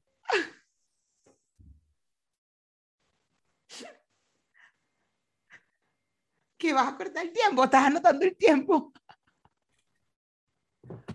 Que 6.66 6.74
vas 6.74 6.88
a 6.88 6.98
cortar 6.98 7.24
el 7.24 7.32
tiempo, 7.32 7.64
estás 7.64 7.86
anotando 7.86 8.26
el 8.26 8.36
tiempo. 8.36 8.92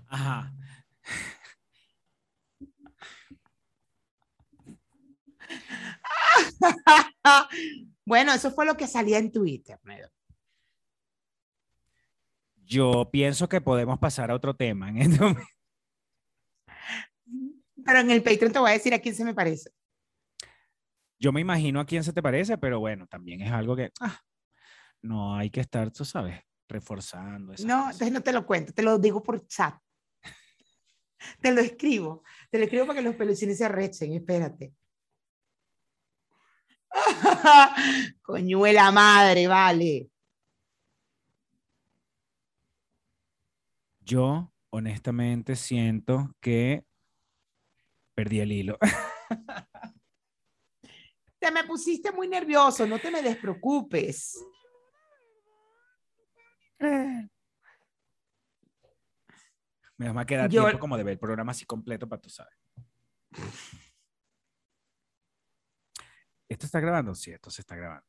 Ajá. 0.07 0.55
bueno, 8.07 8.33
eso 8.33 8.53
fue 8.53 8.65
lo 8.65 8.77
que 8.77 8.87
salía 8.87 9.19
en 9.19 9.33
Twitter. 9.33 9.81
Yo 12.59 13.11
pienso 13.11 13.49
que 13.49 13.61
podemos 13.61 13.99
pasar 13.99 14.31
a 14.31 14.37
otro 14.37 14.55
tema 14.55 14.91
en 14.91 14.99
este 14.99 15.19
momento. 15.19 15.43
Pero 17.85 17.99
en 17.99 18.11
el 18.13 18.23
Patreon 18.23 18.53
te 18.53 18.61
voy 18.61 18.71
a 18.71 18.75
decir 18.75 18.95
a 18.95 19.01
quién 19.01 19.17
se 19.17 19.25
me 19.25 19.35
parece. 19.35 19.73
Yo 21.19 21.33
me 21.33 21.41
imagino 21.41 21.81
a 21.81 21.87
quién 21.87 22.05
se 22.05 22.13
te 22.13 22.23
parece, 22.23 22.57
pero 22.57 22.79
bueno, 22.79 23.09
también 23.09 23.41
es 23.41 23.51
algo 23.51 23.75
que 23.75 23.91
ah, 24.01 24.21
no 25.03 25.37
hay 25.37 25.51
que 25.51 25.61
estar, 25.61 25.91
tú 25.91 26.05
sabes, 26.05 26.41
reforzando. 26.69 27.53
esas 27.53 27.67
No, 27.67 27.85
entonces 27.87 28.13
no 28.13 28.23
te 28.23 28.33
lo 28.33 28.47
cuento, 28.47 28.73
te 28.73 28.83
lo 28.83 28.99
digo 28.99 29.23
por 29.23 29.47
chat. 29.47 29.75
Te 31.41 31.53
lo 31.53 31.61
escribo, 31.61 32.23
te 32.51 32.57
lo 32.59 32.65
escribo 32.65 32.87
para 32.87 32.99
que 32.99 33.05
los 33.05 33.15
pelucines 33.15 33.59
se 33.59 33.67
arrechen, 33.67 34.13
espérate. 34.15 34.73
Coñuela 38.23 38.91
madre, 38.91 39.47
vale. 39.47 40.11
Yo 44.01 44.51
honestamente 44.71 45.57
siento 45.57 46.35
que 46.41 46.85
perdí 48.15 48.41
el 48.41 48.53
hilo. 48.53 48.79
Te 51.39 51.51
me 51.51 51.65
pusiste 51.65 52.13
muy 52.13 52.29
nervioso, 52.29 52.87
no 52.87 52.99
te 52.99 53.11
me 53.11 53.23
despreocupes. 53.23 54.45
Me 59.97 60.11
va 60.13 60.23
a 60.23 60.27
quedar 60.27 60.49
Yo- 60.51 60.63
tiempo 60.65 60.79
como 60.79 60.97
de 60.97 61.05
ver 61.05 61.13
el 61.13 61.19
programa 61.19 61.53
así 61.53 61.67
completo 61.67 62.09
para 62.09 62.23
tú 62.23 62.31
sabes. 62.31 62.55
¿Esto 66.49 66.67
está 66.67 66.81
grabando? 66.81 67.15
Sí, 67.15 67.31
esto 67.31 67.51
se 67.51 67.61
está 67.61 67.77
grabando. 67.77 68.07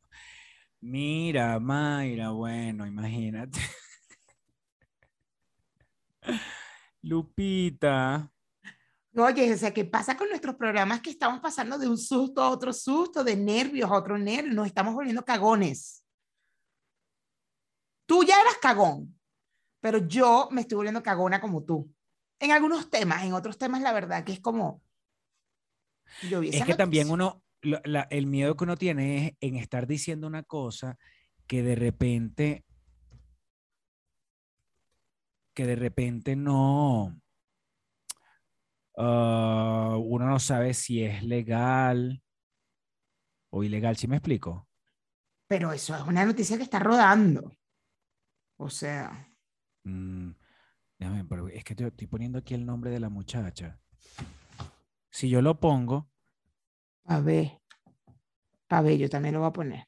Mira, 0.79 1.59
Mayra, 1.59 2.31
bueno, 2.31 2.87
imagínate. 2.87 3.59
Lupita. 7.03 8.31
Oye, 9.15 9.53
o 9.53 9.57
sea, 9.57 9.73
¿qué 9.73 9.83
pasa 9.83 10.15
con 10.15 10.29
nuestros 10.29 10.55
programas 10.55 11.01
que 11.01 11.09
estamos 11.09 11.41
pasando 11.41 11.77
de 11.77 11.87
un 11.89 11.97
susto 11.97 12.41
a 12.41 12.49
otro 12.49 12.71
susto, 12.71 13.23
de 13.23 13.35
nervios 13.35 13.91
a 13.91 13.95
otro 13.95 14.17
nervio? 14.17 14.53
Nos 14.53 14.67
estamos 14.67 14.93
volviendo 14.93 15.25
cagones. 15.25 16.00
Tú 18.11 18.25
ya 18.25 18.41
eras 18.41 18.57
cagón, 18.61 19.17
pero 19.79 19.99
yo 20.05 20.49
me 20.51 20.59
estoy 20.59 20.75
volviendo 20.75 21.01
cagona 21.01 21.39
como 21.39 21.63
tú. 21.63 21.89
En 22.41 22.51
algunos 22.51 22.89
temas, 22.89 23.23
en 23.23 23.31
otros 23.31 23.57
temas, 23.57 23.81
la 23.81 23.93
verdad 23.93 24.25
que 24.25 24.33
es 24.33 24.41
como. 24.41 24.81
Yo 26.29 26.41
vi 26.41 26.49
Es 26.49 26.65
que 26.65 26.75
también 26.75 27.09
uno, 27.09 27.41
la- 27.61 28.09
el 28.11 28.27
miedo 28.27 28.57
que 28.57 28.65
uno 28.65 28.75
tiene 28.75 29.27
es 29.27 29.33
en 29.39 29.55
estar 29.55 29.87
diciendo 29.87 30.27
una 30.27 30.43
cosa 30.43 30.97
que 31.47 31.63
de 31.63 31.75
repente, 31.75 32.65
que 35.53 35.65
de 35.65 35.77
repente 35.77 36.35
no, 36.35 37.17
ah, 38.97 39.95
uno 40.03 40.25
no 40.25 40.39
sabe 40.39 40.73
si 40.73 41.01
es 41.01 41.23
legal 41.23 42.21
o 43.51 43.63
ilegal, 43.63 43.95
¿sí 43.95 44.09
me 44.09 44.17
explico? 44.17 44.67
Pero 45.47 45.71
eso 45.71 45.95
es 45.95 46.01
una 46.01 46.25
noticia 46.25 46.57
que 46.57 46.63
está 46.63 46.79
rodando. 46.79 47.55
O 48.61 48.69
sea, 48.69 49.27
Mm, 49.83 50.33
déjame, 50.99 51.25
pero 51.25 51.47
es 51.49 51.63
que 51.63 51.73
te- 51.73 51.87
estoy 51.87 52.05
poniendo 52.05 52.37
aquí 52.37 52.53
el 52.53 52.63
nombre 52.63 52.91
de 52.91 52.99
la 52.99 53.09
muchacha. 53.09 53.79
Si 55.09 55.27
yo 55.29 55.41
lo 55.41 55.59
pongo, 55.59 56.07
a 57.05 57.19
ver. 57.19 57.59
A 58.69 58.81
ver, 58.83 58.99
yo 58.99 59.09
también 59.09 59.33
lo 59.33 59.39
voy 59.39 59.49
a 59.49 59.53
poner. 59.53 59.87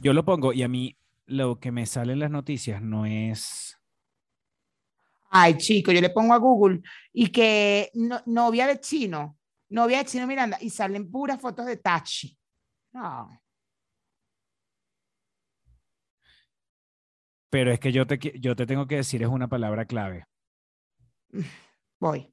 yo 0.00 0.12
lo 0.12 0.24
pongo 0.24 0.52
y 0.52 0.62
a 0.62 0.68
mí 0.68 0.96
lo 1.26 1.58
que 1.58 1.72
me 1.72 1.86
sale 1.86 2.12
en 2.12 2.18
las 2.20 2.30
noticias 2.30 2.82
no 2.82 3.06
es... 3.06 3.78
Ay, 5.30 5.56
chico, 5.56 5.90
yo 5.90 6.00
le 6.00 6.10
pongo 6.10 6.32
a 6.34 6.38
Google 6.38 6.82
y 7.12 7.28
que 7.32 7.90
no- 7.94 8.22
novia 8.26 8.66
de 8.68 8.78
chino, 8.80 9.38
novia 9.74 9.98
de 9.98 10.04
chino 10.04 10.26
Miranda, 10.26 10.56
y 10.60 10.70
salen 10.70 11.10
puras 11.10 11.40
fotos 11.40 11.66
de 11.66 11.76
Tachi. 11.76 12.38
No. 12.92 13.28
Pero 17.50 17.72
es 17.72 17.80
que 17.80 17.90
yo 17.90 18.06
te, 18.06 18.18
yo 18.38 18.54
te 18.54 18.66
tengo 18.66 18.86
que 18.86 18.96
decir, 18.96 19.22
es 19.22 19.28
una 19.28 19.48
palabra 19.48 19.84
clave. 19.84 20.26
Voy. 22.00 22.32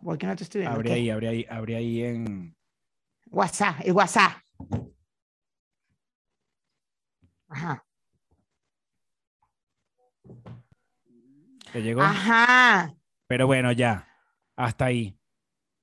Voy 0.00 0.18
que 0.18 0.26
no 0.26 0.34
te 0.34 0.44
estoy 0.44 0.62
viendo. 0.62 0.76
Abre 0.76 0.88
¿qué? 0.88 0.94
ahí, 0.94 1.10
abre 1.10 1.28
ahí, 1.28 1.46
abre 1.48 1.76
ahí 1.76 2.02
en... 2.02 2.56
WhatsApp, 3.30 3.80
el 3.84 3.92
WhatsApp. 3.92 4.32
Ajá. 7.48 7.84
¿Te 11.72 11.82
llegó? 11.82 12.02
Ajá. 12.02 12.94
Pero 13.26 13.46
bueno, 13.46 13.72
ya. 13.72 14.08
Hasta 14.56 14.86
ahí. 14.86 15.18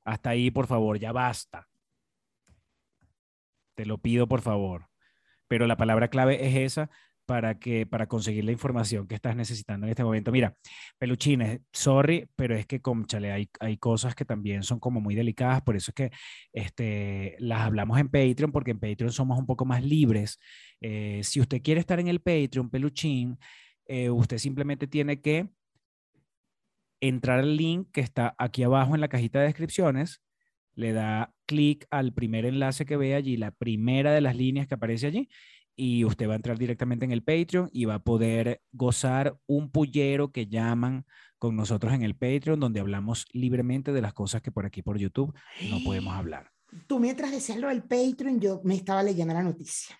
Hasta 0.10 0.32
ahí, 0.32 0.50
por 0.50 0.66
favor, 0.66 0.98
ya 0.98 1.12
basta. 1.12 1.68
Te 3.76 3.86
lo 3.86 4.00
pido, 4.00 4.28
por 4.28 4.42
favor. 4.42 4.88
Pero 5.48 5.68
la 5.68 5.78
palabra 5.78 6.08
clave 6.10 6.48
es 6.48 6.56
esa 6.56 6.90
para, 7.28 7.60
que, 7.60 7.86
para 7.86 8.08
conseguir 8.08 8.44
la 8.44 8.52
información 8.52 9.08
que 9.08 9.14
estás 9.14 9.36
necesitando 9.36 9.86
en 9.86 9.92
este 9.92 10.04
momento. 10.04 10.32
Mira, 10.32 10.56
peluchines, 10.98 11.62
sorry, 11.72 12.28
pero 12.36 12.56
es 12.56 12.66
que, 12.66 12.82
conchale, 12.82 13.32
hay, 13.32 13.50
hay 13.60 13.78
cosas 13.78 14.16
que 14.16 14.26
también 14.26 14.64
son 14.64 14.80
como 14.80 15.00
muy 15.00 15.14
delicadas, 15.14 15.62
por 15.62 15.76
eso 15.76 15.92
es 15.92 15.96
que 15.96 16.12
este, 16.54 17.36
las 17.38 17.62
hablamos 17.62 18.00
en 18.00 18.10
Patreon, 18.10 18.52
porque 18.52 18.72
en 18.72 18.80
Patreon 18.80 19.12
somos 19.12 19.38
un 19.38 19.46
poco 19.46 19.64
más 19.64 19.84
libres. 19.84 20.40
Eh, 20.82 21.22
si 21.24 21.40
usted 21.40 21.62
quiere 21.62 21.80
estar 21.82 22.00
en 22.00 22.08
el 22.08 22.20
Patreon, 22.20 22.72
peluchín, 22.72 23.38
eh, 23.86 24.10
usted 24.10 24.40
simplemente 24.40 24.88
tiene 24.88 25.22
que 25.22 25.50
entrar 27.02 27.40
al 27.40 27.56
link 27.56 27.90
que 27.92 28.02
está 28.02 28.36
aquí 28.38 28.64
abajo 28.64 28.96
en 28.96 29.02
la 29.02 29.08
cajita 29.08 29.40
de 29.40 29.46
descripciones, 29.46 30.22
le 30.74 30.94
da 30.94 31.34
clic 31.46 31.86
al 31.92 32.14
primer 32.14 32.46
enlace 32.46 32.86
que 32.86 32.98
ve 32.98 33.16
allí, 33.16 33.38
la 33.38 33.52
primera 33.52 34.14
de 34.14 34.22
las 34.22 34.36
líneas 34.36 34.68
que 34.68 34.76
aparece 34.76 35.08
allí, 35.08 35.30
y 35.76 36.04
usted 36.04 36.28
va 36.28 36.34
a 36.34 36.36
entrar 36.36 36.58
directamente 36.58 37.06
en 37.06 37.12
el 37.12 37.24
Patreon 37.24 37.70
y 37.72 37.86
va 37.86 37.96
a 37.96 38.04
poder 38.04 38.62
gozar 38.72 39.38
un 39.46 39.72
pullero 39.72 40.32
que 40.32 40.48
llaman 40.48 41.06
con 41.38 41.56
nosotros 41.56 41.94
en 41.94 42.04
el 42.04 42.16
Patreon, 42.16 42.60
donde 42.60 42.82
hablamos 42.82 43.26
libremente 43.32 43.94
de 43.94 44.02
las 44.02 44.14
cosas 44.14 44.42
que 44.42 44.52
por 44.52 44.66
aquí 44.66 44.82
por 44.82 44.98
YouTube 44.98 45.34
no 45.70 45.82
podemos 45.86 46.14
hablar. 46.14 46.52
Tú 46.86 47.00
mientras 47.00 47.32
decías 47.32 47.58
lo 47.58 47.70
del 47.70 47.84
Patreon, 47.84 48.40
yo 48.40 48.62
me 48.64 48.76
estaba 48.76 49.02
leyendo 49.04 49.34
la 49.34 49.42
noticia. 49.42 49.98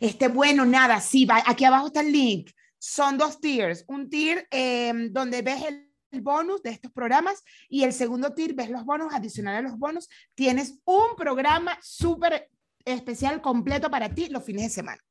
Este, 0.00 0.28
bueno, 0.28 0.64
nada, 0.64 1.00
sí, 1.00 1.24
va, 1.24 1.42
aquí 1.46 1.64
abajo 1.64 1.88
está 1.88 2.00
el 2.00 2.12
link. 2.12 2.50
Son 2.78 3.18
dos 3.18 3.40
tiers. 3.40 3.84
Un 3.88 4.08
tier 4.08 4.46
em, 4.50 5.12
donde 5.12 5.42
ves 5.42 5.64
el, 5.66 5.87
el 6.10 6.22
bonus 6.22 6.62
de 6.62 6.70
estos 6.70 6.92
programas 6.92 7.42
y 7.68 7.84
el 7.84 7.92
segundo 7.92 8.34
tier 8.34 8.54
ves 8.54 8.70
los 8.70 8.84
bonos, 8.84 9.12
adicional 9.12 9.56
a 9.56 9.62
los 9.62 9.78
bonos, 9.78 10.08
tienes 10.34 10.80
un 10.84 11.16
programa 11.16 11.78
súper 11.82 12.48
especial 12.84 13.40
completo 13.40 13.90
para 13.90 14.08
ti 14.08 14.28
los 14.28 14.44
fines 14.44 14.64
de 14.64 14.70
semana. 14.70 15.02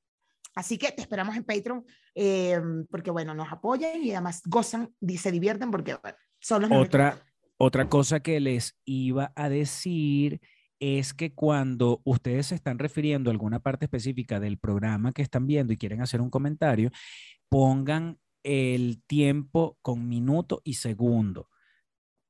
Así 0.55 0.77
que 0.77 0.91
te 0.91 1.01
esperamos 1.01 1.35
en 1.35 1.43
Patreon 1.43 1.85
eh, 2.15 2.59
porque, 2.89 3.11
bueno, 3.11 3.35
nos 3.35 3.51
apoyan 3.51 4.03
y 4.03 4.11
además 4.11 4.41
gozan 4.45 4.89
y 4.99 5.17
se 5.17 5.31
divierten 5.31 5.69
porque, 5.69 5.95
bueno, 6.01 6.17
son 6.39 6.63
los. 6.63 6.71
Otra, 6.71 7.23
otra 7.57 7.87
cosa 7.87 8.21
que 8.21 8.39
les 8.39 8.75
iba 8.83 9.31
a 9.35 9.49
decir 9.49 10.41
es 10.79 11.13
que 11.13 11.33
cuando 11.33 12.01
ustedes 12.05 12.47
se 12.47 12.55
están 12.55 12.79
refiriendo 12.79 13.29
a 13.29 13.33
alguna 13.33 13.59
parte 13.59 13.85
específica 13.85 14.39
del 14.39 14.57
programa 14.57 15.11
que 15.11 15.21
están 15.21 15.45
viendo 15.45 15.73
y 15.73 15.77
quieren 15.77 16.01
hacer 16.01 16.21
un 16.21 16.29
comentario, 16.29 16.89
pongan 17.49 18.17
el 18.47 19.03
tiempo 19.05 19.77
con 19.81 20.07
minuto 20.07 20.61
y 20.63 20.75
segundo 20.75 21.49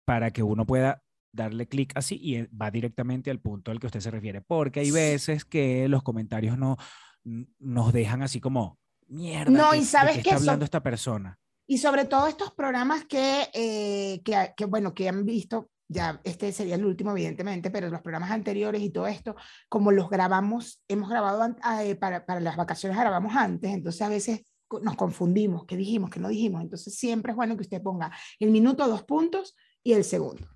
para 0.06 0.32
que 0.32 0.42
uno 0.44 0.66
pueda 0.66 1.04
darle 1.32 1.68
clic 1.68 1.92
así 1.96 2.18
y 2.22 2.36
eh, 2.36 2.50
va 2.60 2.72
directamente 2.72 3.30
al 3.30 3.40
punto 3.40 3.72
al 3.72 3.80
que 3.80 3.86
usted 3.88 4.00
se 4.00 4.10
refiere, 4.12 4.42
porque 4.42 4.80
hay 4.80 4.92
veces 4.92 5.46
que 5.46 5.88
los 5.88 6.02
comentarios 6.04 6.58
no 6.58 6.78
nos 7.24 7.94
dejan 7.94 8.24
así 8.24 8.40
como 8.40 8.80
mierda. 9.08 9.52
No, 9.52 9.72
¿de- 9.72 9.78
y 9.78 9.80
de 9.82 9.86
sabes 9.86 10.16
qué 10.18 10.24
que 10.24 10.30
está 10.30 10.38
hablando 10.38 10.66
esta 10.66 10.82
persona? 10.82 11.38
Y 11.68 11.78
sobre 11.80 12.06
todo 12.06 12.28
estos 12.28 12.54
programas 12.54 13.06
que, 13.06 13.50
eh, 13.54 14.22
que, 14.24 14.54
que, 14.56 14.66
bueno, 14.66 14.94
que 14.94 15.10
han 15.10 15.26
visto, 15.26 15.70
ya 15.90 16.20
este 16.24 16.52
sería 16.54 16.76
el 16.76 16.86
último, 16.86 17.12
evidentemente, 17.12 17.70
pero 17.70 17.90
los 17.90 18.02
programas 18.02 18.32
anteriores 18.32 18.82
y 18.82 18.90
todo 18.90 19.08
esto, 19.08 19.36
como 19.70 19.92
los 19.92 20.10
grabamos, 20.10 20.82
hemos 20.88 21.10
grabado 21.10 21.56
ah, 21.62 21.84
eh, 21.84 21.96
para, 21.96 22.26
para 22.26 22.40
las 22.40 22.56
vacaciones, 22.56 22.98
grabamos 22.98 23.36
antes, 23.36 23.72
entonces 23.72 24.02
a 24.02 24.10
veces 24.10 24.42
nos 24.82 24.96
confundimos, 24.96 25.66
qué 25.66 25.78
dijimos, 25.78 26.10
qué 26.10 26.20
no 26.20 26.30
dijimos, 26.30 26.62
entonces 26.62 26.96
siempre 26.96 27.32
es 27.32 27.36
bueno 27.36 27.56
que 27.56 27.64
usted 27.64 27.82
ponga 27.82 28.12
el 28.40 28.52
minuto, 28.52 28.88
dos 28.88 29.04
puntos 29.04 29.56
y 29.84 29.94
el 29.94 30.04
segundo. 30.04 30.48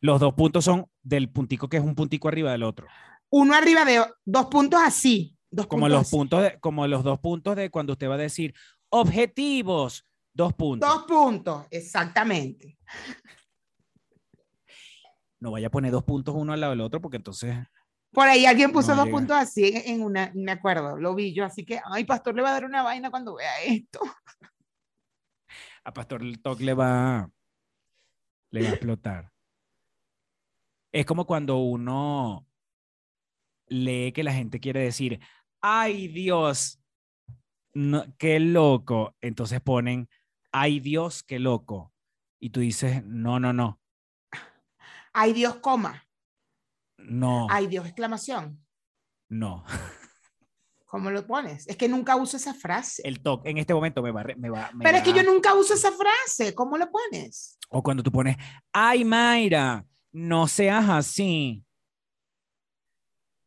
Los 0.00 0.20
dos 0.20 0.34
puntos 0.34 0.64
son 0.64 0.86
del 1.02 1.30
puntico 1.30 1.68
que 1.68 1.78
es 1.78 1.82
un 1.82 1.94
puntico 1.94 2.28
arriba 2.28 2.52
del 2.52 2.62
otro, 2.62 2.86
Uno 3.30 3.54
arriba 3.54 3.84
de 3.84 4.04
dos 4.24 4.46
puntos 4.46 4.80
así, 4.82 5.36
dos 5.50 5.66
como 5.66 5.86
puntos 5.86 5.98
los 5.98 6.06
así. 6.06 6.16
puntos 6.16 6.42
de, 6.42 6.60
como 6.60 6.86
los 6.86 7.02
dos 7.02 7.18
puntos 7.18 7.56
de 7.56 7.70
cuando 7.70 7.94
usted 7.94 8.08
va 8.08 8.14
a 8.14 8.18
decir 8.18 8.54
objetivos, 8.90 10.04
dos 10.32 10.52
puntos. 10.52 10.88
Dos 10.88 11.04
puntos, 11.04 11.66
exactamente. 11.70 12.78
No 15.40 15.50
vaya 15.50 15.66
a 15.66 15.70
poner 15.70 15.92
dos 15.92 16.04
puntos 16.04 16.34
uno 16.34 16.52
al 16.52 16.60
lado 16.60 16.70
del 16.70 16.80
otro 16.80 17.00
porque 17.00 17.16
entonces 17.16 17.56
Por 18.12 18.26
ahí 18.28 18.46
alguien 18.46 18.72
puso 18.72 18.92
No 18.92 18.96
dos 18.96 19.06
llega. 19.06 19.18
puntos 19.18 19.36
así 19.36 19.68
en, 19.68 19.96
en 19.96 20.02
una, 20.02 20.32
me 20.34 20.52
acuerdo, 20.52 20.96
lo 20.96 21.14
vi 21.14 21.34
yo, 21.34 21.44
así 21.44 21.64
que, 21.64 21.80
ay, 21.84 22.04
pastor 22.04 22.34
le 22.34 22.42
va 22.42 22.50
a 22.50 22.52
dar 22.52 22.64
una 22.64 22.82
vaina 22.82 23.10
cuando 23.10 23.34
vea 23.36 23.62
esto. 23.62 24.00
a 25.84 25.92
Pastor 25.92 26.22
el 26.22 26.42
Talk 26.42 26.60
le 26.60 26.74
va, 26.74 27.30
le 28.50 28.62
va 28.62 28.68
a 28.68 28.70
explotar. 28.72 29.32
Es 30.92 31.06
como 31.06 31.26
cuando 31.26 31.58
uno 31.58 32.46
lee 33.68 34.12
que 34.12 34.24
la 34.24 34.32
gente 34.32 34.58
quiere 34.60 34.80
decir, 34.80 35.20
ay 35.60 36.08
Dios, 36.08 36.80
no, 37.74 38.04
qué 38.18 38.40
loco. 38.40 39.14
Entonces 39.20 39.60
ponen, 39.60 40.08
ay 40.50 40.80
Dios, 40.80 41.22
qué 41.22 41.38
loco. 41.38 41.92
Y 42.40 42.50
tú 42.50 42.60
dices, 42.60 43.04
no, 43.04 43.38
no, 43.38 43.52
no, 43.52 43.80
Ay, 45.18 45.32
Dios, 45.32 45.56
coma. 45.56 46.05
No, 46.98 47.46
Ay, 47.50 47.66
Dios, 47.66 47.86
exclamación. 47.86 48.64
no. 49.28 49.64
¿Cómo 50.88 51.10
lo 51.10 51.26
pones? 51.26 51.66
Es 51.66 51.76
que 51.76 51.88
nunca 51.88 52.14
uso 52.14 52.36
esa 52.36 52.54
frase. 52.54 53.02
El 53.04 53.20
talk 53.20 53.44
en 53.44 53.58
este 53.58 53.74
momento 53.74 54.00
me 54.02 54.12
va, 54.12 54.24
me 54.36 54.48
va, 54.48 54.70
me 54.72 54.84
Pero 54.84 54.98
es 54.98 55.02
que 55.02 55.12
yo 55.12 55.22
nunca 55.24 55.52
uso 55.52 55.74
esa 55.74 55.90
frase. 55.90 56.54
¿Cómo 56.54 56.78
lo 56.78 56.88
pones? 56.90 57.58
O 57.68 57.82
cuando 57.82 58.04
tú 58.04 58.12
pones, 58.12 58.36
ay 58.72 59.04
Mayra, 59.04 59.84
no 60.12 60.46
seas 60.46 60.88
así. 60.88 61.62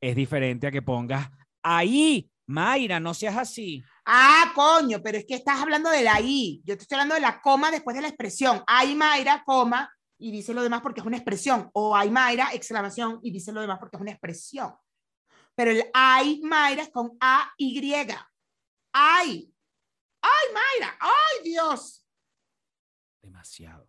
Es 0.02 0.16
diferente 0.16 0.68
a 0.68 0.72
que 0.72 0.82
pongas, 0.82 1.30
ahí, 1.64 2.30
Mayra, 2.46 3.00
no 3.00 3.14
seas 3.14 3.38
así. 3.38 3.82
Ah, 4.06 4.52
coño, 4.54 5.02
pero 5.02 5.18
es 5.18 5.26
que 5.26 5.36
estás 5.36 5.62
hablando 5.62 5.90
de 5.90 6.04
la 6.04 6.20
I. 6.20 6.62
Yo 6.66 6.76
te 6.76 6.84
estoy 6.84 6.98
hablando 6.98 7.16
de 7.16 7.22
la 7.22 7.42
coma 7.42 7.72
después 7.72 7.96
de 7.96 8.02
la 8.02 8.10
expresión. 8.10 8.62
Ay, 8.68 8.96
Mayra, 8.96 9.44
coma, 9.46 9.90
y 10.20 10.32
dice 10.32 10.54
lo 10.54 10.62
demás 10.62 10.82
porque 10.82 11.00
es 11.00 11.06
una 11.06 11.18
expresión. 11.18 11.70
O 11.74 11.96
ay, 11.96 12.12
Mayra, 12.12 12.50
exclamación, 12.54 13.20
y 13.24 13.32
dice 13.32 13.52
lo 13.52 13.62
demás 13.62 13.80
porque 13.80 13.96
es 13.96 14.02
una 14.02 14.12
expresión. 14.12 14.74
Pero 15.56 15.72
el 15.72 15.86
ay, 15.94 16.42
Mayra 16.44 16.84
es 16.84 16.90
con 16.90 17.18
A-Y. 17.20 17.94
Ay. 18.94 19.54
Ay, 20.22 20.54
Mayra. 20.54 20.98
Ay, 21.00 21.44
Dios. 21.44 22.06
Demasiado. 23.22 23.88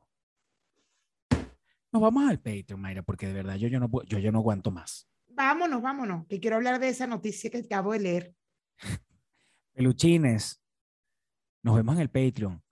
Nos 1.93 2.01
vamos 2.01 2.31
al 2.31 2.41
Patreon, 2.41 2.81
Mayra, 2.81 3.03
porque 3.03 3.26
de 3.26 3.33
verdad 3.33 3.57
yo, 3.57 3.66
yo, 3.66 3.81
no, 3.81 3.91
yo, 4.07 4.18
yo 4.18 4.31
no 4.31 4.39
aguanto 4.39 4.70
más. 4.70 5.09
Vámonos, 5.26 5.83
vámonos, 5.83 6.26
que 6.28 6.39
quiero 6.39 6.57
hablar 6.57 6.78
de 6.78 6.89
esa 6.89 7.07
noticia 7.09 7.51
que 7.51 7.59
acabo 7.59 7.93
de 7.93 8.01
leer. 8.01 8.35
Peluchines, 9.72 10.62
nos 11.62 11.74
vemos 11.74 11.97
en 11.97 12.03
el 12.03 12.11
Patreon. 12.11 12.62